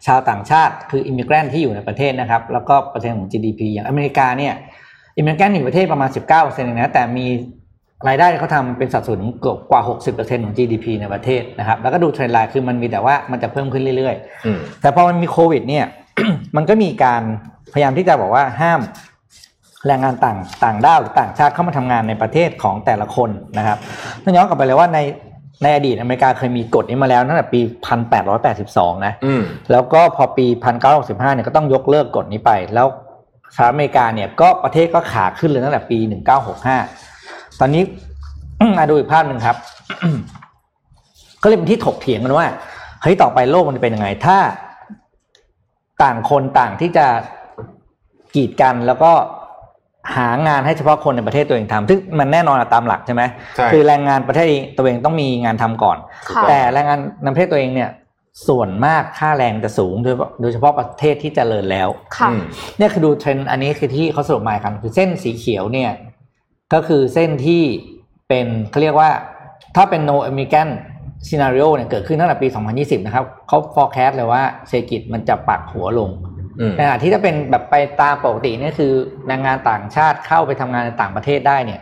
[0.08, 4.54] ชาวต่างชาติคือ immigrant ที่อยู่ในประเทศนะครับ แล้วก็เปอร์เซ็นต์ของ GDP อย่างอเมริกาเนี่ย
[5.18, 7.26] immigrant ในประเทศประมาณ 19%เองนะแต่มี
[8.08, 15.86] รายได้เขาทำเป็นสัดส่วนเกือบกว่า 60%ของ GDP ในประเทศนะครับ แล้วก็ดู trend line คือมันมีแต่ว่ามันจะเพิ่มขึ้นเรื่อยๆอืมแต่พอมันมีโควิดเนี่ย
[16.56, 17.24] มันก็มีการ
[17.74, 18.80] พยายามที่จะบอกว่าห้าม
[19.88, 23.78] แรงงานต่างต่างด้าวหรือต่างชาติเข้ามาทำงานในประเทศของแต่ละคนนะครับ
[24.24, 25.00] ต้องย้อนกลับไปเลยว่าใน
[25.64, 27.62] ในอดีตอเมริกาเคยมีกฎนี้มาแล้วตั้งแต่ปี
[28.34, 29.42] 1882 นะอืม
[29.72, 30.46] แล้วก็พอปี
[30.90, 32.88] 1965 เนี่ยก็ต้องยกเลิกกฎนี้ไป แล้ว
[33.56, 35.98] สหรัฐอเมริกาเนี่ยก็ประเทศก็ขาขึ้นเลยตั้งแต่ปี
[36.80, 37.84] 1965 ตอนนี้
[38.78, 39.58] มาดูอีกภาพหนึ่งครับ
[41.42, 42.48] ก็เลยเป็นที่ถกเถียงกันว่า
[43.02, 44.38] เฮ้ยต่อไปโลกมันจะเป็นยังไง ถ้า
[46.04, 47.06] ต่างคนต่างที่จะ
[48.36, 49.12] กีดกันแล้วก็
[50.16, 53.24] หางานให้เฉพาะคนในประเทศตัวเองทำซึ่งมันแน่นอนอะตามหลักใช่ไหม
[53.56, 54.46] ใช่คือแรงงานประเทศ
[54.78, 55.98] ตัวเองต้องมีงานทำก่อน
[56.30, 57.90] ค่ะแต่แรงงานในประเทศตัวเองเนี่ย
[58.48, 62.42] ส่วนมากค่าแรงจะสูงโดยโดยเฉพาะประเทศที่เจริญแล้วค่ะอืม
[62.78, 65.92] เนี่ยคือดูเทรนด์อันนี้คือที่เขาสรุปมากันคือเส้นสีเขียวเนี่ย
[66.74, 67.64] ก็คือเส้นที่
[68.30, 69.10] เป็นเขาเรียกว่า
[69.76, 70.70] ถ้าเป็น no American
[71.28, 72.48] scenario เนี่ยเกิดขึ้นตั้งแต่ปี
[72.78, 76.31] 2020 นะครับเขา forecast เลยว่าเศรษฐกิจมันจะปักหัวลงอืม
[76.78, 78.92] ในขณะที่ถ้าเป็นแบบไปตามปกติเนี่ยคือ
[79.28, 81.82] แรงงานต่างชาติเข้าไปทำงานในต่างประเทศได้เนี่ย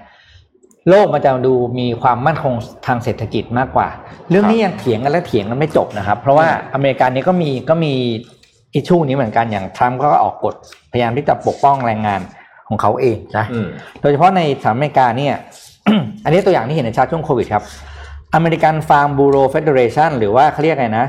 [0.89, 2.53] โลกมันจะดูมีความมั่นคง
[2.88, 3.88] ทางเศรษฐกิจมากกว่า
[4.30, 7.93] เรื่องนี้ยังเถียงกันและเถียงกันไม่จบนะครับ เพราะว่าอเมริกานี้ก็มีก็มี
[8.74, 10.55] issue นี้เหมือนกันอย่างทรัมป์ก็ออกกฎ
[10.91, 12.21] พยายามที่จะปกป้องแรงงาน
[12.67, 13.67] ของเขาเองนะอืม
[14.01, 15.36] โดยเฉพาะในสหรัฐอเมริกาเนี่ย
[16.23, 17.63] อันนี้ตัวอย่างที่เห็นในชาร์ตช่วงโควิดครับ
[18.36, 21.07] American Farm Bureau Federation หรือว่าเขาเรียกไงนะ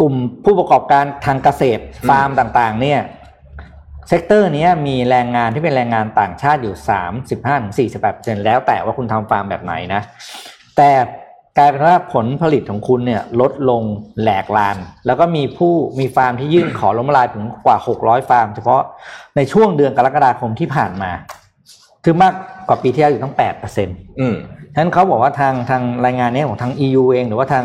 [0.00, 3.00] กลุ่มผู้ประกอบการทางเกษตรฟาร์มต่างๆ เนี่ย
[4.08, 6.74] sector เนี้ยมีแรงงานที่เป็นแรงงานต่างชาติอยู่
[7.94, 10.02] 35-48%แล้วแต่ว่าคุณทำฟาร์มแบบไหนนะ
[10.76, 10.90] แต่
[11.58, 13.82] กลายเป็นว่าผลผลิตของคุณเนี่ยลดลง
[14.20, 18.82] แหลกลาญ แล้วก็มีผู้มีฟาร์มที่ยื่นขอล้มละลายถึงกว่า 600 ฟาร์ม เฉพาะ
[19.36, 21.10] ในช่วงเดือนกรกฎาคมที่ผ่านมา
[22.04, 22.34] คือมาก
[22.68, 23.90] กว่าปีที่แล้วอยู่ตั้ง8%ฉะ
[24.20, 24.34] อืม
[24.76, 27.64] นั้นเขาบอกว่าทางทางรายงานนี้ของทาง EU เอง หรือว่าทาง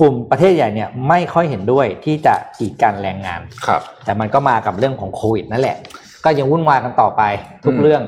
[0.00, 5.76] กลุ่มประเทศใหญ่เนี่ยไม่ค่อยเห็นด้วยที่จะกีดกันแรงงานครับ แต่มันก็มากับเรื่องของโควิดนั่นแหละ
[6.24, 7.22] ก็ยังวุ่นวายกันต่อไป
[7.64, 8.02] ทุกอืมเรื่อง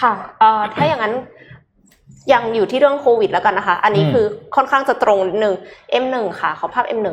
[0.00, 1.14] ค่ะเอ่อถ้าอย่างนั้น
[2.32, 5.54] ยังอยู่ที่เรื่องโควิดแล้วกันนะคะ อันนี้อืมคือค่อนข้างจะตรงนิดนึง
[6.02, 7.08] M1 ค่ะขอภาพ M1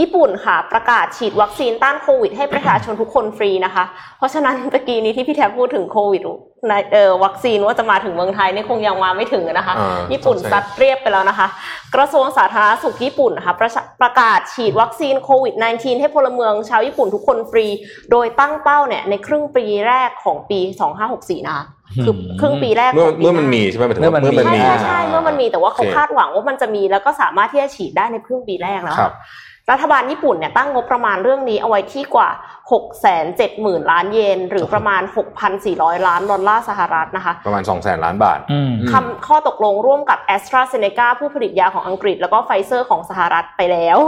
[0.00, 3.84] ญี่ปุ่นค่ะ ประกาศฉีดวัคซีนต้านโควิด ให้ประชาชนทุกคนฟรีนะคะ
[4.18, 6.22] เพราะฉะนั้นตะกี้นี้ที่พี่แทบพูดถึงโควิด
[6.68, 11.46] ในเอ่อวัคซีนว่าจะมาถึงเมืองไทยนี่คงยังมาไม่ถึงนะคะอ่าญี่ปุ่นต้องใช้ซัดเรียบไปแล้วนะคะ
[11.94, 17.66] กระทรวงสาธารณสุขญี่ปุ่นนะคะประชาประกาศฉีดวัคซีนโควิด -19 ให้พลเมืองชาวญี่ปุ่นทุกคนฟรี
[18.10, 20.58] โดยตั้งเป้าเนี่ยในครึ่งปีแรกของปี
[21.02, 21.64] 2564 นะคะ
[22.04, 29.02] คืออืมครึ่งปีแรกเมื่อของปีเมื่อมันหามีใช่ไหมหมายถึงเมื่อมันว่าเมื่อมันใช่มีใช่ใช่เมื่อมันมีแต่ว่าเขาโอเคคาดหวังว่ามันจะมีแล้วก็สามารถที่จะฉีดได้ในครึ่งปีแรกแล้วค
[29.70, 32.28] รับรัฐบาลญี่ปุ่นเนี่ยตั้งงบประมาณเรื่องนี้เอาไว้ที่กว่า
[32.70, 33.10] 6 7 0
[33.40, 35.02] 0 0 0 ล้านเยน หรือประมาณ
[35.54, 43.98] 6,400 ล้านดอลลาร์สหรัฐนะคะ ประมาณสองแสนล้านบาทอืมคำข้อตกลงร่วมกับ AstraZeneca ผู้ผลิตยาของอังกฤษ แล้วก็ไฟเซอร์ของสหรัฐไปแล้ว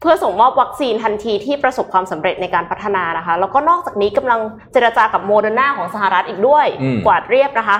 [0.00, 4.40] เพื่อส่งมอบวัคซีนทันทีที่ประสบความสำเร็จในการพัฒนานะคะ แล้วก็นอกจากนี้กำลัง
[4.72, 7.78] เจรจากับโมเดอร์นาของสหรัฐอีกด้วยอืมกวาดเรียบนะคะ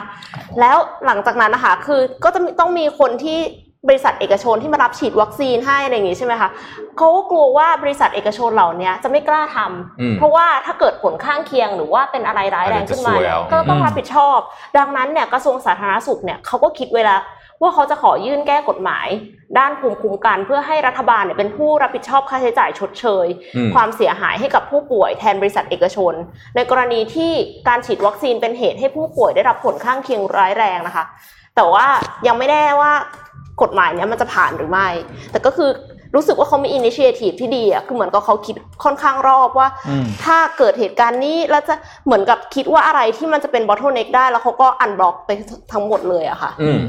[0.60, 3.40] แล้วหลังจากนั้นนะคะคือก็จะมีต้องมีคนที่
[3.88, 6.50] บริษัทเอกชนที่มารับฉีดวัคซีนให้อะไรอย่างงี้ใช่ไหมคะ
[6.98, 14.38] เขาก็กลัวว่าบริษัทเอกชนเหล่านี้จะไม่กล้าทำอืมเพราะว่าถ้าเกิดผลข้างเคียงหรือว่าเป็นอะไรร้ายแรงขึ้นมาเนี่ยอาจจะซวยเอาก็ต้องอืมรับผิดชอบ
[14.78, 17.22] ดังนั้นเนี่ยกระทรวงสาธารณสุขเนี่ยเขาก็คิดไว้แล้ว
[17.62, 19.08] ว่าเขาจะขอยื่นแก้กฎหมาย
[19.58, 23.26] ด้านภูมิคุ้มกันเพื่อให้รัฐบาลเนี่ยเป็นผู้รับผิดชอบค่าใช้จ่ายชดเชย
[23.56, 26.14] อืมความเสียหายให้กับผู้ป่วยแทนบริษัทเอกชน
[26.56, 27.32] ในกรณีที่
[27.68, 31.04] การฉีดวัคซีนเป็นเหตุให้ผู้ป่วยได้รับผลข้างเคียงร้ายแรงนะคะ
[31.56, 31.86] แต่ว่า
[32.26, 32.92] ยังไม่แน่ว่า
[33.62, 34.88] กฎหมายเนี้ยมันจะผ่านหรือไม่
[35.30, 35.70] แต่ก็คือ
[36.14, 41.74] รู้สึกว่าเขามีอินิเชทีฟที่ดีอะคือเหมือนกับเขาคิดค่อนข้างรอบว่าอืมถ้าเกิดเหตุการณ์นี้แล้วจะ
[42.06, 45.30] เหมือนกับคิดว่าอะไรที่มันจะเป็น bottleneck ได้ แล้วเขาก็ unblock ไป
[45.72, 46.80] ทั้งหมดเลยอะค่ะ อืม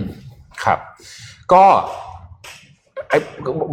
[0.63, 0.79] ครับ
[1.53, 1.63] ก็
[3.09, 3.17] ไอ้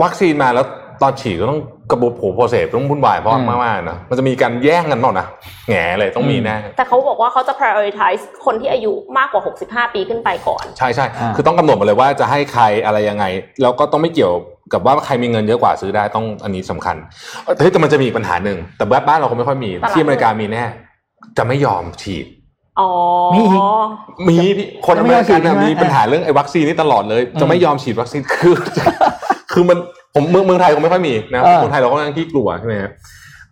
[0.03, 0.66] วัคซีนมาแล้ว
[1.03, 1.61] ตอนฉีดก็ต้อง
[1.93, 5.26] กระบวนโผ process ต้องวุ่นวายเพราะอืมากๆนะมันจะมีการแย่งกันเปล่านะ
[5.68, 13.24] แหงเลยต้องมีแน่แต่เขาบอกว่าเขาจะ prioritize คนที่อายุมากกว่า 65 ปีขึ้นไปก่อน ใช่ใช่คือต้องกำหนดมาเลยว่าจะให้ใครอะไรยังไง
[13.62, 14.32] แล้วก็ต้องไม่เกี่ยว
[14.72, 16.97] กับว่าใครมีเงินเยอะกว่าซื้อได้ต้องอันนี้สำคัญ
[17.59, 20.64] เฮ้ยแต่มันจะมีปัญหาหนึ่งแต่บบบ้านเราคงไม่ค่อยมีที่อเมริกามีแน่
[21.38, 22.26] จะไม่ยอมฉีด
[22.80, 22.90] อ๋อ
[23.34, 23.43] มี
[24.28, 24.36] มี
[24.86, 28.55] คนอเมริกันมีปัญหาเรื่องไอ้วัคซีนนี่ตลอดเลย จะไม่ยอมฉีดวัคซีนคือ
[29.53, 29.78] คือมัน
[30.15, 32.93] ผมเมืองเมืองไทยคงไม่ค่อยมีนะเออคนไทยเราก็ยังขี้กลัวใช่ไหมครับ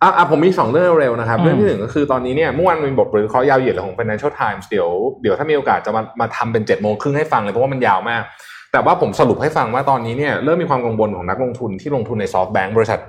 [0.01, 4.89] อะอะผมมีสองเรื่องเร็วๆนะครับอืมเรื่องที่หนึ่งก็คือตอนนี้เนี่ยเมื่อวานมีบทวิเคราะห์ยาวเหยียดของ Financial Times เดี๋ยว
[5.21, 8.23] เดี๋ยวถ้ามีโอกาสจะมามาทำเป็นเจ็ดโมงครึ่งให้ฟังเลยเพราะว่ามันยาวมาก
[8.71, 12.99] แต่ว่าผมสรุปให้ฟังว่าตอนนี้เนี่ยเริ่มมีความกังวลของนักลงทุนที่ลงทุนในซอฟต์แบงก์บริษัท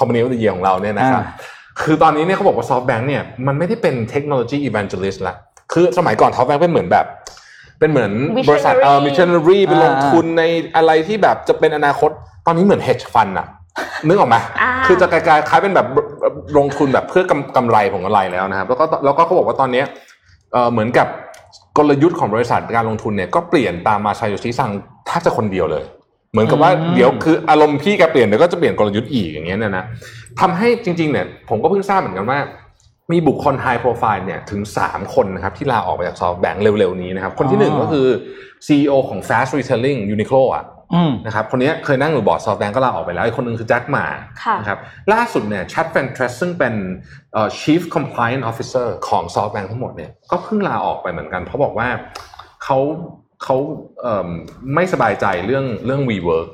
[0.02, 1.32] อมพานีวิทยาของเราเนี่ยนะครับอ่า
[1.82, 5.34] คือตอนนี้เนี่ยเขาบอกว่าซอฟต์แบงก์เนี่ยมันไม่ได้เป็นเทคโนโลยีอี v a n น e l i s t ละ
[5.72, 7.06] คือสมัยก่อนซอฟต์แบงก์เป็นเหมือนแบบ
[7.82, 8.12] เป็นเหมือน
[8.50, 10.42] บริษัทเอ่อ missionary ไปลงทุนใน
[10.76, 12.10] อะไรที่แบบจะเป็นอนาคต
[12.46, 13.46] ตอนนี้เหมือน hedge fund อะ
[14.06, 15.86] นึกออกไหมอ่าคือจะกลายๆคล้ายเป็นแบบ
[16.58, 19.86] ลงทุนแบบเพื่อกำกำไรของอะไรแล้วนะครับ แล้วก็แล้วก็เขาบอกว่าตอนเนี้ย
[20.52, 21.06] เอ่อเหมือนกับ
[21.78, 24.70] กลยุทธ์ของบริษัทการลงทุนเนี่ยก็เปลี่ยนตามมาซาโยชิซัง
[25.06, 25.84] แทบจะคนเดียวเลย
[26.32, 29.84] เหมือนกับว่าอืมเดี๋ยวคืออารมณ์พี่แกเปลี่ยนเดี๋ยวก็จะเปลี่ยนกลยุทธ์อีกอย่างเงี้ยเนยนะ
[30.40, 32.38] ทำให้จริงๆเนี่ยผมก็เพิ่งทราบเหมือนกันว่า
[33.12, 38.06] มีบุคคล high profile เนี่ยถึง 3 คนนะครับที่ลาออกไปจากซอฟต์แบงค์เร็วๆนี้นะครับคนที่หนึ่งก็คือ
[38.66, 44.06] CEO ของ Fast Retailing Uniqlo อะอืมนะครับคนนี้เคยนั่งอยู่บอร์ดซอฟต์แบงก์ก็ลาออกไปแล้วอีกคนหนึ่งคือแจ็คหมา
[44.42, 44.78] ค่ะนะครับ
[45.12, 46.74] ล่าสุดเนี่ยชัดแฟนเทรสซึ่งเป็น
[47.32, 51.88] เอ่อ Chief Compliance Officer ของซอฟต์แบงก์ทั้งหมดเนี่ยก็เพิ่งลาออกไปเหมือนกันเพราะบอกว่า
[52.64, 52.78] เขา
[53.42, 53.56] เขา
[54.00, 54.28] เอิ่ม
[54.74, 56.48] ไม่สบายใจเรื่องเรื่อง WeWork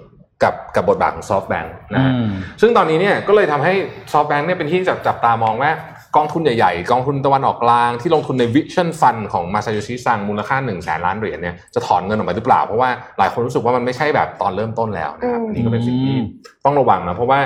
[0.44, 2.30] กับกับบทบาทของซอฟต์แบงก์นะฮะอืม
[2.60, 3.74] ซึ่งตอนนี้เนี่ยก็เลยทำให้
[4.12, 5.70] ซอฟต์แบงก์เนี่ยเป็นที่จับจับตามองว่า
[6.18, 16.24] กองทุนใหญ่ๆ กองทุนตะวันออกกลางที่ลงทุนใน Vision Fund ของมาซาโยชิซังมูลค่า1นึ่งแสนล้านเหรียญเนี่ยจะถอนเงินออกมาหรือเปล่า เพราะว่าหลายคนรู้สึกว่ามันไม่ใช่แบบตอนเริ่มต้นแล้วนะครับอืมอันนี้ก็เป็นสิ่งที่อืม
[16.64, 17.38] ต้องระวังนะเพราะว่า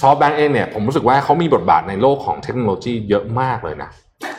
[0.00, 3.90] ซอฟต์แบงก์เองเนี่ยผมรู้สึกว่าเขามีบทบาทในโลกของเทคโนโลยีเยอะมากเลยนะ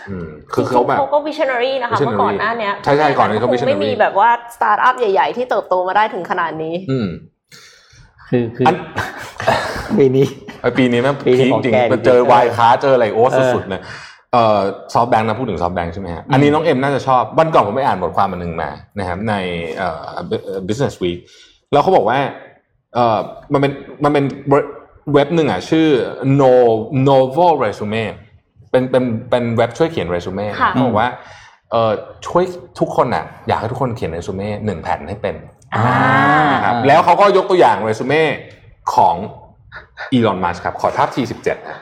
[0.09, 7.07] อืมคือเขาแบบเขาก็ visionary นะคะ visionary เมื่อก่อนหน้าเนี้ยใช่ใช่ก่อนหน้านี้เขาคง visionary ไม่มีแบบว่าสตาร์ทอัพใหญ่ ๆ ที่เติบโตมาได้ถึงขนาดนี้อืม
[8.29, 8.75] คือคืออัน
[9.97, 10.25] ปีนี้
[10.61, 13.81] ไอ้ปีนี้แม่งปีนี้พีคของจริงแกๆมันเจอจริงๆวายค้าเจออะไรโอ้เออสุดๆเลย
[14.33, 14.59] เอ่อ
[14.93, 18.69] ซอฟต์แบงค์นะพูดถึงซอฟต์แบงค์ใช่ไหมฮะอันนี้น้องเอ็มน่าจะชอบวันก่อนผมไปอ่านบทความมันหนึ่งมา
[18.99, 19.33] นะครับใน
[19.77, 19.89] เอ่
[20.55, 21.19] อ business week
[21.71, 22.19] แล้วเขาบอกว่า
[22.93, 23.19] เอ่อ
[23.53, 23.71] มันเป็น
[24.03, 24.25] มันเป็น
[25.13, 25.87] เว็บหนึ่งอะชื่อ
[26.41, 26.53] no
[27.09, 28.03] novel resume
[28.71, 31.09] เป็นเป็นเป็นเว็บช่วยเขียนเรซูเม่ค่ะเขาบอกว่า
[31.71, 31.91] เอ่อ
[32.27, 32.43] ช่วย
[32.79, 35.56] ทุกคนอะอยากให้ทุกคนเขียนเรซูเม่หนึ่งแผ่นให้เป็นอ่า
[36.53, 38.23] นะครับแล้วเขาก็ยกตัวอย่างเรซูเม่
[38.93, 39.15] ของ
[40.13, 41.77] อีลอนมัสครับ ขอภาพ T17 นะ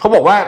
[0.00, 0.38] เขาบอกว่า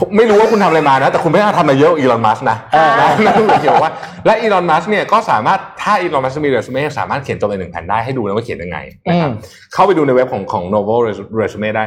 [0.00, 3.90] ผมไม่รู้ว่าคุณทำอะไรมานะ แต่คุณไม่น่าทำอะไรเยอะอีลอนมัสนะเออนะนั่นเกี่ยวว่า
[4.26, 8.78] และอีลอนมัสเนี่ยก็สามารถถ้าอีลอนมัสมีเรซูเม่สามารถเขียนจบในหนึ่งแผ่นได้ให้ดูนะว่าเขียนยังไง
[9.08, 9.30] นะครับอืม
[9.74, 11.00] เข้าไปดูในเว็บของของ Novel
[11.40, 11.84] Resume ได้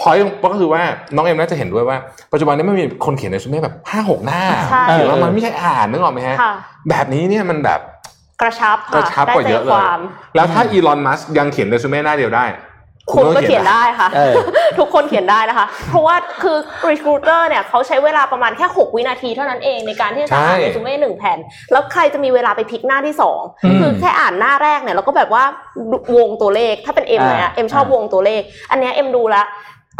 [0.00, 0.16] พอย
[0.52, 0.82] ก็คือว่า
[1.14, 1.96] น้องเอ็มน่าจะเห็นด้วยว่า
[2.32, 6.52] ปัจจุบันนี้ไม่มีคนเขียนเรซูเม่แบบห้าหกหน้าใช่เขียนแล้วมันไม่ใช่อ่านนึกออกไหมฮะค่ะ
[6.90, 7.80] แบบนี้เนี่ยมันแบบ
[8.40, 9.98] กระชับกระชับกว่าเยอะเลได้ยใจความ
[10.36, 12.46] แล้วถ้าอีลอนมัสยังเขียนเรซูเม่หน้าเดียวได้
[13.12, 14.34] คุณก็เขียนได้ค่ะเออ
[14.78, 16.56] ทุกคนเขียนได้นะคะ เพราะว่าคือ
[16.90, 21.38] recruiter เนี่ยเขาใช้เวลาประมาณแค่ 6 วินาทีเท่านั้นเองในการที่จะอ่านใช่เรซูเม่หนึ่งแผ่น
[21.72, 25.44] แล้วใครจะมีเวลาไปพลิกหน้าที่สองอืมคือแค่อ่านหน้าแรกเนี่ยเราก็แบบว่า
[26.16, 29.46] วงตัวเลขถ้าเป็นเอ็มอ่าเนี่ยเอ็มชอบอ่าวงตัวเลข อันเนี้ยเอ็มดูแล้ว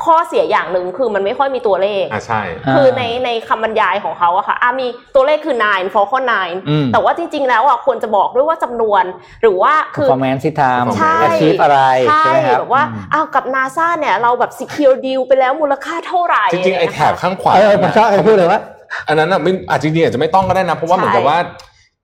[0.04, 2.42] ข้อเสียอย่างหนึ่งคือมันไม่ค่อยมีตัวเลขอะใช่
[2.76, 9.04] คือในในคำบรรยายของเขาอะค่ะอะมีตัวเลขคือ nine for ข้อ nine อืมแต่ว่าจริง ๆ แล้วอะควรจะบอกด้วยว่าจำนวน
[9.42, 18.60] หรือว่าคือ performance ที่ทำใช่ achieve อะไรใช่ใช่ไหมครับแบบว่าอืมอ้าวกับนาซาเนี่ยเราแบบ secure deal ไปแล้วมูลค่าเท่าไหร่จริงๆไอ้แถบข้างขวาเออผมชอบไอ้พูดเลยว่า
[19.08, 21.38] อันนั้นอะไม่อาจจริงๆอาจจะไม่ต้องก็ได้นะ เพราะว่าเหมือนกับว่า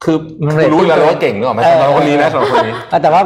[0.04, 3.22] คือมันคือรู้อยู่แล้วเรตติ้งว่าเก่งนึกออกไหมเออสำหรับคนนี้นะสำหรับคนนี้ แต่ว่า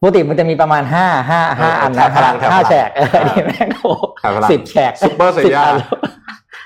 [0.00, 3.90] ปกติมันจะมีประมาณห้าห้าห้าเอออันแถนะบพลังแถบพลังห้าแฉกเออนี่แม่งโอ้
[4.20, 5.76] แถบพลังสิบแฉกซุปเปอร์เซย่าสิบอัน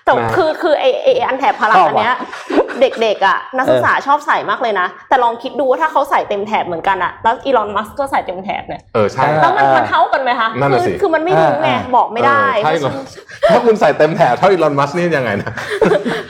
[0.05, 2.17] แต่นะคือคือไอไออันแถบพลังชอบอันเนี้ย
[2.81, 12.93] เด็กๆอะนักศึกษาชอบใส่มากเลยนะ แต่ลองคิดดูว่าถ้าเขาใส่เต็มแถบเหมือนกันอะแล้วอีลอนมัสก์ก็ใส่เต็มแถบเนี่ยเออใช่เออแล้วมันมันเท่ากันไหมคะนั่นน่ะคืสิคือมันไม่รู้ไงอ่าบอกไม่ได้เออใช่เหรอ
[13.51, 15.51] ถ้าคุณใส่เต็มแถบเท่าอีลอนมัสก์นี่ยังไงนะ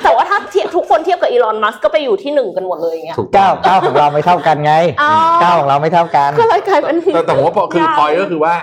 [0.04, 8.54] แต่ว่าถ้าเทียบทุกคนเทียบกับอีลอนมัสก์ก็ไปอยู่ที่หนึ่งกันหมดเลยอย่างเงี้ยถูกต้เก้าองเก้าของเราไม่เท่ากันไงอ๋อเก้าของเราไม่เท่ากันก็เลยกลายเป็นแต่แต่ผมว่าพอคือยากพอยก็คือว่า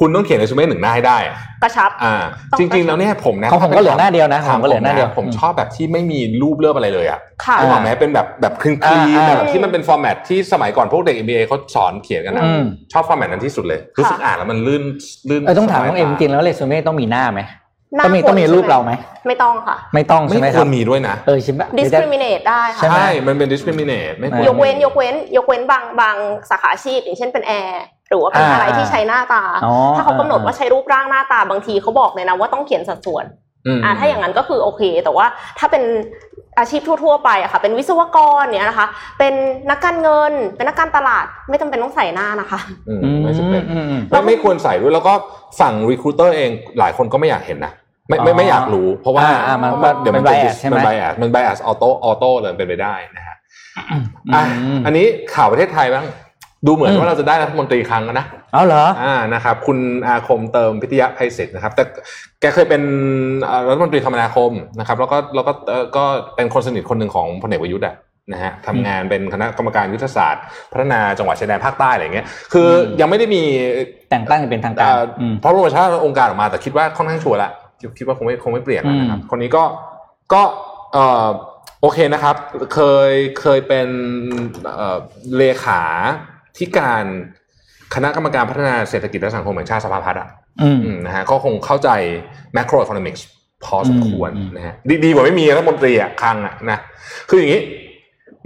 [0.00, 2.14] คุณต้องเขียนเรซูเม่หนึ่งหน้าให้ได้อะกระชับอ่า
[2.50, 14.82] ต้องจริง ๆ แล้วเนี่ยผมนะของผมก็เหลือหน้าเดียวนะของผมก็เหลือหน้าเดียวผมชอบแบบที่ไม่มีรูปเลือบอะไรเลยอะค่ะนึกออกไหมเป็นแบบแบบ clean อ่าอ่าแบบที่มันเป็น format ที่สมัยก่อนพวกเด็ก MBA เขาสอนเขียนกันนะอืมชอบ format นั้นที่สุดเลยรู้สึกอ่านแล้วมันลื่น
[15.28, 17.42] ลื่นเออต้องถามน้องเอ็มจริงๆๆแล้วเรซูเม่ต้องมีหน้าไหม
[17.96, 18.92] หน้าต้องมีคนต้องมีรูปใช่ไหมเราไหม
[19.26, 26.16] ไม่ต้องค่ะ ไม่ต้องใช่ไหมไม่คครัวบรมีด้วยนะเออใช่ไหม discriminate ได้ค่ะใช่ไหมใช่ มันเป็น discriminate ไม่ควรยกเว้นยกเว้น ยกเว้นบางบาง
[26.50, 33.24] สาขาอาชีพอย่างเช่นเป็นแอร์ห รือว่าเป็นอ่าอะไรที่ใช้หน้าตาอ๋อถ้าเขากำหนดอ่าว่าใช้รูปร่างหน้าตาบางทีเขาบอกเลยนะว่าต้องเขียนสัดส่วน
[33.76, 35.26] มอ่าถ้าอย่างนั้นก็คือโอเค แต่ว่า
[35.58, 35.82] ถ้าเป็น
[36.58, 38.86] อาชีพทั่ว ๆ ไปอะค่ะ เป็นวิศวกรเนี่ยนะคะ
[39.18, 39.34] เป็น
[39.70, 45.12] นักการเงิน เป็นนักการตลาดไม่จำเป็นต้องใส่หน้านะคะอืมอืมไม่จำเป็นอืมอืมไม่ไม่ควรใส่ด้วยแล้วก็
[45.60, 47.72] ฝั่ง recruiter เองหลายคนก็ไม่อยากเห็นนะ
[48.08, 53.36] ไม่ไม่อ๋อไม่อยากรู้ เพราะว่าอ่าอ่ามันเพราะว่าเดี๋ยวมันเป็นจะ bias ใช่ไหมมัน bias มัน bias auto auto เลยเป็นไปได้นะฮะ
[54.34, 54.42] อะ
[54.76, 56.04] มอันนี้ข่าวประเทศไทยบ้าง
[56.66, 61.84] ดูเหมือนอืมว่าเราจะได้รัฐมนตรีครั้งแล้วนะเอาเหรออ่านะครับ คุณอาคมเติมพิทยาภัยศิษย์นะครับ แต่
[62.40, 62.82] แกเคยเป็น
[63.44, 66.04] เอ่อรัฐมนตรีคมนาคมนะครับ แล้วก็แล้วก็เอ่อก็
[66.36, 67.94] เป็นคนสนิทคนหนึ่งของพลเอกประยุทธ์อะ
[68.32, 70.42] นะฮะทำงานเป็นคณะกรรมการยุทธศาสตร์
[70.72, 73.42] พัฒนาจังหวัดชายแดนภาคใต้อะไรอย่างเงี้ย คืออมยังไม่ได้มี
[74.10, 77.50] แต่งตั้งอย่างเป็นทางการเอ่ออืมเพราะรวมชาติองค์การออกมาแต่คิดว่าค่อนข้างชัวร์ละ
[77.80, 79.64] คิดคิดว่าคงไม่คงไม่เปลี่ยนแล้วนะครับอืมคนนี้ก็
[80.32, 80.42] ก็
[80.92, 81.28] เอ่อ
[81.80, 82.36] โอเคนะครับ
[82.74, 83.88] เคยเคยเป็น
[84.76, 84.98] เอ่อ
[85.36, 85.82] เลขา
[86.56, 87.04] ที่การ
[87.94, 90.28] คณะกรรมการพัฒนาเศรษฐกิจและสังคมแห่งชาติสภาพัฒน์อะ
[90.62, 91.90] อืมอืมนะฮะก็คงเข้าใจ
[92.56, 93.22] macroeconomics
[93.64, 96.78] พอสมควรอืมนะฮะดีดีกว่าไม่มีรัฐมนตรีอะคลังอะนะ
[97.28, 97.60] คืออย่างนี้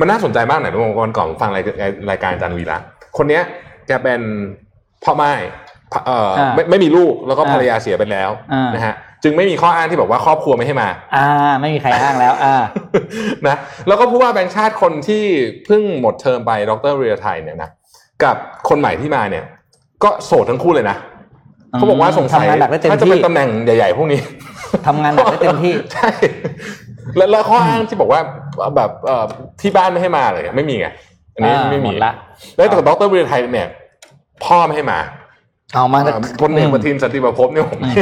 [0.01, 1.65] มันน่าสนใจมากหน่อยทุกคนก่อนฟังราย
[2.11, 2.79] รายการอาจารย์วีระ
[3.17, 3.43] คนเนี้ย
[3.87, 4.21] แกเป็น
[5.05, 5.33] พ่อไม้
[6.07, 11.27] เอ่ออาไม่ไม่มีลูกแล้วก็อ่าภรรยาเสียไปแล้วอ่านนะฮะจึงไม่มีข้ออ้างที่บอกว่าครอบครัวไม่ให้มา อ่า
[11.61, 12.57] ไม่มีใครอ้างแล้ว อ่า
[13.47, 13.57] นะ
[13.89, 15.25] แล้วก็ผู้ว่าแบงค์ชาติคนที่
[15.67, 17.71] เพิ่งหมดเทอมไป ดรเรียไทยเนี่ยนะ
[18.25, 18.37] กับ
[18.69, 19.45] คนใหม่ที่มาเนี่ย
[20.05, 20.97] ก็โสดทั้งคู่เลยนะ
[21.73, 24.21] เขาบอกว่าสงสัยทำงานหนักได้เต็มถ้าจะที่เป็นตำแหน่งใหญ่ ๆ พวกนี้
[24.87, 26.09] ทำงานหนักได้เต็มที่ใช่
[27.17, 28.21] แล้วแล้วข้ออ้างที่บอกว่า
[28.77, 29.25] แบบเอ่อ
[29.61, 30.87] ที่บ้านไม่ให้มาเลยไม่มีไง
[31.35, 32.13] อันนี้อ่าไม่หมมีดละ
[32.57, 33.69] แล้วแต่ดรเรียไทยเนี่ย
[34.45, 34.99] พ่อไม่ให้มา
[35.75, 37.93] เอามาอ่าพลเอกประทินสันติประพบเนี่ยผมไม่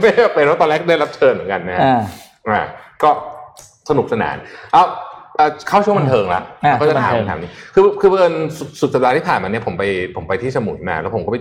[0.00, 2.00] ไม่ได้เป็นเพราะตอนแรกได้รับเชิญเหมือนกันนะฮะอ่า
[2.48, 2.60] อ่า
[3.02, 3.10] ก็
[3.88, 4.36] สนุกสนาน
[4.72, 4.84] เอา
[5.40, 9.84] เอาเข้าช่วงบันเทิงละอ่าก็จะถามช่วงบันเทิงคำถามนี้คือคือเพื่อนสุดสุดสัปดาห์ที่ผ่านมาเนี่ยผมไป
[10.16, 11.36] ผมไปที่สมุยมา แล้วผมก็ไป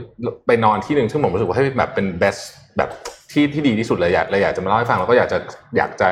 [0.47, 2.41] ไปนอนที่หนึ่งซึ่งผมรู้สึกว่าให้แบบเป็น best
[2.77, 2.89] แบบ
[3.31, 5.37] ที่ที่ดีที่สุดเลยอยากเลยอยากจะมาเล่าให้ฟังแล้วก็อยากจะ
[5.77, 6.07] อยากจะ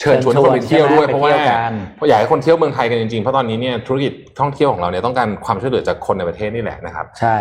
[0.00, 7.36] เชิญชวนคนไปเที่ยวด้วยเพราะว่าไปที่กันเพราะอยากให้คนเที่ยวเมืองไทยกันจริงๆเพราะตอนนี้เนี่ยธุรกิจท่องเที่ยวของเราเนี่ยต้องการความช่วยเหลือจากคนในประเทศนี่แหละนะครับ ใช่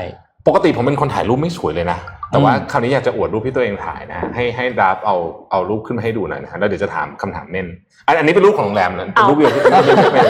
[0.47, 1.99] ปกติผมเป็นคนถ่ายรูปไม่สวยเลยนะ
[2.32, 5.15] แต่ว่าอืมคราวนี้อยากจะอวดรูปที่ตัวเองถ่ายนะ ให้ให้ดราฟเอา
[5.51, 7.67] เอารูปขึ้นมาให้ดูหน่อยนะฮะแล้วเดี๋ยวจะถามคำถามเม่น
[8.07, 10.21] อันอันนี้เป็นรูปของโรงแรมนะเป็นรูปเดียวที่ไม่ไม่ไม่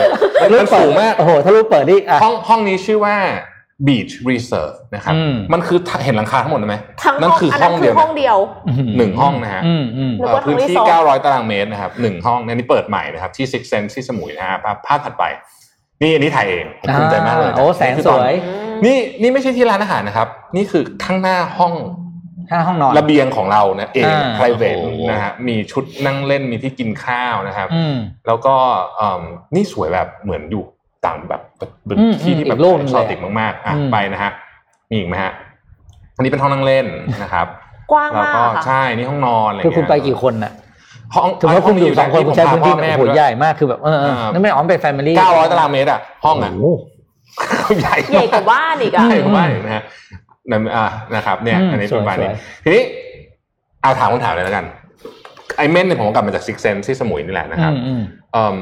[0.48, 3.16] ไม่มันสูงมากโอ้โหถ้ารูปเปิดนี่อะห้องห้องนี้ชื่อว่า
[3.86, 8.36] Beach Reserve นะครับอืมมันคือเห็นหลังคาทั้งหมดไหมทั้งนั่นคือห้องเดียวห้องเดียว
[8.98, 15.24] หนึ่งห้องนะฮะอืมอืมนึกเอ่อว่าพื้นที่ทั้งรีสอร์ท900 ตารางเมตรนะครับหนึ่งห้องในนี้เปิดใหม่นะครับที่ Six Sense ที่สมุยนะฮะภาพภาพถัดไป
[16.02, 18.36] นี่อันนี้ถ่ายเองผมภูมิใจมากเลยนะโอ้แสงนี่คือสตอนวย
[18.86, 21.74] นี่นี่ไม่ใช่ที่ร้านอาหารนะครับ นี่คือข้างหน้าห้อง
[22.50, 28.54] ข้างห้องนอนระเบียงของเรานะเองอ่า private โอ้โหนะฮะมีชุดนั่งเล่นมีที่กินข้าวนะครับอืมแล้วก็
[28.96, 29.22] เอิ่ม
[29.54, 30.62] นี่สวยแบบเหมือนอยู่
[31.06, 34.30] ต่างแบบแบบแบบอืมที่ที่อืมแบบอีกโลกหนึ่งชเลยอบติดมากๆอะอืมไปนะฮะ
[34.90, 35.32] มีอีกไหมฮะ
[36.16, 36.86] อันนี้เป็นห้องนั่งเล่น
[37.22, 37.46] นะครับ
[37.92, 40.52] กว้างแล้วมากก็ค่ะใช่นี่ห้องนอนอะไรคือเงี้ยคุณไปกี่คนน่ะ
[41.14, 46.66] ห้องถือว่าคุณอยู่สองคนคุณใช้พื้นที่แม่โอ้โหใหญ่มากคือแบบเออเอออ่านั่นไม่อ๋อมเป็นแฟมิลี่เก้าร้อยตารางเมตรอะห้องอะโโห
[47.80, 49.82] ใหญ่ใหญ่กว่าบ้านอีกอะใหญ่กว่าบ้านอีกนะฮะ
[50.50, 50.86] นั่นอ่า
[51.16, 52.82] นะครับเนี่ยอืมอันนี้เป็นประมาณนี้สวยทีนี้
[53.82, 54.64] เอาถามคำถามเลยแล้วกัน
[55.56, 58.56] ไอเม่นเนี่ยผมกลับมาจากซิกเซนที่สมุยนี่แหละนะครับอืมอืมเอิ่ม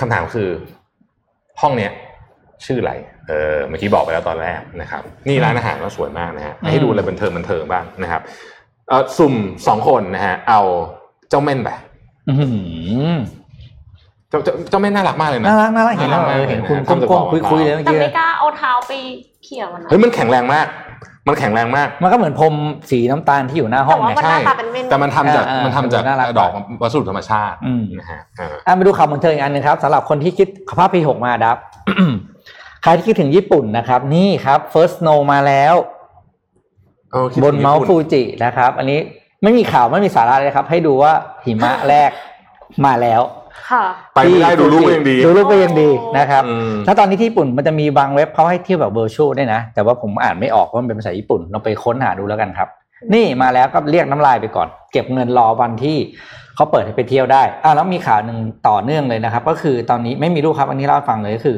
[0.00, 0.48] คำถามคือ
[1.60, 1.92] ห้องเนี้ย
[2.66, 2.92] ชื่ออะไร
[3.28, 8.22] เออเมื่อกี้บอกไปแล้วตอนแรกนะครับ นี่ร้านอาหารก็สวยมากนะฮะอืมให้ดูอะไรบันเทิงบันเทิงบ้างนะครับ
[8.88, 9.34] เออสุ่ม
[9.66, 10.60] สองคนนะฮะ เอา
[11.28, 11.70] เจ้าเม่นไป
[12.28, 12.46] อื้อหื
[13.08, 13.16] อ
[14.30, 18.92] เจ้าเจ้าเจ้าเม่นน่ารักมากเลยนะน่ารักน่ารักเห็นแล้วน่ารักเออเห็นคุณทำจากก้มกล่องๆคุยคุยๆเลยเมื่อแต่กี้ไม่กล้าเอาเท้าไป
[19.44, 20.66] เขี่ยมันนะเฮ้ยมันแข็งแรงมาก
[21.28, 22.54] มันแข็งแรงมาก มันก็เหมือนพรม
[22.90, 26.50] สีน้ำตาลที่อยู่หน้าห้องแต่ว่าไงมันหน้าตาเป็นเม่นแต่มันทำจากอ่าอ่ามันทำจากน่ารักดอก
[26.82, 31.56] วัสดุธรรมชาติอืมนะฮะอ่าอะไปดูข่าวบันเทิงอีกอันหนึงครับสำหรับคนที่คิดภาพปีหกมาดับ
[32.82, 35.74] ใครที่คิดถึงญี่ปุ่นนะครับ นี่ครับ First Snow มาแล้ว
[37.12, 38.98] เออคิดบถึนงเมาส์ญี่ฟูปุ่นจินะครับ อันนี้
[39.42, 41.12] ไม่มีข่าวไม่มีสาระเลยครับ ให้ดูว่า
[41.44, 42.10] หิมะแรก
[42.86, 43.39] มาแล้วค่ะ
[44.14, 52.68] ไปไม่ได้ที่ดูรูปก็ยังดี ดูรูปก็ยังดีนะครับอืมถ้าตอนนี้ที่ญี่ปุ่นมันจะมีบางเว็บเขาให้เที่ยวแบบเวอร์ชวลด้วยนะ แต่ว่าผมอ่านไม่ออกเพราะมันเป็นภาษาญี่ปุ่นลองไปค้นหาดูแล้วกันครับ
[53.14, 55.98] นี่มาแล้วก็เรียกน้ำลายไปก่อน เก็บเงินรอวันที่
[56.54, 58.38] เขาเปิดให้ไปเที่ยวได้อ่าแล้วมีข่าวหนึ่ง
[58.68, 61.56] ต่อเนื่องเลยนะครับ ก็คือตอนนี้ไม่มีรูปครับอันนี้เล่าให้ฟังเลยก็คือ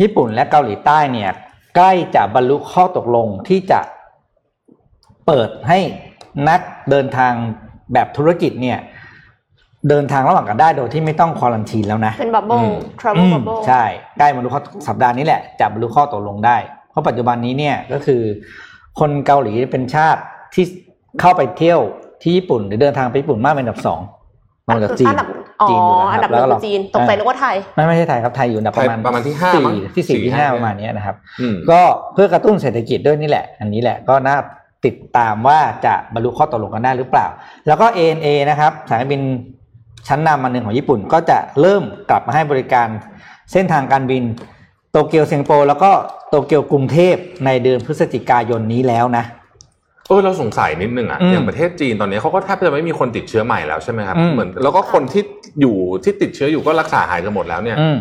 [0.00, 1.30] ญี่ปุ่นและเกาหลีใต้เนี่ย
[1.76, 3.80] ใกล้จะบรรลุข้อตกลงที่จะ
[5.26, 5.78] เปิดให้
[6.48, 7.32] นักเดินทาง
[7.92, 8.78] แบบธุรกิจเนี่ย
[9.88, 13.84] เดินทางระหว่างกันได้โดยที่ไม่ต้องควอลันทีนแล้วนะ เป็นบับเบิ้ลอืมทราเวอืลมบับเบิ้ลใช่
[14.18, 16.56] ใกล้บรรลุข้อสัปดาห์นี้แหละจะบรรลุข้อตกลงได้
[16.90, 18.22] เพราะปัจจุบันนี้เนี่ยก็คือ
[19.00, 20.20] คนเกาหลีเป็นชาติ
[20.54, 20.64] ที่
[21.20, 21.80] เข้าไปเที่ยว
[22.22, 24.00] ที่ญี่ปุ่นหรือเดินทางไปญี่ปุ่นมากเป็นอันดับสอง
[24.68, 25.28] รองจากจีนอันดับ
[25.62, 31.80] อ๋อจีนอยู่นะคอันรัดับบหนึ่งแล้วคือจีนตกใจนึกว่าไทย ไม่ไม่ใช่ไทยครับไทยอยู่อันดับประมาณไทยประมาณที่ห้ามั้งสี่ที่สี่สี่ที่ห้าห้าประมาณเนี้ยนะครับอืมก็
[32.14, 34.36] เพื่อกระตุ้นเศรษฐกิจด้วยนี่แหละ อันนี้แหละก็น่า
[34.86, 37.26] ติดตามว่าจะบรรลุข้อตกลงกันได้หรือเปล่า
[37.66, 39.22] แล้วก็ ANA นะครับสายการบิน
[40.08, 42.88] ชั้นนำอันหนึ่งของญี่ปุ่น ก็จะเริ่มกลับมาให้บริการ
[43.52, 44.22] เส้นทางการบิน
[44.92, 45.90] โตเกียวเซิงโปแล้วก็
[46.28, 49.24] โตเกียวกรุงเทพในเดือนพฤศจิกายนนี้แล้วนะ
[50.08, 55.22] เออเราสงสัยนิดนึงอะอืมอย่างประเทศจีนตอนนี้เขาก็แทบจะไม่มีคนติดเชื้อใหม่แล้วใช่ไหมครับอืมเหมือนแล้วก็คนที่
[55.60, 57.98] อยู่ที่ติดเชื้ออยู่ก็รักษาหายกันหมดแล้วเนี่ยอืม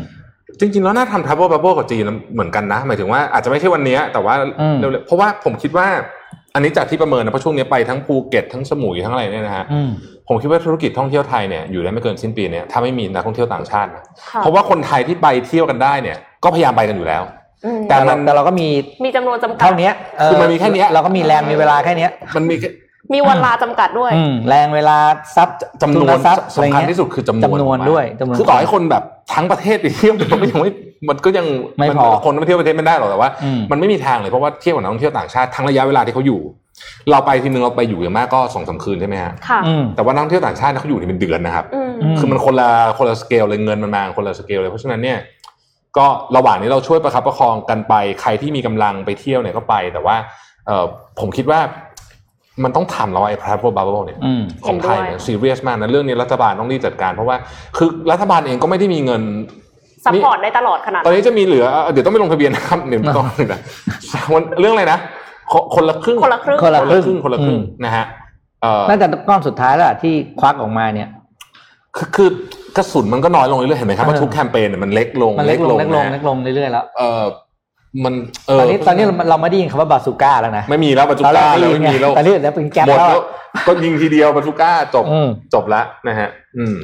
[0.59, 5.87] จริงๆแล้วน่าทำ travel bubble กับจีนเหมือนกันนะ หมายถึงว่าอาจจะไม่ใช่วันนี้แต่ว่าอืมเร็วๆเพราะว่าผมคิดว่า
[6.53, 9.89] อันนี้จากที่ประเมินนะเพราะช่วงนี้ไปทั้งภูเก็ตทั้งสมุยทั้งอะไรเนี่ยนะฮะอืม
[10.29, 17.23] ผมคิดว่าธุรกิจท่องเที่ยวไทยเนี่ยอยู่ได้ไม่เกินสิ้นปีเนี่ยถ้าไม่มีนักท่องเที่ยวต่างชาตินะค่ะเพราะว่าคนไทยที่ไปเที่ยวกันได้เนี่ย ก็พยายามไปกันอยู่แล้ว
[17.65, 18.67] อืมแต่แต่เราแต่เราก็มี
[19.05, 19.89] มีจำนวนจำกัดเท่านี้
[20.25, 22.69] คือมันมีแค่เนี้ยเราก็มีแรงมีเวลาแค่เนี้ยมันมีแค่
[23.13, 24.97] มีเวลาจำกัดด้วยอืมแรงเวลา
[25.35, 29.03] ทรัพย์จำนวนทุทรัพย์อะไรสำคัญเงี้ยที่สุดคือจำนวนจำนวนด้วยจำนวนคือต่อให้คนแบบ
[29.33, 30.71] ทั้งประเทศไปเที่ยวมันก็ยังไม่
[31.09, 31.45] มันก็ยัง
[31.77, 36.39] ไม่นพอคนไปเที่ยวประเทศไม่ได้หรอกแต่ว่าอืมมันไม่มีทางเลยเพราะว่าเที่ยวกับนักท่องเที่ยวต่างชาติทั้งระยะเวลาที่เขาอยู่
[37.11, 45.17] เราไปทีนึงเราไปอยู่อย่างมากก็สองสามคืนใช่ไหมฮะค่ะอืมแต่ว่านักท่องเที่ยวต่างชาติเขาอยู่นี่เป็นเดือนนะครับอืมอืมคือมันคนละคนละสเกลเลยเงินมันมาคนละสเกลเลยเพราะฉะนั้นเนี่ย
[45.97, 46.05] ก็
[46.35, 50.15] ระหว่างนี้เราช่วยประคับประคองกันไปใครที่มีกำลังไปเที่ยวเนี่ยก็ไป แต่ว่า
[50.67, 50.85] เออ
[51.19, 51.59] ผมคิดว่า
[52.63, 57.35] มันต้องทำแล้วไอ้ travel bubble เนี่ยอืมของไทยเห็นด้วยเนี่ยซีเรียสมากนะเรื่องนี้รัฐบาลต้องรีบจัดการ เพราะว่า
[57.77, 59.23] คือรัฐบาลเองก็ไม่ได้มีเงิน
[60.05, 63.59] ซัพพอร์ตได้ตลอดขนาดตอนนี้จะมีเหลือเดี๋ยวต้องไปลงทะเบียนนะครับเดี๋ยวต้องนะ
[64.33, 64.99] วันเรื่องอะไรนะ
[65.51, 68.05] คนคนละครึ่งคนละครึ่งคนละคนละครึ่งคนละครึ่งอืมนะฮะ
[68.61, 71.09] เอ่อน่าจะก้อนสุดท้ายแล้วล่ะที่ควักออกมาเนี่ย
[71.97, 72.29] คือคือ
[72.77, 77.23] กระสุนมันก็น้อยลงเรื่อยๆเห็นไหมครับว่าเออทุกแคมเปญเนี่ยมันเล็กลงมันเล็กลงเล็กลงนะเล็กลงเรื่อยๆแล้วเออ
[78.03, 78.13] มัน
[78.47, 83.21] เอตออนนี้ตอนนี้เราเราไม่ได้ยินคำว่าบาซูก้าแล้วนะไม่มีแล้วบาจูตอนแรก้ากได้แล้วยินไม่ไงมีแล้วตอนนี้แล้วเป็นแก๊ปหมดแล้วแล้ว
[83.67, 86.77] ก็ยิงทีเดียวบาจูก้าจบอืมจบแล้วนะฮะ อืม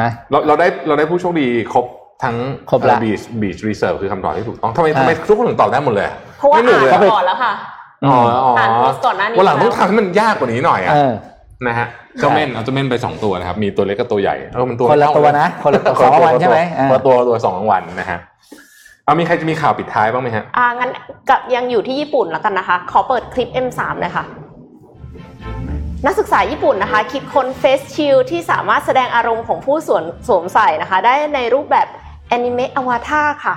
[0.00, 1.86] นะเราเราได้เราได้ผู้โชคดีครบ
[2.22, 2.36] ทั้ง
[2.70, 6.06] ครบละบีชบีชรีเซิร์ฟคือคำตอบที่ถูกต้องทำไมอ่าทำไมทุกคนถึงตอบได้หมดเลย
[6.38, 7.52] เพราะว่าไม่หนูอ่านเลยเขาไปก่อนแล้วค่ะ
[8.06, 11.12] อ๋ออ๋ออ่านโพสต์ก่อนหน้านี้วันหลังต้องแล้วทำให้มันยากกว่านี้หน่อยอะเออ
[11.66, 11.86] นะฮะ
[12.18, 18.18] เจ้าเม่นเอาเจ้าเม่นไปสองตัวนะครับ มีตัวเล็กกับตัวใหญ่เออมันตัวคนละเท่าตัวนะคนละตัวสองรางวัลใช่ไหมอ่าคนละตัวตัวสองรางวัลนะฮะ
[19.04, 20.90] เอามีใครจะมีข่าวปิดท้ายบ้างไหมฮะอ่างั้น
[21.28, 24.24] กับยังอยู่ที่ญี่ปุ่นแล้วกันนะคะ ขอเปิดคลิป M3 เลยค่ะ
[26.06, 31.86] นักศึกษาญี่ปุ่นนะคะ คิดค้น face shield ที่สามารถแสดงอารมณ์ของผู้สวมสวมใส่นะคะ ได้ในรูปแบบ
[32.28, 33.54] anime avatar ค่ะ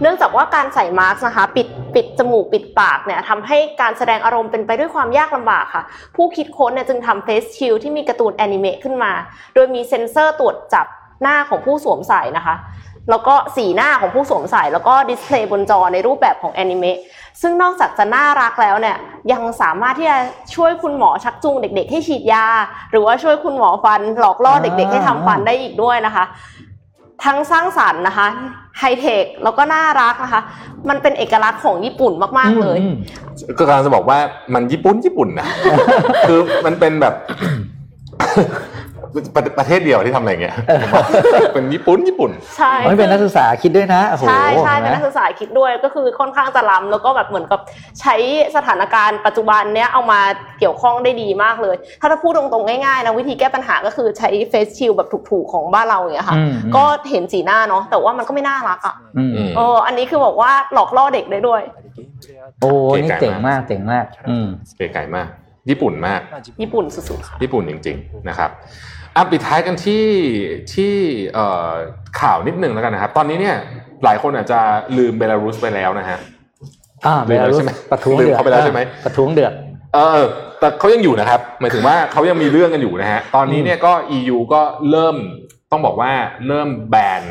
[0.00, 5.82] เนื่องจากว่าการใส่มาสก์นะคะปิดปิดจมูกปิดปากเนี่ยทำให้การแสดงอารมณ์เป็นไปด้วยความยากลำบากค่ะ
[6.16, 9.12] ผู้คิดค้นเนี่ยจึงทำ face shield ที่มีการ์ตูนแอนิเมะขึ้นมา
[9.54, 10.86] โดยมีเซ็นเซอร์ตรวจจับ
[11.22, 12.56] หน้าของผู้สวมใส่นะคะ
[13.10, 16.98] แล้วก็สีหน้าของผู้สวมใส่แล้วก็ display บนจอในรูปแบบของแอนิเมะ
[17.40, 18.96] ซึ่งนอกจากจะน่ารักแล้วเนี่ย
[19.32, 20.18] ยังสามารถที่จะ
[20.54, 22.46] ช่วยคุณหมอชักจูงเด็ก ๆ ให้ฉีดยา
[22.90, 26.24] หรือว่าช่วยคุณหมอฟันหลอกล่อเด็ก ๆ ให้ทำฟันได้อีกด้วยนะคะ
[27.24, 28.26] ทั้งสร้างสรรค์นะคะ
[28.78, 30.42] ไฮเทคแล้วก็น่ารักนะคะ
[30.88, 32.94] มันเป็นเอกลักษณ์ของญี่ปุ่นมาก ๆ เลยอืม
[33.58, 34.18] ก็กำลังจะบอกว่า
[34.54, 35.48] มันญี่ปุ่นญี่ปุ่นนะ
[36.28, 37.14] คือมันเป็นแบบ
[39.34, 41.04] ประประเทศเดียวที่ทำอะไรเงี้ยผมว่า
[41.54, 47.60] เป็นญี่ปุ่นญี่ปุ่นใช่อ๋อนี่เป็นนักศึกษาคิดด้วยนะโอ้โหใช่ใช่เป็นห็นัไหกมศึกษาคิดด้วยก็คือค่อนข้างจะล้ำแล้วก็แบบเหมือนกับ
[48.00, 48.14] ใช้
[48.56, 50.20] สถานการณ์ปัจจุบันเนี้ยเอามา
[50.58, 61.62] เกี่ยวข้องได้ดีมากเลย ถ้าจะพูดตรงๆง่ายๆนะวิธีแก้ปัญหาก็คือใช้เฟซชิลแบบถูกๆของบ้านเราอย่างเงี้ยค่ะอืมก็เห็นสีหน้าเนาะแต่ว่ามันก็ไม่น่ารักอะอืมอืมเอออันนี้คือบอกว่าหลอกล่อเด็กได้ด้วย
[62.60, 64.46] โอ้เก๋นี่ไก่เจ๋งมากมากเจ๋งมากอืม
[64.76, 65.28] เก๋ไก่มาก
[65.70, 66.20] ญี่ปุ่นมาก
[66.62, 68.50] ญี่ปุ่นสุดๆค่ะญี่ปุ่นจริง ๆ นะครับ
[69.16, 70.04] อะปิดท้ายกันที่
[70.74, 70.94] ที่
[71.34, 71.70] เอ่อ
[72.20, 73.56] ข่าวนิดหนึ่งแล้วกันนะครับ ตอนนี้เนี่ย
[74.04, 74.60] หลายคนอาจจะ
[74.98, 76.18] ลืมเบลารุสไปแล้วนะฮะ
[77.06, 79.52] อ่าลืเบมลาแล้วรุสใช่ไหมประท้วงลืมเดือดเข้าไปแล้วใช่ไหมประท้วงเดือด
[79.94, 80.22] เออ
[80.60, 85.16] แต่เขายังอยู่นะครับ หมายถึงว่าเขายังมีเรื่องกันอยู่นะฮะ ตอนนี้เนี่ยก็ EU ก็เริ่ม
[85.72, 86.12] ต้องบอกว่า
[86.48, 87.22] เริ่มแบน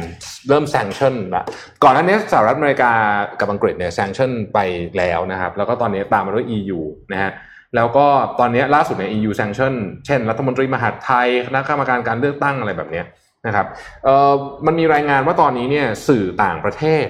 [0.49, 1.43] เริ่มแซงชั่นละ
[1.83, 2.91] ก่อนหน้านี้สหรัฐอเมริกา
[3.39, 4.59] กับอังกฤษเนี่ยแซงชั่นไป
[4.97, 6.79] แล้วนะครับ แล้วก็ตอนนี้ตามมาด้วย EU
[7.13, 7.31] นะฮะ
[7.75, 8.05] แล้วก็
[8.39, 9.73] ตอนนี้ล่าสุดเนี่ย EU sanction
[10.05, 13.05] เช่น รัฐมนตรีมหาดไทยคณะกรรมการการเลือกตั้งอะไรแบบเนี้ย
[13.47, 13.67] นะครับ
[14.03, 14.33] เอ่อ
[14.65, 17.05] มันมีรายงานว่าตอนนี้เนี่ยสื่อต่างประเทศ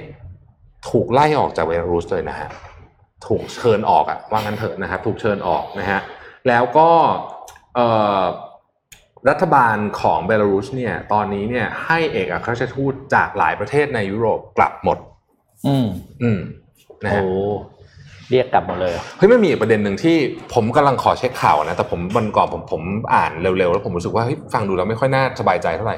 [0.90, 2.50] ถูกไล่ออกจากเบลารุสเลยนะฮะ
[3.28, 6.00] ถูกเชิญออกอะว่างั้นเถอะนะครับถูกเชิญออกนะฮะ
[6.48, 6.90] แล้วก็
[7.76, 7.88] เอ่
[8.20, 8.22] อ
[9.30, 14.98] รัฐบาลของเบลารุสเนี่ยตอนนี้เนี่ยให้เอกอัครราชทูตจากหลายประเทศในยุโรปกลับหมด
[15.68, 15.88] อืม
[16.22, 16.40] อืม
[17.04, 17.22] นะโอ้ฮะ
[18.34, 20.16] เรียกกลับหมดเลยเฮ้ยมันมีอีกประเด็นหนึ่งที่
[20.54, 22.82] ผมกำลังขอเช็คข่าวนะแต่ผมวันก่อนผมผม
[23.16, 25.98] อ่านเร็วๆแล้วผมรู้สึกว่าเฮ้ยฟังดูแล้วไม่ค่อยน่าสบายใจเท่าไหร่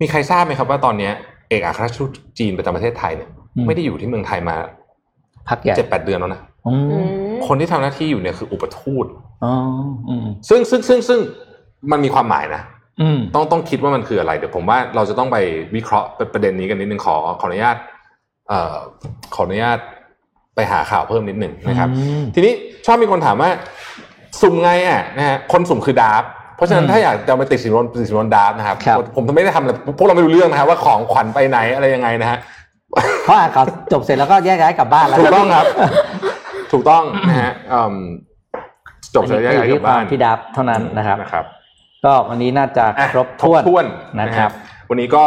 [0.00, 1.12] มีใครทราบไหมครับว่าตอนเนี้ย
[1.48, 4.56] เอกอัครราชทูตจีนประจำประเทศไทยเนี่ยอืมไม่ได้อยู่ที่เมืองไทยมา
[5.48, 9.06] พักใหญ่เจ็ดแปดเดือนแล้วนะอือืมมคนที่ทำหน้าที่อยู่เนี่ยคืออุปทูต
[9.44, 9.52] อ๋อ
[10.08, 11.20] อืมซึ่งซึ่งซึ่งซึ่ง
[11.92, 12.62] มันมีความหมายนะ
[13.00, 15.36] อืมต้องต้องคิดว่ามันคืออะไร เดี๋ยวผมว่าเราจะต้องไป
[15.76, 17.76] วิเคราะห์ประเด็นนี้กันนิดนึงขอขออนุญาต
[18.48, 18.76] เอ่อ
[19.34, 19.78] ขออนุญาต
[20.60, 22.52] ไปหาข่าวเพิ่มนิดหนึ่งนะครับอืมทีนี้
[22.86, 23.50] ชอบมีคนถามว่า
[24.40, 26.22] สุ่มไงอะนะฮะคนสุ่มคือดาร์ฟ
[26.56, 32.38] เพราะฉะนั้นอืมถ้าอยากจะไปติดสินบนติดสินบนดาร์ฟนะครับครับผมจะไม่ได้ทำอะไรพวกเราไม่รู้เรื่องนะครับว่าของขวัญไปไหนอะไรยังไงนะฮะ
[33.24, 35.66] เพราะอ่านข่าวจบเสร็จแล้วก็แยกย้ายกลับบ้านแล้วถูกต้องครับ
[36.72, 37.94] ถูกต้องนะฮะอืม
[39.14, 41.44] จบอันเสร็จนี้แล้วอยู่ย้ายกที่ลับควาบ้ามนพี่ดับเท่านั้นนะครับนะครับ
[42.04, 43.86] ก็วันนี้น่าจะอะครบถ้วนถ้วน
[44.20, 44.50] นะครับ
[44.90, 45.22] วันนี้ก็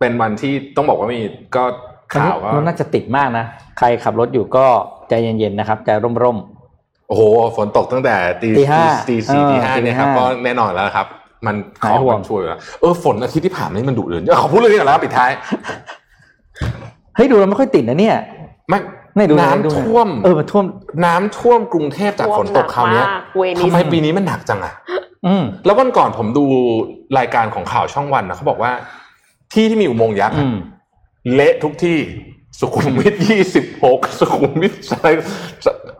[0.00, 1.20] เป็นวันที่ต้องบอกว่ามี
[1.56, 1.64] ก็
[2.12, 3.44] ข่าวก็มันน่าจะติดมากนะ
[3.78, 4.66] ใครขับรถอยู่ก็
[5.08, 6.38] ใจเย็นๆนะครับใจร่ม
[7.08, 7.22] โอ้โห
[7.56, 11.06] ฝนตกตั้งแต่ตีตีห้าตีสี่เออตีห้าตีเนี่ยครับห้าก็แน่นอนแล้วครับ
[11.46, 18.16] มันหายห่วงมันช่วยอยู่แล้วเออฝนอาทิตย์ที่ผ่านมานี่มันดุเดือดขอพูดเรื่องนี้ก่อนแล้วปิดท้ายๆเฮ้ยดูแล้วไม่ค่อยติดนะเนี่ย
[18.70, 18.78] ไม่
[19.16, 20.64] ไม่ดูน้ำดูหอยท่วมเออมันท่วม
[21.06, 24.74] น้ำท่วมกรุงเทพจากฝนตกคราวเนี้ยท่วมหนักมากเวนิสทำไมปีนี้มันหนักจังอะ
[25.26, 26.44] อืมแล้ววันก่อนผมดู
[27.18, 28.70] รายการของข่าวช่องวันนะเขาบอกว่า
[29.52, 30.56] ที่ที่มีอุโมงค์ยักษ์อือะม
[31.34, 31.98] เละทุกที่
[32.60, 35.08] สุขุมวิทยี่สิบหกสุขุมวิทอะไร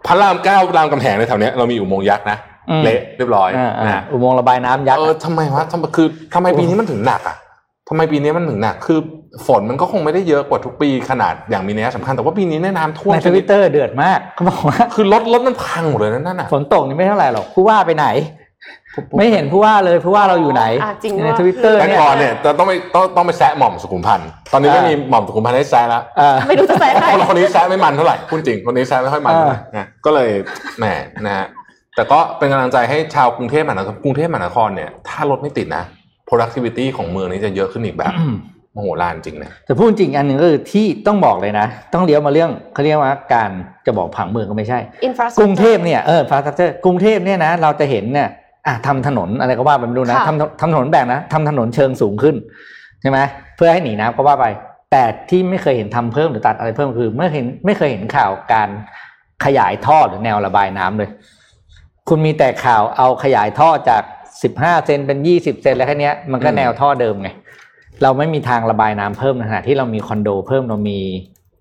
[0.07, 2.39] พระรามเก้ารามกำแหงในแถวเนี้ยเรามีอุโมงค์ยักษ์นะ
[2.71, 7.37] อืมเละเรียบร้อยอ่าอ่านะอุโมงค์ระบายน้ำยักษ์เออทำไมวะทำไมคือทำไมปีนี้มันถึงหนักอะ
[7.89, 8.99] ทำไมปีนี้มันถึงหนักคือ
[9.47, 18.07] ฝนมันก็คงไม่ได้เยอะกว่าทุกปีขนาดอย่างมีนัยสำคัญแต่ว่าปีนี้เนี่ยน้ำท่วมในทวิตเตอร์เดือดมากเขาบอกว่าคือรถรถมันพังหมดเลยนะนั่นน่ะฝนตกนี่ไม่เท่าไหร่หรอกผู้ว่าไปไหน
[19.19, 30.31] ไม่เห็นผู้ว่าเลยผู้ว่าเราอยู่ไหนอะจริงในว่าทวิตเตอร์แต่เนี่ยก่อนเนี่ยจะต้องไปต้องต้องไปแซะหม่อมสุขุมพันธ์ตอนนี้ไม่มีหม่อมสุขุมพันธ์ให้แซะแล้วเออไม่รู้จะแซะใครคนคนนี้แซะไม่มันเท่าไหร่พูดจริงคนนี้แซะไม่ค่อยมันเท่าไหร่นะก็เลย
[30.79, 30.85] แหม
[31.27, 31.47] นะฮะ
[31.97, 35.85] แต่ก็เป็นกำลังใจให้ชาวกรุงเทพมหานครกรุงเทพมหานครเนี่ยถ้ารถไม่ติดนะ
[36.29, 38.15] productivity ของเมืองนี้จะเยอะขึ้นอีกแบบ
[38.79, 43.51] มโหฬารจริงนะแต่พูดจริงอันหนึ่งก็คือที่ต้องบอกเลยนะ ต้องเลี้ยวมาเรื่องเขาเรียกว่าการ
[43.87, 48.29] จะบอกผังเมืองก็ไม่ใช่ infrastructure กรุงเทพเนี่ยเออ infrastructure กรุงเทพเนี่ยนะเราจะเห็นเนี่ย
[48.67, 52.37] อะทำถนนอะไรก็ว่าไปไม่รู้นะค่ะทำทำถนนแบ่งนะทำถนนเชิงสูงขึ้น
[53.01, 53.19] ใช่ไหม
[53.57, 54.47] เพื่อให้หนีน้ำก็ว่าไป
[54.93, 58.69] แต่ที่ไม่เคยเห็นทำเพิ่มหรือตัดอะไรเพิ่มคือไม่เห็นไม่เคยเห็นข่าวการ
[59.45, 61.11] ขยายท่อหรือแนวระบายน้ำเลย
[62.09, 64.03] คุณมีแต่ข่าวเอาขยายท่อจาก
[64.43, 67.29] สิบห้าเซนเป็นยี่สิบเซนแล้วแค่เนี้ยมันก็อืมแนวท่อเดิมไง
[68.03, 70.99] เราไม่มีทางระบายน้ำเพิ่มในขณะที่เรามีคอนโดเพิ่มเรามี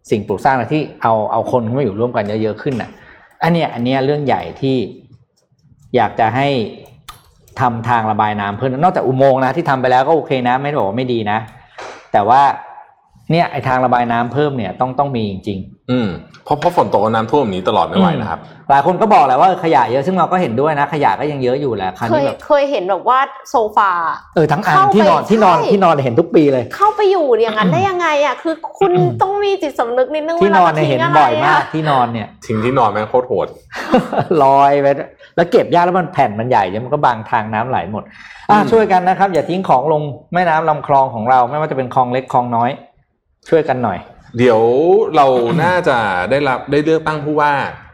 [0.09, 2.89] สิ่งปลูกสร้างอะไรที่เอาเอาคนเข้ามาอยู่ร่วมกันเยอะๆขึ้นน่ะ
[3.43, 4.77] อันเนี้ยอันเนี้ยเรื่องใหญ่ที่
[5.95, 6.47] อยากจะให้
[7.59, 11.39] ทำทางระบายน้ำเพิ่มนอกจากอุโมงค์นะที่ทำไปแล้วก็โอเคนะ ไม่ได้บอกว่าไม่ดีนะ
[12.13, 12.41] แต่ว่า
[13.31, 15.59] เนี่ยไอทางระบายน้ำเพิ่มเนี่ยต้องต้องมีจริง
[15.91, 16.09] อืม
[16.45, 23.91] เพราะเพราะฝนตกกับน้ำท่วมแบบนี้ตลอดไม่ไหวนะครับๆหลายคนก็บอกแหละว่าขยะเยอะซึ่งเราก็เห็นด้วยนะ ขยะก็ยังเยอะอยู่แหละคราวเคนี้ยแบบเคยเห็นแบบว่าโซฟา
[24.35, 28.91] เออทั้งอันเข้าไปที่นอนที่นอนใช่ ที่นอนเห็นทุกปีเลย เข้าไปอยู่อย่างนั้นได้ยังไงอะคือคุณ
[29.21, 33.47] ต้องมีจิตสำนึกนิดนึงที่นอนเนี่ยวลาจะเห็นทิ้งะบ่อยไรมากะที่นอนเนี่ย ทิ้งที่นอนแม่งโคตรโหด
[34.43, 34.87] ลอยไป
[35.35, 38.03] แล้วเก็บยากแล้วมันแผ่นมันใหญ่เดี๋ยวมันก็บางทางน้ำไหลหมด
[38.49, 40.01] อะอืม ช่วยกันนะครับ อย่าทิ้งของลง
[40.33, 42.69] แม่น้ำลำคลองของเรา ไม่ว่าจะเป็นคลองเล็กคลองน้อย
[43.49, 43.97] ช่วยกันหน่อย
[44.37, 44.61] เดี๋ยว
[45.15, 45.25] เรา
[45.63, 45.97] น่าจะ
[46.31, 47.51] ได้รับได้เลือกตั้งผู้ว่า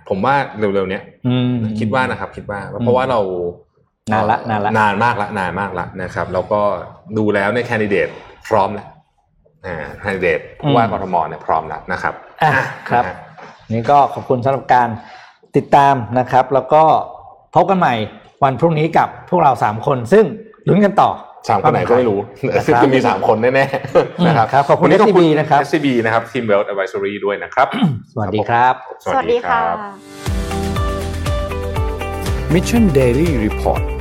[0.10, 3.20] ผมว่าเร็วๆเนี้ยอืมคิดว่านะครับ คิดว่า เพราะว่าเรา
[4.12, 6.62] นานละนานละนานมากละนานมากละนะครับ แล้วก็
[7.18, 8.08] ดูแล้วในยแคนดิเดต
[8.48, 8.88] พร้อมแล้ว
[9.66, 12.14] อ่าแคนดิเดตผู้ว่ากทมเนี่ยพร้อมแล้วนะครับ
[12.44, 12.52] อะ
[12.90, 13.16] ครับนะฮะ
[13.74, 14.90] นี่ก็ขอบคุณสำหรับการ
[15.56, 16.84] ติดตามนะครับ แล้วก็
[17.56, 17.94] พบกันใหม่
[18.44, 20.26] วันพรุ่งนี้กับพวกเราสามคน ซึ่ง
[20.68, 21.10] ลุ้นกันต่อ
[21.50, 22.20] สามคนไหนก็ไม่รู้
[22.56, 27.68] นะครับจะมีสามคนแน่ๆนะครับครับขอบคุณวันนี้ SCB นะครับ SCB นะครับ Team Wealth Advisory ด้วยนะครับ
[28.14, 28.74] สวัสดีครับ
[29.04, 29.62] สวัสดีค่ะ
[32.54, 34.01] Mission Daily Report